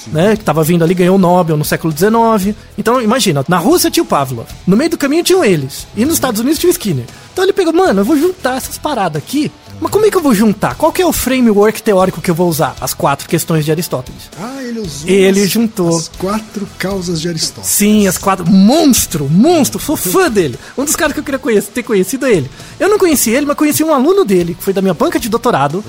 né, 0.06 0.36
que 0.36 0.44
tava 0.44 0.62
vindo 0.62 0.84
ali, 0.84 0.94
ganhou 0.94 1.16
o 1.16 1.18
Nobel 1.18 1.56
no 1.56 1.64
século 1.64 1.92
XIX. 1.92 2.56
Então, 2.78 3.00
imagina, 3.00 3.44
na 3.48 3.58
Rússia 3.58 3.90
tinha 3.90 4.02
o 4.02 4.06
Pavlov, 4.06 4.48
no 4.66 4.76
meio 4.76 4.90
do 4.90 4.98
caminho 4.98 5.24
tinham 5.24 5.44
eles, 5.44 5.86
e 5.96 6.04
nos 6.04 6.14
Estados 6.14 6.40
Unidos 6.40 6.58
tinha 6.58 6.70
o 6.70 6.72
Skinner. 6.72 7.04
Então 7.32 7.44
ele 7.44 7.52
pegou, 7.52 7.72
mano, 7.72 8.00
eu 8.00 8.04
vou 8.04 8.16
juntar 8.16 8.56
essas 8.56 8.78
paradas 8.78 9.22
aqui, 9.22 9.50
mas 9.80 9.90
como 9.90 10.06
é 10.06 10.10
que 10.10 10.16
eu 10.16 10.22
vou 10.22 10.34
juntar? 10.34 10.74
Qual 10.74 10.90
que 10.92 11.02
é 11.02 11.06
o 11.06 11.12
framework 11.12 11.82
teórico 11.82 12.20
que 12.20 12.30
eu 12.30 12.34
vou 12.34 12.48
usar? 12.48 12.74
As 12.80 12.94
quatro 12.94 13.28
questões 13.28 13.64
de 13.64 13.70
Aristóteles. 13.70 14.22
Ah, 14.40 14.62
ele 14.62 14.80
usou 14.80 15.08
Ele 15.08 15.42
as, 15.42 15.50
juntou. 15.50 15.96
as 15.96 16.08
quatro 16.08 16.66
causas 16.78 17.20
de 17.20 17.28
Aristóteles. 17.28 17.68
Sim, 17.68 18.06
as 18.06 18.16
quatro. 18.18 18.46
Monstro, 18.50 19.28
monstro, 19.28 19.80
sou 19.80 19.96
fã 19.96 20.30
dele. 20.30 20.58
Um 20.76 20.84
dos 20.84 20.96
caras 20.96 21.12
que 21.12 21.20
eu 21.20 21.24
queria 21.24 21.38
conhecer, 21.38 21.70
ter 21.70 21.82
conhecido 21.82 22.26
é 22.26 22.32
ele. 22.32 22.50
Eu 22.80 22.88
não 22.88 22.98
conheci 22.98 23.30
ele, 23.30 23.46
mas 23.46 23.56
conheci 23.56 23.82
um 23.84 23.92
aluno 23.92 24.24
dele, 24.24 24.54
que 24.54 24.62
foi 24.62 24.72
da 24.72 24.80
minha 24.82 24.94
banca 24.94 25.18
de 25.20 25.28
doutorado. 25.28 25.84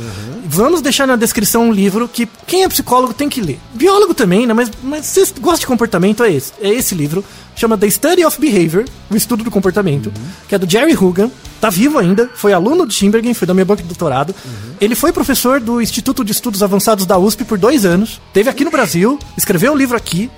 Vamos 0.46 0.82
deixar 0.82 1.06
na 1.08 1.16
descrição 1.16 1.68
um 1.70 1.72
livro 1.72 2.08
que 2.08 2.28
quem 2.46 2.64
é 2.64 2.70
psicólogo 2.70 3.14
tem 3.14 3.28
que 3.30 3.42
ler. 3.42 3.60
Biólogo 3.74 4.14
também, 4.14 4.46
né? 4.48 4.54
Mas, 4.54 4.72
mas 4.84 5.06
se 5.06 5.26
você 5.26 5.34
gosta 5.40 5.60
de 5.62 5.68
comportamento, 5.68 6.24
é 6.24 6.32
esse. 6.32 6.54
É 6.62 6.70
esse 6.70 6.96
livro. 6.96 7.24
Chama 7.58 7.76
The 7.78 7.90
Study 7.90 8.24
of 8.24 8.40
Behavior, 8.40 8.86
o 9.10 9.16
estudo 9.16 9.44
do 9.44 9.50
comportamento, 9.52 10.14
que 10.48 10.54
é 10.56 10.58
do 10.60 10.70
Jerry 10.70 10.94
Hugan. 10.96 11.30
Tá 11.60 11.72
vivo 11.72 11.98
ainda, 11.98 12.30
foi 12.36 12.54
aluno 12.54 12.86
do 12.86 12.92
Timbergen, 12.94 13.34
foi 13.34 13.48
da 13.48 13.54
minha 13.54 13.66
banca 13.66 13.82
de 13.82 13.88
doutorado. 13.88 14.34
Ele 14.80 14.94
foi 14.94 15.12
professor 15.12 15.60
do 15.60 15.82
Instituto 15.82 16.24
de 16.24 16.32
Estudos 16.32 16.62
Avançados 16.62 17.06
da 17.08 17.18
USP 17.18 17.44
por 17.46 17.58
dois 17.58 17.84
anos. 17.84 18.22
Teve 18.32 18.48
aqui 18.48 18.64
no 18.64 18.70
Brasil, 18.70 19.18
escreveu 19.36 19.74
o 19.74 19.76
livro 19.76 19.98
aqui. 19.98 20.30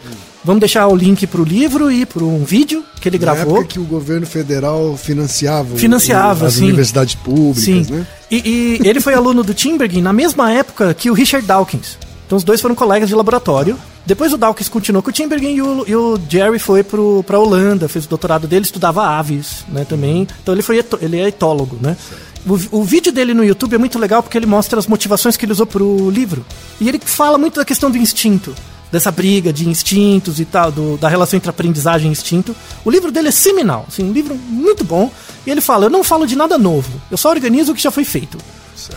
Vamos 0.45 0.61
deixar 0.61 0.87
o 0.87 0.95
link 0.95 1.27
pro 1.27 1.43
livro 1.43 1.91
e 1.91 2.05
pro 2.05 2.25
um 2.25 2.45
vídeo 2.45 2.81
que 3.01 3.09
ele 3.09 3.17
Na 3.19 3.33
gravou. 3.33 3.57
época 3.57 3.73
que 3.73 3.79
o 3.79 3.83
governo 3.83 4.25
federal 4.25 4.95
financiava, 4.95 5.75
o- 5.75 5.77
Financiava, 5.77 6.47
as 6.47 6.53
sim. 6.53 6.63
universidades 6.67 7.15
públicas, 7.15 7.63
Sim. 7.65 7.85
né? 7.89 8.07
E, 8.31 8.79
e 8.81 8.87
ele 8.87 9.01
foi 9.01 9.13
aluno 9.13 9.43
do 9.43 9.53
Timbergen 9.53 10.01
na 10.01 10.13
mesma 10.13 10.53
época 10.53 10.93
que 10.93 11.11
o 11.11 11.13
Richard 11.13 11.45
Dawkins. 11.45 11.97
Então 12.25 12.37
os 12.37 12.45
dois 12.45 12.61
foram 12.61 12.73
colegas 12.75 13.09
de 13.09 13.15
laboratório. 13.15 13.77
Depois 14.09 14.33
o 14.33 14.37
Dawkins 14.37 14.67
continuou 14.67 15.03
com 15.03 15.11
o 15.11 15.13
Timbergen 15.13 15.55
e 15.55 15.61
o, 15.61 15.83
e 15.87 15.95
o 15.95 16.19
Jerry 16.27 16.57
foi 16.57 16.83
pro, 16.83 17.23
pra 17.27 17.37
Holanda, 17.37 17.87
fez 17.87 18.05
o 18.05 18.09
doutorado 18.09 18.47
dele, 18.47 18.65
estudava 18.65 19.05
aves, 19.05 19.63
né, 19.67 19.85
também. 19.85 20.27
Então 20.41 20.55
ele, 20.55 20.63
foi 20.63 20.83
ele 20.99 21.19
é 21.19 21.27
etólogo, 21.27 21.77
né? 21.79 21.95
O, 22.43 22.79
o 22.79 22.83
vídeo 22.83 23.11
dele 23.11 23.35
no 23.35 23.45
YouTube 23.45 23.75
é 23.75 23.77
muito 23.77 23.99
legal 23.99 24.23
porque 24.23 24.35
ele 24.35 24.47
mostra 24.47 24.79
as 24.79 24.87
motivações 24.87 25.37
que 25.37 25.45
ele 25.45 25.51
usou 25.51 25.67
pro 25.67 26.09
livro. 26.09 26.43
E 26.81 26.89
ele 26.89 26.99
fala 27.05 27.37
muito 27.37 27.57
da 27.59 27.63
questão 27.65 27.91
do 27.91 27.99
instinto, 27.99 28.55
dessa 28.91 29.11
briga 29.11 29.53
de 29.53 29.69
instintos 29.69 30.39
e 30.39 30.45
tal, 30.45 30.71
do- 30.71 30.97
da 30.97 31.07
relação 31.07 31.37
entre 31.37 31.51
aprendizagem 31.51 32.09
e 32.09 32.11
instinto. 32.11 32.55
O 32.83 32.89
livro 32.89 33.11
dele 33.11 33.27
é 33.27 33.31
seminal, 33.31 33.85
assim, 33.87 34.03
um 34.03 34.11
livro 34.11 34.33
muito 34.35 34.83
bom. 34.83 35.11
E 35.45 35.51
ele 35.51 35.61
fala: 35.61 35.85
Eu 35.85 35.89
não 35.91 36.03
falo 36.03 36.25
de 36.25 36.35
nada 36.35 36.57
novo, 36.57 36.89
eu 37.11 37.17
só 37.17 37.29
organizo 37.29 37.73
o 37.73 37.75
que 37.75 37.81
já 37.83 37.91
foi 37.91 38.03
feito. 38.05 38.39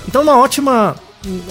Então, 0.08 0.22
uma 0.22 0.38
ótima. 0.38 0.96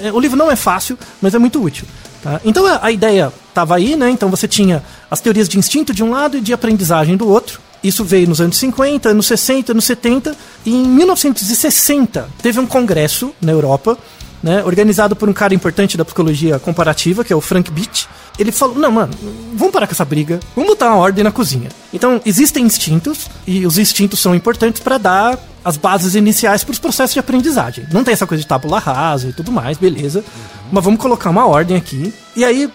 é, 0.02 0.12
O 0.12 0.20
livro 0.20 0.36
não 0.36 0.50
é 0.50 0.56
fácil, 0.56 0.98
mas 1.22 1.36
é 1.36 1.38
muito 1.38 1.62
útil. 1.64 1.86
Tá? 2.22 2.42
Então, 2.46 2.66
a, 2.66 2.86
a 2.86 2.92
ideia 2.92 3.32
estava 3.50 3.76
aí, 3.76 3.96
né? 3.96 4.10
Então, 4.10 4.30
você 4.30 4.48
tinha 4.48 4.84
as 5.10 5.20
teorias 5.20 5.50
de 5.50 5.58
instinto 5.58 5.94
de 5.94 6.04
um 6.04 6.12
lado 6.12 6.38
e 6.38 6.42
de 6.42 6.54
aprendizagem 6.54 7.18
do 7.18 7.28
outro. 7.28 7.60
Isso 7.84 8.04
veio 8.04 8.30
nos 8.30 8.40
anos 8.40 8.58
50, 8.58 9.10
anos 9.10 9.26
60, 9.26 9.72
anos 9.72 9.86
70. 9.86 10.36
E 10.66 10.74
em 10.74 10.88
1960, 10.88 12.30
teve 12.42 12.60
um 12.60 12.68
congresso 12.68 13.34
na 13.42 13.52
Europa, 13.52 13.98
né, 14.42 14.64
organizado 14.64 15.16
por 15.16 15.30
um 15.30 15.34
cara 15.34 15.54
importante 15.54 15.98
da 15.98 16.06
psicologia 16.06 16.60
comparativa, 16.60 17.24
que 17.24 17.32
é 17.32 17.36
o 17.36 17.42
Frank 17.42 17.72
Beach. 17.72 18.08
Ele 18.40 18.52
falou: 18.52 18.76
Não, 18.76 18.92
mano, 18.92 19.14
vamos 19.54 19.74
parar 19.74 19.88
com 19.88 19.94
essa 19.94 20.06
briga, 20.06 20.40
vamos 20.56 20.72
botar 20.72 20.88
uma 20.88 20.98
ordem 20.98 21.24
na 21.24 21.32
cozinha. 21.32 21.70
Então, 21.94 22.22
existem 22.26 22.66
instintos, 22.66 23.30
e 23.46 23.66
os 23.66 23.78
instintos 23.78 24.20
são 24.20 24.34
importantes 24.34 24.82
para 24.82 24.98
dar 24.98 25.40
as 25.64 25.78
bases 25.78 26.16
iniciais 26.16 26.64
para 26.64 26.72
os 26.72 26.80
processos 26.80 27.14
de 27.14 27.20
aprendizagem. 27.20 27.86
Não 27.92 28.04
tem 28.04 28.14
essa 28.14 28.26
coisa 28.26 28.42
de 28.42 28.48
tábula 28.48 28.80
rasa 28.80 29.30
e 29.30 29.34
tudo 29.34 29.52
mais, 29.52 29.78
beleza. 29.78 30.24
Mas 30.72 30.84
vamos 30.84 31.00
colocar 31.00 31.30
uma 31.30 31.46
ordem 31.46 31.78
aqui. 31.78 32.14
E 32.36 32.44
aí, 32.44 32.72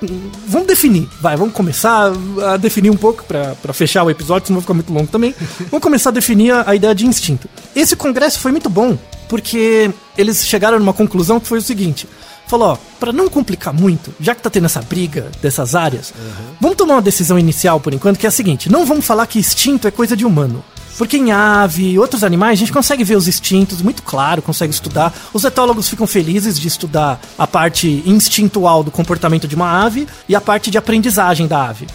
vamos 0.47 0.69
definir. 0.69 1.09
Vai, 1.21 1.37
vamos 1.37 1.55
começar 1.55 2.13
a 2.47 2.57
definir 2.57 2.91
um 2.91 2.97
pouco 2.97 3.25
para 3.25 3.73
fechar 3.73 4.05
o 4.05 4.11
episódio, 4.11 4.47
senão 4.47 4.61
vai 4.61 4.63
ficar 4.63 4.75
muito 4.75 4.93
longo 4.93 5.09
também. 5.09 5.35
Vamos 5.71 5.83
começar 5.83 6.11
a 6.11 6.13
definir 6.13 6.53
a, 6.53 6.71
a 6.71 6.75
ideia 6.77 6.95
de 6.95 7.07
instinto. 7.07 7.49
Esse 7.75 7.97
congresso 7.97 8.39
foi 8.39 8.53
muito 8.53 8.69
bom, 8.69 8.97
porque 9.29 9.91
eles 10.17 10.47
chegaram 10.47 10.79
numa 10.79 10.93
conclusão 10.93 11.41
que 11.41 11.47
foi 11.47 11.59
o 11.59 11.63
seguinte. 11.63 12.09
Falou, 12.47 12.69
ó, 12.69 12.79
pra 13.01 13.13
não 13.13 13.29
complicar 13.29 13.75
muito, 13.75 14.15
já 14.21 14.35
que 14.35 14.41
tá 14.41 14.49
tendo 14.49 14.67
essa 14.67 14.81
briga 14.81 15.31
dessas 15.43 15.75
áreas, 15.75 16.15
vamos 16.61 16.77
tomar 16.77 16.95
uma 16.95 17.03
decisão 17.03 17.39
inicial 17.39 17.81
por 17.81 17.93
enquanto, 17.93 18.19
que 18.19 18.27
é 18.27 18.29
a 18.29 18.33
seguinte: 18.33 18.71
não 18.71 18.87
vamos 18.87 19.05
falar 19.05 19.27
que 19.27 19.39
instinto 19.39 19.89
é 19.89 19.91
coisa 19.91 20.17
de 20.17 20.25
humano. 20.25 20.65
Porque 20.97 21.19
em 21.19 21.31
ave 21.31 21.91
e 21.91 21.99
outros 21.99 22.25
animais 22.25 22.53
a 22.53 22.61
gente 22.61 22.73
consegue 22.73 23.05
ver 23.05 23.17
os 23.17 23.29
instintos 23.29 23.83
muito 23.83 24.03
claro, 24.03 24.41
consegue 24.41 24.73
estudar. 24.73 25.13
Os 25.33 25.45
etólogos 25.45 25.89
ficam 25.91 26.07
felizes 26.07 26.59
de 26.59 26.67
estudar 26.67 27.21
a 27.37 27.47
parte 27.47 28.03
instintual 28.07 28.83
do 28.83 28.91
comportamento 28.91 29.47
de 29.47 29.55
uma 29.55 29.85
ave 29.85 30.09
e 30.27 30.35
a 30.35 30.41
parte 30.41 30.71
de 30.71 30.79
aprendizagem 30.79 31.47
da 31.47 31.69
ave. 31.69 31.87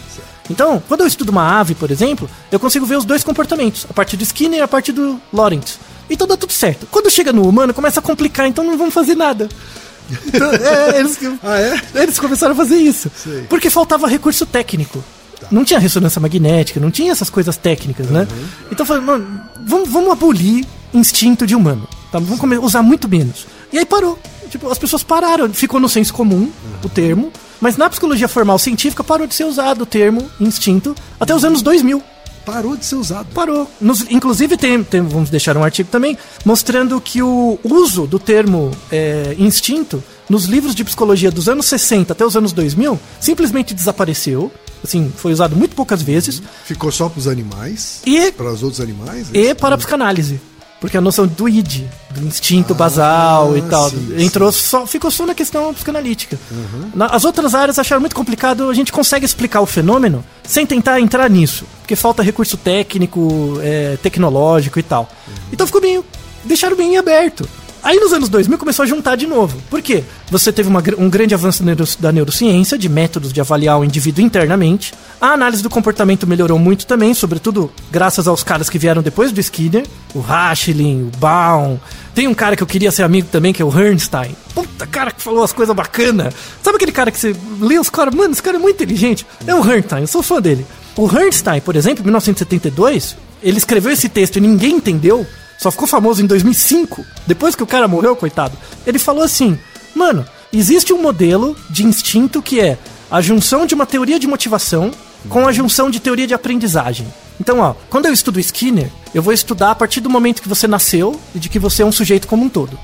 Então, 0.51 0.83
quando 0.87 1.01
eu 1.01 1.07
estudo 1.07 1.29
uma 1.29 1.59
ave, 1.59 1.73
por 1.73 1.89
exemplo, 1.89 2.29
eu 2.51 2.59
consigo 2.59 2.85
ver 2.85 2.97
os 2.97 3.05
dois 3.05 3.23
comportamentos, 3.23 3.87
a 3.89 3.93
parte 3.93 4.15
do 4.15 4.23
Skinner 4.23 4.59
e 4.59 4.61
a 4.61 4.67
parte 4.67 4.91
do 4.91 5.19
Lawrence. 5.33 5.79
Então 6.11 6.27
dá 6.27 6.35
tudo 6.37 6.53
certo. 6.53 6.85
Quando 6.91 7.09
chega 7.09 7.31
no 7.33 7.47
humano, 7.47 7.73
começa 7.73 7.99
a 7.99 8.03
complicar, 8.03 8.47
então 8.47 8.63
não 8.63 8.77
vamos 8.77 8.93
fazer 8.93 9.15
nada. 9.15 9.47
Então, 10.27 10.51
é, 10.51 10.99
eles, 10.99 11.17
Ah, 11.41 11.59
é? 11.59 11.81
eles 11.95 12.19
começaram 12.19 12.53
a 12.53 12.55
fazer 12.55 12.75
isso. 12.75 13.09
Sei. 13.15 13.43
Porque 13.43 13.69
faltava 13.69 14.07
recurso 14.07 14.45
técnico. 14.45 15.03
Não 15.49 15.63
tinha 15.65 15.79
ressonância 15.79 16.19
magnética, 16.21 16.79
não 16.79 16.91
tinha 16.91 17.11
essas 17.11 17.29
coisas 17.29 17.57
técnicas, 17.57 18.07
né? 18.07 18.27
Então 18.71 18.85
falei, 18.85 19.03
mano, 19.03 19.41
vamos, 19.65 19.89
vamos 19.89 20.11
abolir 20.11 20.65
instinto 20.93 21.47
de 21.47 21.55
humano. 21.55 21.87
Tá? 22.11 22.19
Vamos 22.19 22.39
come- 22.39 22.57
usar 22.59 22.83
muito 22.83 23.07
menos. 23.09 23.47
E 23.71 23.79
aí 23.79 23.85
parou. 23.85 24.19
Tipo, 24.49 24.69
as 24.69 24.77
pessoas 24.77 25.01
pararam. 25.01 25.51
Ficou 25.53 25.79
no 25.79 25.87
senso 25.89 26.13
comum 26.13 26.51
o 26.83 26.89
termo. 26.89 27.31
Mas 27.59 27.77
na 27.77 27.89
psicologia 27.89 28.27
formal 28.27 28.59
científica 28.59 29.03
parou 29.03 29.25
de 29.25 29.33
ser 29.33 29.45
usado 29.45 29.83
o 29.83 29.85
termo 29.85 30.29
instinto 30.39 30.93
até 31.19 31.33
os 31.33 31.43
anos 31.45 31.61
2000 31.61 32.03
Parou 32.45 32.75
de 32.75 32.85
ser 32.85 32.95
usado. 32.95 33.27
parou. 33.33 33.69
Nos- 33.79 34.05
inclusive, 34.09 34.57
tem, 34.57 34.83
tem- 34.83 35.01
vamos 35.01 35.29
deixar 35.29 35.55
um 35.57 35.63
artigo 35.63 35.89
também 35.91 36.17
mostrando 36.43 36.99
que 36.99 37.21
o 37.21 37.59
uso 37.63 38.07
do 38.07 38.17
termo 38.19 38.71
é, 38.91 39.35
instinto 39.37 40.03
nos 40.29 40.45
livros 40.45 40.73
de 40.73 40.83
psicologia 40.83 41.29
dos 41.29 41.47
anos 41.49 41.65
60 41.67 42.13
até 42.13 42.25
os 42.25 42.35
anos 42.35 42.51
2000 42.51 42.99
simplesmente 43.19 43.73
desapareceu. 43.73 44.51
Assim, 44.83 45.11
foi 45.15 45.31
usado 45.31 45.55
muito 45.55 45.75
poucas 45.75 46.01
vezes. 46.01 46.41
Ficou 46.65 46.91
só 46.91 47.07
pros 47.07 47.27
animais? 47.27 48.01
E, 48.05 48.31
Para 48.31 48.51
os 48.51 48.63
outros 48.63 48.81
animais? 48.81 49.27
é 49.33 49.37
e 49.37 49.45
isso? 49.47 49.55
para 49.55 49.75
a 49.75 49.77
psicanálise. 49.77 50.41
Porque 50.81 50.97
a 50.97 51.01
noção 51.01 51.27
do 51.27 51.47
id, 51.47 51.83
do 52.09 52.25
instinto 52.25 52.73
basal 52.73 53.55
e 53.55 53.61
tal, 53.61 53.87
sim, 53.91 54.15
entrou 54.17 54.51
só, 54.51 54.87
ficou 54.87 55.11
só 55.11 55.27
na 55.27 55.35
questão 55.35 55.71
psicanalítica. 55.75 56.39
Na- 56.95 57.05
as 57.05 57.23
outras 57.23 57.53
áreas 57.53 57.77
acharam 57.77 57.99
muito 58.01 58.15
complicado, 58.15 58.67
a 58.67 58.73
gente 58.73 58.91
consegue 58.91 59.23
explicar 59.23 59.61
o 59.61 59.67
fenômeno 59.67 60.25
sem 60.43 60.65
tentar 60.65 60.99
entrar 60.99 61.29
nisso, 61.29 61.65
porque 61.81 61.95
falta 61.95 62.23
recurso 62.23 62.57
técnico, 62.57 63.59
é, 63.61 63.95
tecnológico 64.01 64.79
e 64.79 64.83
tal. 64.83 65.07
Então 65.53 65.67
ficou 65.67 65.79
bem, 65.81 66.03
deixaram 66.43 66.75
bem 66.75 66.97
aberto. 66.97 67.47
Aí 67.83 67.99
nos 67.99 68.13
anos 68.13 68.29
2000 68.29 68.57
começou 68.59 68.83
a 68.83 68.85
juntar 68.85 69.15
de 69.15 69.25
novo. 69.25 69.59
Por 69.69 69.81
quê? 69.81 70.03
Você 70.29 70.51
teve 70.51 70.69
uma 70.69 70.83
um 70.99 71.09
grande 71.09 71.33
avanço 71.33 71.63
da 71.63 71.65
neuro- 71.75 71.97
da 71.99 72.11
neurociência, 72.11 72.77
de 72.77 72.87
métodos 72.87 73.33
de 73.33 73.41
avaliar 73.41 73.79
o 73.79 73.83
indivíduo 73.83 74.23
internamente. 74.23 74.93
A 75.19 75.29
análise 75.33 75.63
do 75.63 75.69
comportamento 75.69 76.27
melhorou 76.27 76.59
muito 76.59 76.85
também, 76.85 77.13
sobretudo 77.13 77.71
graças 77.91 78.27
aos 78.27 78.43
caras 78.43 78.69
que 78.69 78.77
vieram 78.77 79.01
depois 79.01 79.31
do 79.31 79.39
Skinner, 79.39 79.85
o 80.13 80.19
Rachlin, 80.19 81.09
o 81.11 81.17
Baum. 81.17 81.79
Tem 82.13 82.27
um 82.27 82.33
cara 82.33 82.55
que 82.55 82.61
eu 82.61 82.67
queria 82.67 82.91
ser 82.91 83.03
amigo 83.03 83.27
também, 83.31 83.51
que 83.53 83.61
é 83.61 83.65
o 83.65 83.71
Bernstein. 83.71 84.35
Puta 84.53 84.85
cara 84.85 85.11
que 85.11 85.21
falou 85.21 85.43
as 85.43 85.51
coisas 85.53 85.75
bacanas. 85.75 86.33
Sabe 86.61 86.75
aquele 86.75 86.91
cara 86.91 87.09
que 87.09 87.17
você 87.19 87.35
lê 87.59 87.79
os 87.79 87.89
caras? 87.89 88.13
Mano, 88.13 88.31
esse 88.33 88.43
cara 88.43 88.57
é 88.57 88.59
muito 88.59 88.75
inteligente. 88.75 89.25
É 89.47 89.55
o 89.55 89.63
Bernstein, 89.63 90.01
eu 90.01 90.07
sou 90.07 90.21
fã 90.21 90.39
dele. 90.41 90.65
O 90.95 91.07
Bernstein, 91.07 91.61
por 91.61 91.75
exemplo, 91.75 92.01
em 92.01 92.05
1972, 92.05 93.15
ele 93.41 93.57
escreveu 93.57 93.91
esse 93.91 94.07
texto 94.09 94.35
e 94.37 94.39
ninguém 94.41 94.75
entendeu. 94.75 95.25
Só 95.61 95.69
ficou 95.69 95.87
famoso 95.87 96.23
em 96.23 96.25
2005, 96.25 97.05
depois 97.27 97.53
que 97.53 97.61
o 97.61 97.67
cara 97.67 97.87
morreu, 97.87 98.15
coitado. 98.15 98.57
Ele 98.83 98.97
falou 98.97 99.23
assim: 99.23 99.59
Mano, 99.93 100.25
existe 100.51 100.91
um 100.91 100.99
modelo 100.99 101.55
de 101.69 101.85
instinto 101.85 102.41
que 102.41 102.59
é 102.59 102.79
a 103.11 103.21
junção 103.21 103.67
de 103.67 103.75
uma 103.75 103.85
teoria 103.85 104.19
de 104.19 104.25
motivação 104.25 104.89
com 105.29 105.47
a 105.47 105.51
junção 105.51 105.91
de 105.91 105.99
teoria 105.99 106.25
de 106.25 106.33
aprendizagem. 106.33 107.05
Então, 107.39 107.59
ó, 107.59 107.75
quando 107.91 108.07
eu 108.07 108.13
estudo 108.13 108.39
Skinner, 108.39 108.89
eu 109.13 109.21
vou 109.21 109.31
estudar 109.31 109.69
a 109.69 109.75
partir 109.75 109.99
do 109.99 110.09
momento 110.09 110.41
que 110.41 110.49
você 110.49 110.67
nasceu 110.67 111.21
e 111.35 111.37
de 111.37 111.47
que 111.47 111.59
você 111.59 111.83
é 111.83 111.85
um 111.85 111.91
sujeito 111.91 112.27
como 112.27 112.43
um 112.43 112.49
todo. 112.49 112.75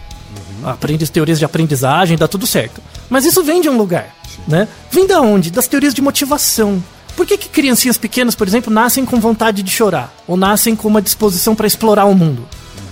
Aprende 0.64 1.04
as 1.04 1.10
teorias 1.10 1.40
de 1.40 1.46
aprendizagem, 1.46 2.16
dá 2.16 2.28
tudo 2.28 2.46
certo. 2.46 2.80
Mas 3.10 3.26
isso 3.26 3.42
vem 3.44 3.60
de 3.60 3.70
um 3.70 3.78
lugar, 3.78 4.16
né? 4.48 4.68
Vem 4.92 5.08
da 5.08 5.20
onde? 5.20 5.50
Das 5.50 5.68
teorias 5.68 5.96
de 5.96 6.02
motivação. 6.04 6.84
Por 7.16 7.26
que, 7.26 7.40
que 7.40 7.50
criancinhas 7.50 7.98
pequenas, 7.98 8.36
por 8.36 8.48
exemplo, 8.48 8.72
nascem 8.72 9.04
com 9.04 9.20
vontade 9.20 9.64
de 9.64 9.72
chorar? 9.72 10.14
Ou 10.28 10.38
nascem 10.38 10.76
com 10.76 10.88
uma 10.88 11.02
disposição 11.02 11.56
para 11.56 11.66
explorar 11.66 12.06
o 12.06 12.14
mundo? 12.14 12.48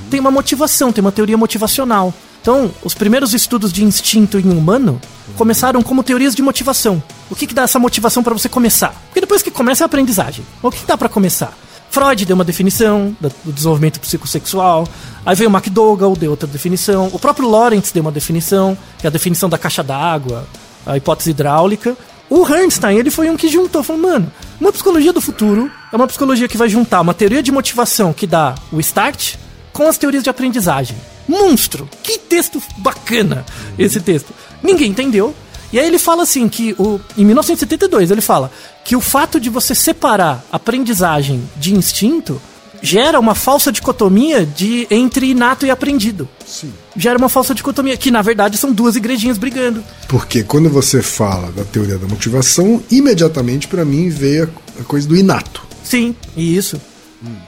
Tem 0.10 0.20
uma 0.20 0.32
motivação, 0.32 0.91
tem 0.91 1.02
uma 1.02 1.12
teoria 1.12 1.38
motivacional. 1.38 2.13
Então, 2.41 2.72
os 2.84 2.94
primeiros 2.94 3.34
estudos 3.34 3.74
de 3.74 3.84
instinto 3.84 4.38
em 4.38 4.50
humano 4.50 5.02
começaram 5.36 5.82
como 5.82 6.04
teorias 6.04 6.36
de 6.36 6.44
motivação. 6.44 7.02
O 7.30 7.36
que, 7.36 7.48
que 7.48 7.56
dá 7.56 7.63
essa 7.63 7.80
motivação 7.80 8.22
para 8.22 8.34
você 8.34 8.48
começar? 8.48 8.94
Porque 9.08 9.22
depois 9.22 9.41
que 9.41 9.50
começa 9.50 9.84
é 9.84 9.86
a 9.86 9.88
aprendizagem. 9.88 10.46
O 10.62 10.70
que, 10.70 10.80
que 10.80 10.86
dá 10.86 10.96
para 10.96 11.10
começar? 11.10 11.58
Freud 11.89 12.26
deu 12.26 12.36
uma 12.36 12.44
definição 12.44 13.15
do 13.20 13.52
desenvolvimento 13.52 14.00
psicossexual. 14.00 14.88
Aí 15.26 15.36
veio 15.36 15.50
o 15.50 15.54
McDougall, 15.54 16.15
deu 16.15 16.30
outra 16.32 16.48
definição. 16.48 17.10
O 17.13 17.18
próprio 17.18 17.50
Lawrence 17.50 17.94
deu 17.94 18.02
uma 18.02 18.12
definição, 18.12 18.78
que 19.00 19.08
é 19.08 19.10
a 19.10 19.12
definição 19.12 19.50
da 19.50 19.58
caixa 19.58 19.82
d'água, 19.82 20.48
a 20.86 20.98
hipótese 20.98 21.32
hidráulica. 21.32 21.98
O 22.30 22.46
Bernstein, 22.46 22.98
ele 22.98 23.10
foi 23.10 23.30
um 23.30 23.38
que 23.38 23.48
juntou, 23.48 23.82
falou, 23.82 24.02
mano, 24.02 24.32
uma 24.60 24.72
psicologia 24.72 25.13
do 25.13 25.22
futuro 25.22 25.72
é 25.91 25.96
uma 25.96 26.08
psicologia 26.08 26.48
que 26.48 26.58
vai 26.58 26.68
juntar 26.68 27.02
uma 27.02 27.13
teoria 27.13 27.41
de 27.41 27.52
motivação 27.52 28.12
que 28.12 28.28
dá 28.28 28.56
o 28.72 28.80
start 28.80 29.36
com 29.76 29.88
as 29.88 29.98
teorias 29.98 30.24
de 30.24 30.30
aprendizagem. 30.30 30.96
Monstro! 31.28 31.88
Que 32.02 32.18
texto 32.18 32.64
bacana 32.78 33.46
esse 33.78 34.00
texto. 34.00 34.34
Ninguém 34.64 34.90
entendeu. 34.92 35.36
E 35.74 35.80
aí 35.80 35.86
ele 35.86 36.00
fala 36.00 36.24
assim 36.24 36.48
que 36.48 36.74
o, 36.80 37.00
em 37.18 37.26
1972 37.26 38.10
ele 38.10 38.22
fala 38.22 38.50
que 38.86 38.96
o 38.96 39.02
fato 39.02 39.40
de 39.40 39.50
você 39.50 39.76
separar 39.76 40.46
aprendizagem 40.52 41.44
de 41.58 41.74
instinto 41.76 42.42
gera 42.82 43.20
uma 43.20 43.36
falsa 43.36 43.72
dicotomia 43.72 44.46
de 44.46 44.88
entre 44.92 45.32
inato 45.32 45.66
e 45.66 45.72
aprendido. 45.72 46.30
Sim. 46.46 46.72
Gera 46.96 47.18
uma 47.18 47.28
falsa 47.28 47.54
dicotomia 47.54 47.98
que 47.98 48.12
na 48.12 48.22
verdade 48.22 48.58
são 48.58 48.72
duas 48.72 48.96
igrejinhas 48.96 49.38
brigando. 49.38 49.84
Porque 50.08 50.44
quando 50.44 50.70
você 50.70 51.02
fala 51.02 51.52
da 51.52 51.66
teoria 51.66 51.98
da 51.98 52.08
motivação, 52.08 52.82
imediatamente 52.92 53.67
para 53.67 53.84
mim 53.84 54.08
veio 54.10 54.50
a- 54.80 54.84
coisa 54.84 55.08
do 55.08 55.15
inato. 55.17 55.63
Sim, 55.84 56.15
e 56.38 56.56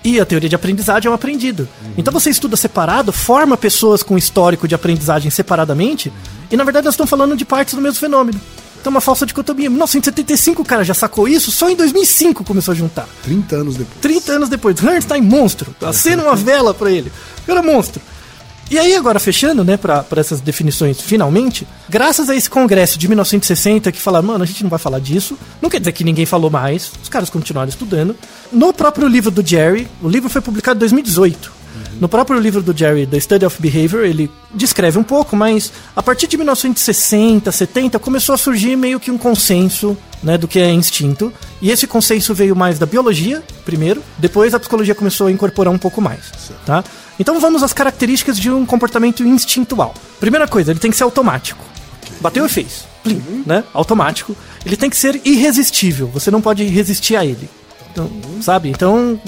E 0.04 0.20
a 0.20 0.26
teoria 0.26 0.50
de 0.50 0.56
aprendizagem 0.56 1.08
é 1.08 1.12
um 1.12 1.14
aprendido. 1.14 1.68
Então 1.98 2.14
você 2.14 2.30
estuda 2.30 2.56
separado, 2.56 3.12
forma 3.12 3.58
pessoas 3.58 4.04
com 4.04 4.18
histórico 4.18 4.68
de 4.68 4.76
aprendizagem 4.76 5.30
separadamente, 5.30 6.12
e 6.52 6.58
na 6.58 6.64
verdade 6.64 6.86
nós 6.86 6.94
estamos 6.94 7.10
falando 7.10 7.36
de 7.36 7.46
partes 7.46 7.74
do 7.74 7.82
mesmo 7.82 8.00
fenômeno. 8.00 8.40
Então 8.80 8.92
uma 8.92 9.02
falsa 9.02 9.26
dicotomia. 9.26 9.70
1975 9.70 10.62
o 10.62 10.66
cara 10.66 10.84
já 10.84 10.94
sacou 10.94 11.28
isso, 11.28 11.52
só 11.52 11.70
em 11.70 11.76
2005 11.76 12.44
começou 12.44 12.72
a 12.72 12.76
juntar. 12.76 13.08
30 13.24 13.56
anos 13.56 13.76
depois. 13.76 14.00
30 14.02 14.32
anos 14.32 14.50
depois, 14.50 14.80
Bernstein 14.80 15.22
monstro. 15.22 15.76
Acena 15.82 16.24
uma 16.24 16.36
vela 16.36 16.74
pra 16.74 16.92
ele. 16.92 17.12
Era 17.48 17.62
monstro. 17.62 18.02
E 18.70 18.78
aí, 18.78 18.96
agora 18.96 19.20
fechando, 19.20 19.64
né, 19.64 19.78
pra 19.78 20.06
essas 20.18 20.42
definições 20.42 21.00
finalmente, 21.00 21.66
graças 21.88 22.30
a 22.30 22.36
esse 22.36 22.50
congresso 22.50 23.00
de 23.00 23.08
1960 23.08 23.92
que 23.92 24.00
falaram, 24.00 24.28
mano, 24.28 24.44
a 24.44 24.48
gente 24.48 24.62
não 24.62 24.70
vai 24.70 24.80
falar 24.80 25.00
disso, 25.00 25.38
não 25.62 25.70
quer 25.70 25.80
dizer 25.80 25.94
que 25.94 26.04
ninguém 26.04 26.26
falou 26.26 26.50
mais, 26.50 26.92
os 27.02 27.08
caras 27.08 27.30
continuaram 27.30 27.70
estudando. 27.70 28.16
No 28.52 28.74
próprio 28.74 29.08
livro 29.08 29.32
do 29.32 29.46
Jerry, 29.46 29.88
o 30.02 30.10
livro 30.10 30.30
foi 30.30 30.42
publicado 30.42 30.78
em 30.78 30.80
2018. 30.82 31.57
No 32.00 32.08
próprio 32.08 32.40
livro 32.40 32.62
do 32.62 32.78
Jerry, 32.78 33.08
The 33.08 33.20
Study 33.20 33.46
of 33.46 33.62
Behavior, 33.62 34.06
ele 34.06 34.30
descreve 34.54 35.00
um 35.00 35.04
pouco, 35.04 35.36
mas 35.36 35.72
a 35.96 36.04
partir 36.04 36.28
de 36.28 36.38
1960, 36.38 37.52
70, 37.52 38.00
começou 38.00 38.36
a 38.36 38.38
surgir 38.38 38.76
meio 38.76 39.00
que 39.00 39.10
um 39.10 39.18
consenso 39.18 39.98
né, 40.22 40.38
do 40.38 40.48
que 40.48 40.60
é 40.60 40.72
instinto. 40.72 41.34
E 41.62 41.72
esse 41.72 41.88
consenso 41.88 42.34
veio 42.34 42.56
mais 42.56 42.78
da 42.78 42.86
biologia, 42.86 43.44
primeiro, 43.66 44.04
depois 44.18 44.54
a 44.54 44.60
psicologia 44.60 44.96
começou 44.96 45.28
a 45.28 45.32
incorporar 45.32 45.74
um 45.74 45.78
pouco 45.78 46.02
mais. 46.02 46.52
Tá? 46.66 46.84
Então 47.20 47.40
vamos 47.40 47.64
às 47.64 47.74
características 47.74 48.38
de 48.38 48.52
um 48.52 48.66
comportamento 48.66 49.24
instintual. 49.24 49.94
Primeira 50.20 50.48
coisa, 50.48 50.72
ele 50.72 50.80
tem 50.80 50.92
que 50.92 50.98
ser 50.98 51.04
automático. 51.04 51.64
Bateu 52.22 52.46
e 52.46 52.50
fez. 52.50 52.86
Plim, 53.04 53.44
né? 53.46 53.64
Automático. 53.74 54.36
Ele 54.66 54.76
tem 54.76 54.90
que 54.90 54.98
ser 54.98 55.22
irresistível. 55.24 56.08
Você 56.08 56.30
não 56.32 56.42
pode 56.42 56.64
resistir 56.66 57.16
a 57.16 57.26
ele. 57.26 57.50
Então, 57.92 58.10
sabe? 58.42 58.70
Então, 58.70 59.20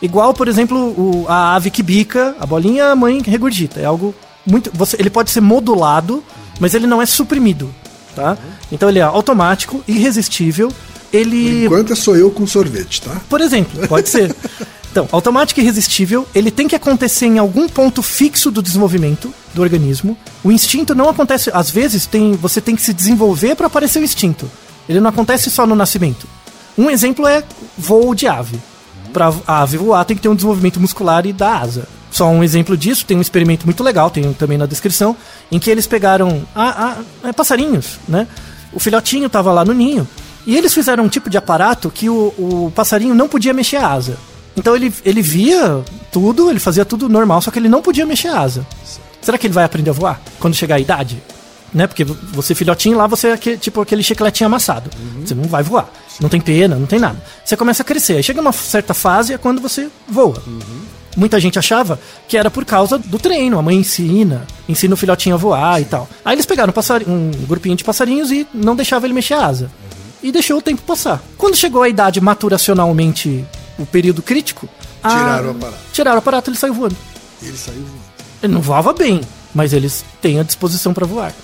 igual, 0.00 0.32
por 0.34 0.48
exemplo, 0.48 0.78
o- 0.78 1.26
a 1.28 1.54
ave 1.54 1.70
que 1.70 1.82
bica, 1.82 2.34
a 2.40 2.46
bolinha, 2.46 2.86
a 2.92 2.96
mãe 2.96 3.20
regurgita. 3.24 3.80
É 3.80 3.84
algo 3.84 4.14
muito. 4.46 4.70
Você, 4.74 4.96
ele 4.98 5.10
pode 5.10 5.30
ser 5.30 5.40
modulado, 5.40 6.22
mas 6.60 6.74
ele 6.74 6.86
não 6.86 7.00
é 7.02 7.06
suprimido. 7.06 7.72
Tá? 8.14 8.36
Então 8.72 8.88
ele 8.88 8.98
é 8.98 9.02
automático, 9.02 9.82
irresistível. 9.86 10.72
Ele. 11.12 11.64
Enquanto 11.64 11.92
é 11.92 11.96
sou 11.96 12.16
eu 12.16 12.30
com 12.30 12.46
sorvete, 12.46 13.00
tá? 13.02 13.20
Por 13.28 13.40
exemplo, 13.40 13.86
pode 13.88 14.08
ser. 14.08 14.34
Então, 14.90 15.06
automático 15.12 15.60
e 15.60 15.62
irresistível, 15.62 16.26
ele 16.34 16.50
tem 16.50 16.66
que 16.66 16.74
acontecer 16.74 17.26
em 17.26 17.38
algum 17.38 17.68
ponto 17.68 18.02
fixo 18.02 18.50
do 18.50 18.60
desenvolvimento 18.62 19.32
do 19.54 19.62
organismo. 19.62 20.16
O 20.42 20.50
instinto 20.50 20.94
não 20.94 21.08
acontece, 21.08 21.50
às 21.54 21.70
vezes 21.70 22.06
tem, 22.06 22.32
você 22.32 22.60
tem 22.60 22.74
que 22.74 22.82
se 22.82 22.92
desenvolver 22.92 23.54
para 23.54 23.66
aparecer 23.68 24.00
o 24.00 24.04
instinto. 24.04 24.50
Ele 24.88 24.98
não 25.00 25.10
acontece 25.10 25.50
só 25.50 25.66
no 25.66 25.74
nascimento. 25.74 26.26
Um 26.76 26.90
exemplo 26.90 27.26
é 27.26 27.44
voo 27.76 28.14
de 28.14 28.26
ave. 28.26 28.58
Para 29.12 29.32
a 29.46 29.64
voar 29.64 30.04
tem 30.04 30.16
que 30.16 30.22
ter 30.22 30.28
um 30.28 30.34
desenvolvimento 30.34 30.78
muscular 30.80 31.24
e 31.26 31.32
da 31.32 31.58
asa. 31.58 31.86
Só 32.10 32.28
um 32.28 32.42
exemplo 32.42 32.76
disso, 32.76 33.04
tem 33.04 33.16
um 33.16 33.20
experimento 33.20 33.66
muito 33.66 33.82
legal, 33.84 34.10
tem 34.10 34.32
também 34.32 34.56
na 34.56 34.66
descrição, 34.66 35.14
em 35.52 35.58
que 35.58 35.70
eles 35.70 35.86
pegaram 35.86 36.42
a, 36.54 36.84
a- 37.24 37.28
é, 37.28 37.32
passarinhos, 37.32 37.98
né? 38.08 38.26
O 38.72 38.80
filhotinho 38.80 39.26
estava 39.26 39.52
lá 39.52 39.64
no 39.64 39.72
ninho 39.74 40.06
e 40.46 40.56
eles 40.56 40.72
fizeram 40.72 41.04
um 41.04 41.08
tipo 41.08 41.28
de 41.28 41.36
aparato 41.36 41.90
que 41.90 42.08
o, 42.08 42.32
o 42.38 42.72
passarinho 42.74 43.14
não 43.14 43.28
podia 43.28 43.52
mexer 43.52 43.76
a 43.76 43.88
asa. 43.92 44.16
Então 44.56 44.74
ele, 44.74 44.92
ele 45.04 45.22
via 45.22 45.82
tudo, 46.10 46.50
ele 46.50 46.58
fazia 46.58 46.84
tudo 46.84 47.08
normal, 47.08 47.40
só 47.42 47.50
que 47.50 47.58
ele 47.58 47.68
não 47.68 47.80
podia 47.82 48.04
mexer 48.06 48.28
a 48.28 48.40
asa. 48.40 48.66
Será 49.20 49.36
que 49.38 49.46
ele 49.46 49.54
vai 49.54 49.64
aprender 49.64 49.90
a 49.90 49.92
voar 49.92 50.20
quando 50.40 50.54
chegar 50.54 50.76
a 50.76 50.80
idade? 50.80 51.22
Né? 51.72 51.86
Porque 51.86 52.04
você, 52.04 52.54
filhotinho, 52.54 52.96
lá 52.96 53.06
você 53.06 53.28
é 53.28 53.32
aque- 53.34 53.56
tipo 53.58 53.80
aquele 53.80 54.02
chicletinho 54.02 54.46
amassado. 54.46 54.90
Você 55.24 55.34
não 55.34 55.44
vai 55.44 55.62
voar. 55.62 55.88
Não 56.20 56.28
tem 56.28 56.40
pena, 56.40 56.76
não 56.76 56.86
tem 56.86 56.98
nada. 56.98 57.22
Você 57.44 57.56
começa 57.56 57.82
a 57.82 57.84
crescer. 57.84 58.16
Aí 58.16 58.22
chega 58.22 58.40
uma 58.40 58.52
certa 58.52 58.94
fase 58.94 59.34
é 59.34 59.38
quando 59.38 59.60
você 59.60 59.88
voa. 60.08 60.42
Muita 61.16 61.38
gente 61.40 61.58
achava 61.58 61.98
que 62.28 62.36
era 62.38 62.50
por 62.50 62.64
causa 62.64 62.96
do 62.98 63.18
treino. 63.18 63.58
A 63.58 63.62
mãe 63.62 63.76
ensina, 63.76 64.46
ensina 64.68 64.94
o 64.94 64.96
filhotinho 64.96 65.34
a 65.34 65.38
voar 65.38 65.80
e 65.80 65.84
tal. 65.84 66.08
Aí 66.24 66.34
eles 66.34 66.46
pegaram 66.46 66.72
um, 67.06 67.12
um 67.12 67.46
grupinho 67.46 67.76
de 67.76 67.84
passarinhos 67.84 68.30
e 68.32 68.46
não 68.54 68.74
deixava 68.74 69.06
ele 69.06 69.14
mexer 69.14 69.34
a 69.34 69.46
asa. 69.46 69.70
E 70.22 70.32
deixou 70.32 70.58
o 70.58 70.62
tempo 70.62 70.80
passar. 70.82 71.22
Quando 71.36 71.54
chegou 71.56 71.82
a 71.82 71.88
idade 71.88 72.20
maturacionalmente, 72.20 73.44
o 73.78 73.84
período 73.86 74.22
crítico, 74.22 74.68
a- 75.02 75.08
Tiraram 75.10 75.48
o 75.48 75.50
aparato. 75.50 75.78
Tiraram 75.92 76.16
o 76.16 76.18
aparato 76.18 76.48
e 76.48 76.52
ele 76.52 76.58
saiu 76.58 76.74
voando. 76.74 76.96
Ele 77.42 77.56
saiu 77.56 77.80
voando. 77.80 78.08
Ele 78.42 78.52
não 78.52 78.60
voava 78.60 78.92
bem, 78.92 79.20
mas 79.54 79.72
eles 79.72 80.04
têm 80.20 80.40
a 80.40 80.42
disposição 80.42 80.92
para 80.92 81.06
voar. 81.06 81.34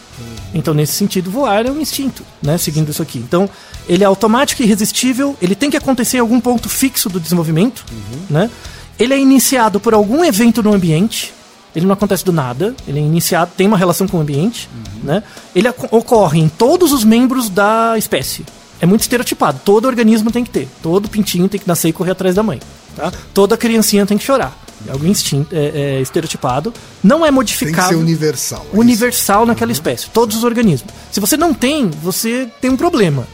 Então, 0.53 0.73
nesse 0.73 0.93
sentido, 0.93 1.31
voar 1.31 1.67
é 1.67 1.71
um 1.71 1.81
instinto, 1.81 2.23
né? 2.41 2.57
Seguindo 2.57 2.91
isso 2.91 3.03
aqui. 3.03 3.19
Então, 3.19 3.51
ele 3.89 4.05
é 4.05 4.07
automático 4.07 4.63
e 4.63 4.65
irresistível, 4.65 5.37
ele 5.43 5.55
tem 5.55 5.71
que 5.71 5.77
acontecer 5.77 6.19
em 6.19 6.21
algum 6.21 6.41
ponto 6.41 6.69
fixo 6.69 7.09
do 7.09 7.19
desenvolvimento, 7.19 7.85
né? 8.31 8.51
Ele 8.99 9.13
é 9.13 9.19
iniciado 9.19 9.81
por 9.81 9.93
algum 9.93 10.25
evento 10.25 10.63
no 10.63 10.73
ambiente, 10.73 11.35
ele 11.75 11.85
não 11.85 11.95
acontece 11.95 12.25
do 12.25 12.33
nada, 12.33 12.75
ele 12.87 13.01
é 13.01 13.03
iniciado, 13.03 13.51
tem 13.57 13.67
uma 13.67 13.77
relação 13.77 14.07
com 14.07 14.19
o 14.19 14.21
ambiente, 14.21 14.69
né? 15.03 15.23
Ele 15.55 15.69
ocorre 15.91 16.39
em 16.39 16.49
todos 16.49 16.93
os 16.93 17.03
membros 17.03 17.49
da 17.49 17.99
espécie. 17.99 18.45
É 18.81 18.87
muito 18.87 19.01
estereotipado, 19.01 19.61
todo 19.65 19.87
organismo 19.87 20.31
tem 20.31 20.45
que 20.45 20.51
ter, 20.51 20.69
todo 20.83 21.09
pintinho 21.09 21.49
tem 21.49 21.59
que 21.59 21.67
nascer 21.67 21.89
e 21.89 21.93
correr 21.93 22.13
atrás 22.13 22.37
da 22.37 22.43
mãe, 22.43 22.61
tá? 22.95 23.13
Toda 23.33 23.57
criancinha 23.57 24.07
tem 24.07 24.17
que 24.17 24.25
chorar. 24.25 24.57
É 24.87 24.93
algo 24.93 25.07
instinto, 25.07 25.55
é, 25.55 25.97
é 25.97 26.01
estereotipado, 26.01 26.72
não 27.03 27.24
é 27.24 27.30
Tem 27.89 27.93
que 27.93 27.99
ser 27.99 28.03
universal. 28.03 28.66
é 28.72 28.76
universal 28.76 29.47
naquela 29.47 29.72
espécie, 29.72 30.11
todos 30.11 30.37
os 30.37 30.45
organismos. 30.45 30.93
Se 31.11 31.20
você 31.20 31.37
não 31.37 31.55
tem, 31.55 31.89
você 31.89 32.49
tem 32.61 32.70
um 32.70 32.76
problema, 32.76 33.26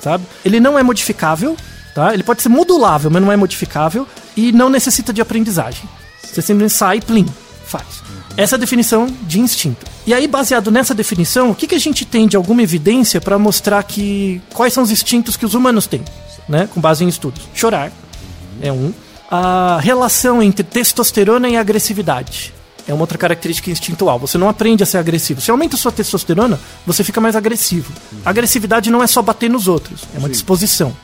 sabe? 0.00 0.24
Ele 0.44 0.60
não 0.60 0.78
é 0.78 0.82
modificável, 0.82 1.56
tá? 1.94 2.14
Ele 2.14 2.22
pode 2.22 2.40
ser 2.42 2.48
modulável, 2.48 3.10
mas 3.10 3.22
não 3.22 3.30
é 3.30 3.36
modificável 3.36 4.06
e 4.36 4.50
não 4.52 4.70
necessita 4.70 5.12
de 5.12 5.20
aprendizagem. 5.20 5.88
Você 6.22 6.40
simplesmente 6.40 6.72
sai 6.72 6.96
e 6.98 7.00
plim, 7.00 7.26
faz. 7.66 8.02
Essa 8.36 8.54
é 8.54 8.56
a 8.56 8.60
definição 8.60 9.06
de 9.22 9.40
instinto. 9.40 9.84
E 10.06 10.14
aí, 10.14 10.28
baseado 10.28 10.70
nessa 10.70 10.94
definição, 10.94 11.50
o 11.50 11.54
que, 11.54 11.66
que 11.66 11.74
a 11.74 11.78
gente 11.78 12.04
tem 12.04 12.26
de 12.26 12.36
alguma 12.36 12.62
evidência 12.62 13.20
para 13.20 13.38
mostrar 13.38 13.82
que 13.82 14.40
quais 14.54 14.72
são 14.72 14.82
os 14.82 14.90
instintos 14.90 15.36
que 15.36 15.44
os 15.44 15.54
humanos 15.54 15.86
têm, 15.86 16.02
né? 16.48 16.68
Com 16.72 16.80
base 16.80 17.04
em 17.04 17.08
estudos. 17.08 17.42
Chorar 17.52 17.90
é 18.62 18.72
um. 18.72 18.92
A 19.30 19.78
relação 19.82 20.42
entre 20.42 20.62
testosterona 20.62 21.50
e 21.50 21.56
agressividade 21.56 22.54
é 22.86 22.94
uma 22.94 23.02
outra 23.02 23.18
característica 23.18 23.70
instintual. 23.70 24.18
Você 24.18 24.38
não 24.38 24.48
aprende 24.48 24.82
a 24.82 24.86
ser 24.86 24.96
agressivo. 24.96 25.42
Se 25.42 25.50
aumenta 25.50 25.76
a 25.76 25.78
sua 25.78 25.92
testosterona, 25.92 26.58
você 26.86 27.04
fica 27.04 27.20
mais 27.20 27.36
agressivo. 27.36 27.92
A 28.24 28.30
agressividade 28.30 28.90
não 28.90 29.02
é 29.02 29.06
só 29.06 29.20
bater 29.20 29.50
nos 29.50 29.68
outros, 29.68 30.04
é 30.14 30.18
uma 30.18 30.30
disposição. 30.30 30.96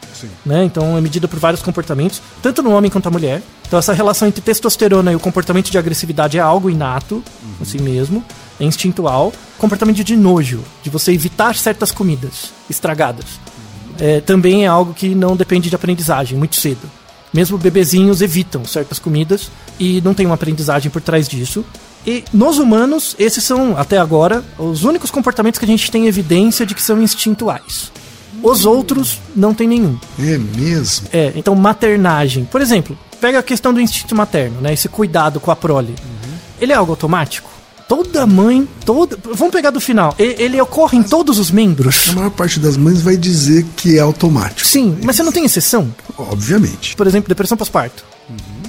Né? 0.47 0.65
Então 0.65 0.97
é 0.97 1.01
medida 1.03 1.29
por 1.29 1.39
vários 1.39 1.61
comportamentos, 1.61 2.23
tanto 2.41 2.63
no 2.63 2.71
homem 2.71 2.91
quanto 2.91 3.05
na 3.05 3.11
mulher. 3.11 3.43
Então 3.67 3.79
essa 3.79 3.93
relação 3.93 4.27
entre 4.27 4.41
testosterona 4.41 5.13
e 5.13 5.17
o 5.17 5.21
comportamento 5.21 5.71
de 5.71 5.77
agressividade 5.77 6.39
é 6.39 6.41
algo 6.41 6.71
inato, 6.71 7.23
assim 7.61 7.79
mesmo, 7.79 8.25
é 8.59 8.65
instintual. 8.65 9.35
Comportamento 9.59 10.03
de 10.03 10.17
nojo, 10.17 10.65
de 10.83 10.89
você 10.89 11.13
evitar 11.13 11.55
certas 11.57 11.93
comidas 11.93 12.53
estragadas. 12.71 13.27
É, 14.01 14.23
também 14.23 14.65
é 14.65 14.67
algo 14.67 14.95
que 14.95 15.15
não 15.15 15.37
depende 15.37 15.69
de 15.69 15.77
aprendizagem 15.77 16.39
muito 16.39 16.57
cedo. 16.57 16.91
Mesmo 17.35 17.59
bebezinhos 17.59 18.23
evitam 18.23 18.65
certas 18.65 19.01
comidas 19.01 19.51
e 19.79 20.01
não 20.03 20.15
tem 20.15 20.25
uma 20.25 20.37
aprendizagem 20.37 20.89
por 20.89 21.03
trás 21.03 21.29
disso. 21.29 21.65
E 22.07 22.23
nos 22.33 22.59
humanos, 22.59 23.17
esses 23.19 23.43
são, 23.43 23.77
até 23.77 23.99
agora, 23.99 24.45
os 24.57 24.85
únicos 24.85 25.11
comportamentos 25.11 25.59
que 25.59 25.65
a 25.65 25.69
gente 25.69 25.91
tem 25.91 26.07
evidência 26.07 26.65
de 26.65 26.75
que 26.75 26.83
são 26.83 27.03
instintuais. 27.03 27.91
Os 28.41 28.65
outros 28.65 29.19
não 29.35 29.53
tem 29.53 29.67
nenhum. 29.67 29.99
É 30.19 30.39
mesmo? 30.39 31.09
É, 31.13 31.33
então 31.35 31.55
maternagem. 31.57 32.45
Por 32.45 32.61
exemplo, 32.61 32.97
pega 33.21 33.41
a 33.41 33.43
questão 33.43 33.75
do 33.75 33.81
instinto 33.81 34.15
materno, 34.15 34.61
né? 34.61 34.73
Esse 34.73 34.89
cuidado 34.89 35.41
com 35.41 35.51
a 35.51 35.57
prole. 35.57 35.95
Ele 36.61 36.73
é 36.73 36.77
algo 36.77 36.93
automático? 36.93 37.51
Toda 37.89 38.27
mãe, 38.27 38.67
toda. 38.85 39.17
Vamos 39.35 39.53
pegar 39.53 39.71
do 39.71 39.81
final. 39.81 40.15
E- 40.19 40.37
Ele 40.39 40.61
ocorre 40.61 40.97
em 40.97 41.03
todos 41.03 41.39
os 41.39 41.51
membros. 41.51 42.09
A 42.09 42.13
maior 42.13 42.31
parte 42.31 42.59
das 42.59 42.77
mães 42.77 43.03
vai 43.03 43.17
dizer 43.17 43.65
que 43.77 43.99
é 43.99 44.01
automático. 44.01 44.67
Sim, 44.67 44.97
mas 45.03 45.17
você 45.17 45.23
não 45.23 45.33
tem 45.33 45.45
exceção? 45.45 45.95
Obviamente. 46.17 46.97
por 46.97 47.07
exemplo, 47.07 47.29
depressão 47.29 47.57
pós-parto. 47.57 48.05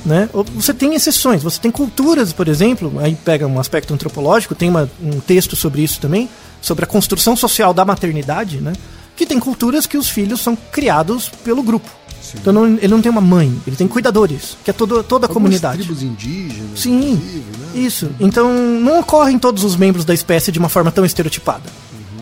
Né? 0.06 0.30
Ou 0.34 0.44
Você 0.56 0.74
tem 0.74 0.94
exceções, 0.94 1.42
você 1.42 1.60
tem 1.60 1.72
culturas, 1.72 2.32
por 2.34 2.48
exemplo, 2.48 2.92
aí 3.00 3.16
pega 3.16 3.48
um 3.48 3.60
aspecto 3.60 3.94
antropológico, 3.94 4.54
tem 4.54 4.70
uma- 4.70 4.90
um 5.02 5.20
texto 5.20 5.56
sobre 5.56 5.82
isso 5.82 6.00
também, 6.00 6.30
sobre 6.62 6.84
a 6.84 6.88
construção 6.88 7.36
social 7.36 7.74
da 7.74 7.84
maternidade, 7.86 8.58
né? 8.62 8.74
que 9.16 9.26
tem 9.26 9.40
culturas 9.40 9.86
que 9.88 9.98
os 9.98 10.10
filhos 10.10 10.42
são 10.42 10.56
criados 10.72 11.30
pelo 11.44 11.64
grupo. 11.64 11.90
Então 12.36 12.52
não- 12.54 12.66
ele 12.66 12.88
não 12.88 13.02
tem 13.02 13.12
uma 13.12 13.22
mãe, 13.22 13.54
ele 13.68 13.76
tem 13.76 13.88
cuidadores, 13.88 14.58
que 14.64 14.70
é 14.70 14.74
todo, 14.74 15.04
toda 15.04 15.26
a 15.26 15.30
Algumas 15.30 15.34
comunidade. 15.60 15.80
tribos 15.84 16.02
indígenas, 16.04 16.80
Sim, 16.80 17.12
inclusive, 17.14 17.44
né? 17.60 17.68
isso. 17.80 18.10
Então 18.20 18.52
não 18.80 19.00
ocorrem 19.00 19.38
todos 19.38 19.64
os 19.64 19.76
membros 19.76 20.04
da 20.06 20.14
espécie 20.14 20.52
de 20.52 20.60
uma 20.60 20.70
forma 20.70 20.92
tão 20.92 21.06
estereotipada. 21.06 21.64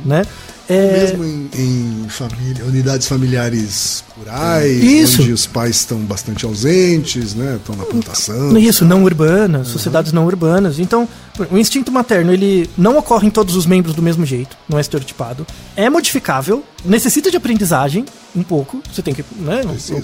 Né? 0.05 0.23
É, 0.69 0.99
Mesmo 1.13 1.25
em, 1.25 1.49
em 1.55 2.05
família, 2.09 2.63
unidades 2.65 3.05
familiares 3.07 4.01
rurais, 4.17 4.81
Isso. 4.83 5.21
onde 5.21 5.33
os 5.33 5.45
pais 5.45 5.75
estão 5.77 5.97
bastante 5.99 6.45
ausentes, 6.45 7.33
né? 7.33 7.57
Estão 7.57 7.75
na 7.75 7.83
plantação. 7.83 8.57
Isso, 8.57 8.85
não 8.85 9.03
urbanas, 9.03 9.67
sociedades 9.67 10.13
não 10.13 10.25
urbanas. 10.25 10.79
Então, 10.79 11.07
o 11.51 11.57
instinto 11.57 11.91
materno, 11.91 12.31
ele 12.31 12.69
não 12.77 12.97
ocorre 12.97 13.27
em 13.27 13.29
todos 13.29 13.57
os 13.57 13.65
membros 13.65 13.93
do 13.93 14.01
mesmo 14.01 14.25
jeito, 14.25 14.55
não 14.69 14.77
é 14.77 14.81
estereotipado. 14.81 15.45
É 15.75 15.89
modificável, 15.89 16.63
necessita 16.85 17.29
de 17.29 17.35
aprendizagem, 17.35 18.05
um 18.36 18.43
pouco. 18.43 18.81
Você 18.91 19.01
tem 19.01 19.13
que, 19.13 19.23
né? 19.38 19.61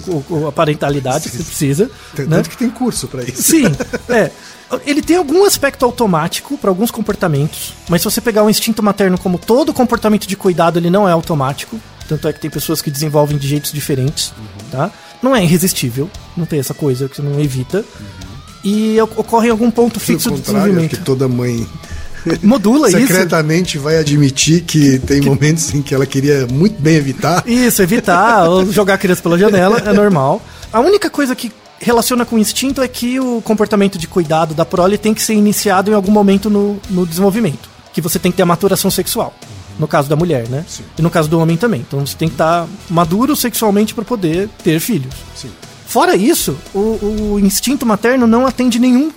o- 0.08 0.24
o- 0.34 0.46
a 0.48 0.52
parentalidade, 0.52 1.28
você 1.28 1.42
precisa. 1.42 1.90
Tanto 2.14 2.28
né? 2.30 2.42
que 2.42 2.56
tem 2.56 2.70
curso 2.70 3.08
para 3.08 3.22
isso. 3.24 3.42
Sim, 3.42 3.64
é. 4.08 4.30
Ele 4.86 5.02
tem 5.02 5.16
algum 5.16 5.44
aspecto 5.44 5.84
automático 5.84 6.56
para 6.56 6.70
alguns 6.70 6.92
comportamentos, 6.92 7.74
mas 7.88 8.02
se 8.02 8.04
você 8.04 8.20
pegar 8.20 8.44
o 8.44 8.50
instinto 8.50 8.82
materno 8.82 9.18
como 9.18 9.36
todo 9.36 9.72
comportamento 9.74 10.26
de 10.28 10.36
cuidado, 10.36 10.78
ele 10.78 10.90
não 10.90 11.08
é 11.08 11.12
automático. 11.12 11.78
Tanto 12.08 12.28
é 12.28 12.32
que 12.32 12.38
tem 12.40 12.50
pessoas 12.50 12.80
que 12.80 12.90
desenvolvem 12.90 13.36
de 13.36 13.48
jeitos 13.48 13.72
diferentes, 13.72 14.32
tá? 14.70 14.90
Não 15.22 15.34
é 15.34 15.42
irresistível, 15.42 16.08
não 16.36 16.46
tem 16.46 16.58
essa 16.60 16.72
coisa 16.74 17.08
que 17.08 17.16
você 17.16 17.22
não 17.22 17.40
evita. 17.40 17.84
E 18.62 18.96
o- 19.00 19.04
ocorre 19.16 19.48
em 19.48 19.50
algum 19.50 19.70
ponto 19.70 19.98
fixo 19.98 20.28
do 20.28 20.34
acho 20.34 20.42
desenvolvimento. 20.44 20.90
que 20.90 21.02
toda 21.04 21.26
mãe 21.28 21.66
Modula 22.42 22.88
isso. 22.88 22.98
secretamente 22.98 23.78
vai 23.78 23.98
admitir 23.98 24.62
que 24.62 24.98
tem 24.98 25.20
momentos 25.20 25.72
em 25.74 25.82
que 25.82 25.94
ela 25.94 26.06
queria 26.06 26.46
muito 26.50 26.80
bem 26.80 26.96
evitar. 26.96 27.42
Isso, 27.46 27.82
evitar 27.82 28.44
ou 28.48 28.70
jogar 28.70 28.94
a 28.94 28.98
criança 28.98 29.22
pela 29.22 29.38
janela 29.38 29.78
é 29.78 29.92
normal. 29.92 30.42
A 30.72 30.80
única 30.80 31.08
coisa 31.08 31.34
que 31.34 31.50
relaciona 31.78 32.24
com 32.26 32.36
o 32.36 32.38
instinto 32.38 32.82
é 32.82 32.88
que 32.88 33.18
o 33.18 33.40
comportamento 33.42 33.98
de 33.98 34.06
cuidado 34.06 34.54
da 34.54 34.64
prole 34.64 34.98
tem 34.98 35.14
que 35.14 35.22
ser 35.22 35.34
iniciado 35.34 35.90
em 35.90 35.94
algum 35.94 36.12
momento 36.12 36.50
no, 36.50 36.78
no 36.90 37.06
desenvolvimento. 37.06 37.68
Que 37.92 38.00
você 38.00 38.18
tem 38.18 38.30
que 38.30 38.36
ter 38.36 38.42
a 38.42 38.46
maturação 38.46 38.90
sexual. 38.90 39.34
No 39.78 39.88
caso 39.88 40.08
da 40.08 40.14
mulher, 40.14 40.46
né? 40.48 40.64
E 40.98 41.02
no 41.02 41.08
caso 41.08 41.28
do 41.28 41.38
homem 41.38 41.56
também. 41.56 41.80
Então 41.80 42.04
você 42.04 42.14
tem 42.14 42.28
que 42.28 42.34
estar 42.34 42.68
maduro 42.90 43.34
sexualmente 43.34 43.94
para 43.94 44.04
poder 44.04 44.48
ter 44.62 44.78
filhos. 44.78 45.14
Fora 45.86 46.14
isso, 46.14 46.56
o, 46.74 47.32
o 47.32 47.40
instinto 47.40 47.86
materno 47.86 48.26
não 48.26 48.46
atende 48.46 48.78
nenhum 48.78 49.10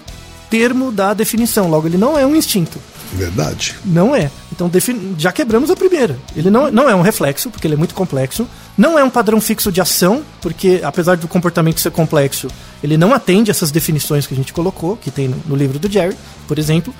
termo 0.49 0.91
da 0.91 1.13
definição. 1.13 1.69
Logo, 1.69 1.87
ele 1.87 1.97
não 1.97 2.17
é 2.17 2.25
um 2.25 2.35
instinto. 2.35 2.79
Verdade. 3.15 3.75
Não 3.85 4.15
é. 4.15 4.29
Então 4.51 4.69
já 5.17 5.31
quebramos 5.31 5.69
a 5.69 5.75
primeira. 5.75 6.17
Ele 6.35 6.49
não, 6.49 6.69
não 6.71 6.89
é 6.89 6.95
um 6.95 7.01
reflexo, 7.01 7.49
porque 7.49 7.67
ele 7.67 7.73
é 7.75 7.77
muito 7.77 7.93
complexo. 7.95 8.47
Não 8.77 8.97
é 8.97 9.03
um 9.03 9.09
padrão 9.09 9.39
fixo 9.39 9.71
de 9.71 9.79
ação, 9.81 10.23
porque 10.41 10.81
apesar 10.83 11.15
do 11.17 11.27
comportamento 11.27 11.79
ser 11.79 11.91
complexo, 11.91 12.47
ele 12.83 12.97
não 12.97 13.13
atende 13.13 13.51
essas 13.51 13.71
definições 13.71 14.25
que 14.27 14.33
a 14.33 14.37
gente 14.37 14.51
colocou, 14.53 14.97
que 14.97 15.11
tem 15.11 15.33
no 15.45 15.55
livro 15.55 15.77
do 15.79 15.91
Jerry, 15.91 16.15
por 16.47 16.57
exemplo. 16.59 16.93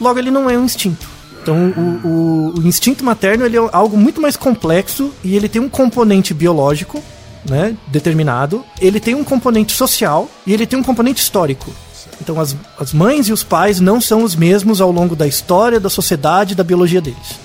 Logo, 0.00 0.18
ele 0.18 0.30
não 0.30 0.48
é 0.50 0.56
um 0.58 0.64
instinto. 0.64 1.08
Então, 1.42 1.56
o, 1.76 2.06
o- 2.06 2.54
o 2.60 2.66
instinto 2.66 3.02
materno 3.04 3.46
ele 3.46 3.56
é 3.56 3.60
algo 3.72 3.96
muito 3.96 4.20
mais 4.20 4.36
complexo 4.36 5.10
e 5.24 5.36
ele 5.36 5.48
tem 5.48 5.60
um 5.62 5.68
componente 5.70 6.34
biológico, 6.34 7.02
né, 7.48 7.74
determinado. 7.86 8.62
Ele 8.80 9.00
tem 9.00 9.14
um 9.14 9.24
componente 9.24 9.72
social 9.72 10.28
e 10.46 10.52
ele 10.52 10.66
tem 10.66 10.78
um 10.78 10.82
componente 10.82 11.22
histórico. 11.22 11.72
Então 12.20 12.38
as, 12.38 12.56
as 12.78 12.92
mães 12.92 13.28
e 13.28 13.32
os 13.32 13.42
pais 13.42 13.80
não 13.80 14.00
são 14.00 14.22
os 14.22 14.34
mesmos 14.34 14.80
ao 14.80 14.90
longo 14.90 15.16
da 15.16 15.26
história, 15.26 15.80
da 15.80 15.88
sociedade 15.88 16.54
da 16.54 16.62
biologia 16.62 17.00
deles. 17.00 17.38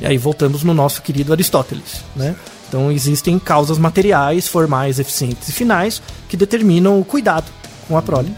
E 0.00 0.06
aí 0.06 0.18
voltamos 0.18 0.62
no 0.62 0.74
nosso 0.74 1.00
querido 1.00 1.32
Aristóteles, 1.32 2.02
né? 2.14 2.34
Então 2.68 2.90
existem 2.90 3.38
causas 3.38 3.78
materiais, 3.78 4.48
formais, 4.48 4.98
eficientes 4.98 5.48
e 5.48 5.52
finais 5.52 6.02
que 6.28 6.36
determinam 6.36 6.98
o 6.98 7.04
cuidado 7.04 7.46
com 7.86 7.96
a 7.96 8.02
prole. 8.02 8.34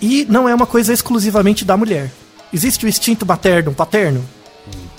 E 0.00 0.26
não 0.28 0.48
é 0.48 0.54
uma 0.54 0.66
coisa 0.66 0.92
exclusivamente 0.92 1.64
da 1.64 1.76
mulher. 1.76 2.10
Existe 2.52 2.84
o 2.84 2.88
instinto 2.88 3.24
materno, 3.24 3.72
paterno. 3.72 4.24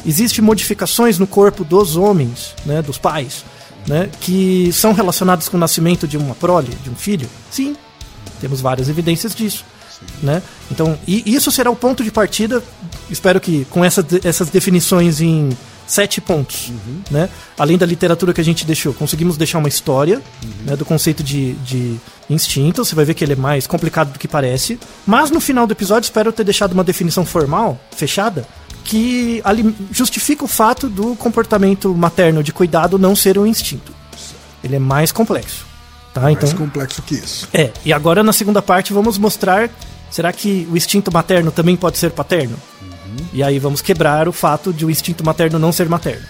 Existem 0.06 0.44
modificações 0.44 1.20
no 1.20 1.28
corpo 1.28 1.64
dos 1.64 1.96
homens, 1.96 2.56
né, 2.66 2.82
dos 2.82 2.98
pais, 2.98 3.46
né, 3.88 4.10
que 4.20 4.72
são 4.74 4.94
relacionadas 4.94 5.48
com 5.48 5.58
o 5.58 5.60
nascimento 5.60 6.08
de 6.08 6.18
uma 6.18 6.34
prole, 6.34 6.76
de 6.84 6.90
um 6.90 6.96
filho. 6.96 7.30
Sim, 7.52 7.76
temos 8.40 8.62
várias 8.62 8.90
evidências 8.90 9.36
disso. 9.36 9.64
Né? 10.22 10.42
Então, 10.70 10.98
e 11.08 11.24
isso 11.34 11.52
será 11.52 11.72
o 11.72 11.76
ponto 11.76 12.04
de 12.04 12.12
partida. 12.12 12.64
Espero 13.10 13.40
que 13.40 13.66
com 13.66 13.84
essa, 13.84 14.06
essas 14.24 14.50
definições 14.50 15.20
em 15.20 15.50
sete 15.88 16.22
pontos, 16.22 16.72
né? 17.10 17.28
além 17.58 17.78
da 17.78 17.86
literatura 17.86 18.34
que 18.34 18.40
a 18.40 18.44
gente 18.44 18.66
deixou, 18.66 18.94
conseguimos 18.94 19.36
deixar 19.36 19.58
uma 19.58 19.68
história 19.68 20.22
né, 20.64 20.76
do 20.76 20.86
conceito 20.86 21.22
de, 21.22 21.54
de 21.56 21.98
instinto. 22.30 22.86
Você 22.86 22.96
vai 22.96 23.04
ver 23.04 23.14
que 23.14 23.24
ele 23.24 23.34
é 23.34 23.36
mais 23.36 23.68
complicado 23.68 24.14
do 24.14 24.20
que 24.20 24.28
parece. 24.28 24.80
Mas 25.06 25.30
no 25.30 25.42
final 25.42 25.68
do 25.68 25.74
episódio, 25.74 26.08
espero 26.08 26.32
ter 26.32 26.44
deixado 26.44 26.72
uma 26.72 26.84
definição 26.84 27.26
formal, 27.26 27.80
fechada, 27.92 28.48
que 28.86 29.44
justifica 29.92 30.46
o 30.46 30.48
fato 30.48 30.88
do 30.88 31.16
comportamento 31.16 31.94
materno 31.94 32.42
de 32.42 32.54
cuidado 32.54 32.98
não 32.98 33.16
ser 33.16 33.38
um 33.38 33.46
instinto. 33.46 33.92
Ele 34.64 34.78
é 34.78 34.80
mais 34.80 35.12
complexo. 35.12 35.71
Tá, 36.14 36.22
Mais 36.22 36.38
então... 36.38 36.58
complexo 36.58 37.02
que 37.02 37.16
isso. 37.16 37.48
É, 37.54 37.72
e 37.86 37.94
agora 37.94 38.24
na 38.24 38.34
segunda 38.34 38.62
parte 38.62 38.94
vamos 38.94 39.18
mostrar. 39.18 39.70
Será 40.10 40.34
que 40.34 40.68
o 40.70 40.76
instinto 40.76 41.12
materno 41.12 41.52
também 41.52 41.78
pode 41.78 41.98
ser 41.98 42.12
paterno? 42.12 42.58
Uhum. 42.82 43.26
E 43.32 43.42
aí 43.42 43.60
vamos 43.60 43.82
quebrar 43.82 44.28
o 44.28 44.34
fato 44.34 44.74
de 44.74 44.86
o 44.86 44.90
instinto 44.90 45.26
materno 45.26 45.58
não 45.58 45.72
ser 45.72 45.88
materno. 45.88 46.26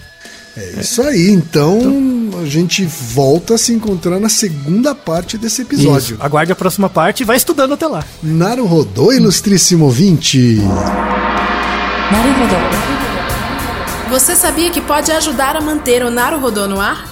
É 0.56 0.80
isso 0.80 1.02
é. 1.02 1.08
aí, 1.08 1.30
então, 1.30 1.78
então, 1.80 2.40
a 2.40 2.46
gente 2.46 2.84
volta 2.84 3.54
a 3.54 3.58
se 3.58 3.72
encontrar 3.72 4.20
na 4.20 4.28
segunda 4.28 4.94
parte 4.94 5.38
desse 5.38 5.62
episódio. 5.62 6.14
Isso. 6.14 6.22
Aguarde 6.22 6.52
a 6.52 6.54
próxima 6.54 6.90
parte 6.90 7.22
e 7.22 7.24
vai 7.24 7.36
estudando 7.36 7.72
até 7.72 7.86
lá. 7.86 8.04
Naruhodô, 8.22 9.12
ilustríssimo 9.12 9.86
ouvinte! 9.86 10.56
Naruhodô. 12.12 12.56
Você 14.10 14.36
sabia 14.36 14.70
que 14.70 14.82
pode 14.82 15.10
ajudar 15.10 15.56
a 15.56 15.60
manter 15.60 16.04
o 16.04 16.10
Naruhodô 16.10 16.68
no 16.68 16.78
ar? 16.78 17.11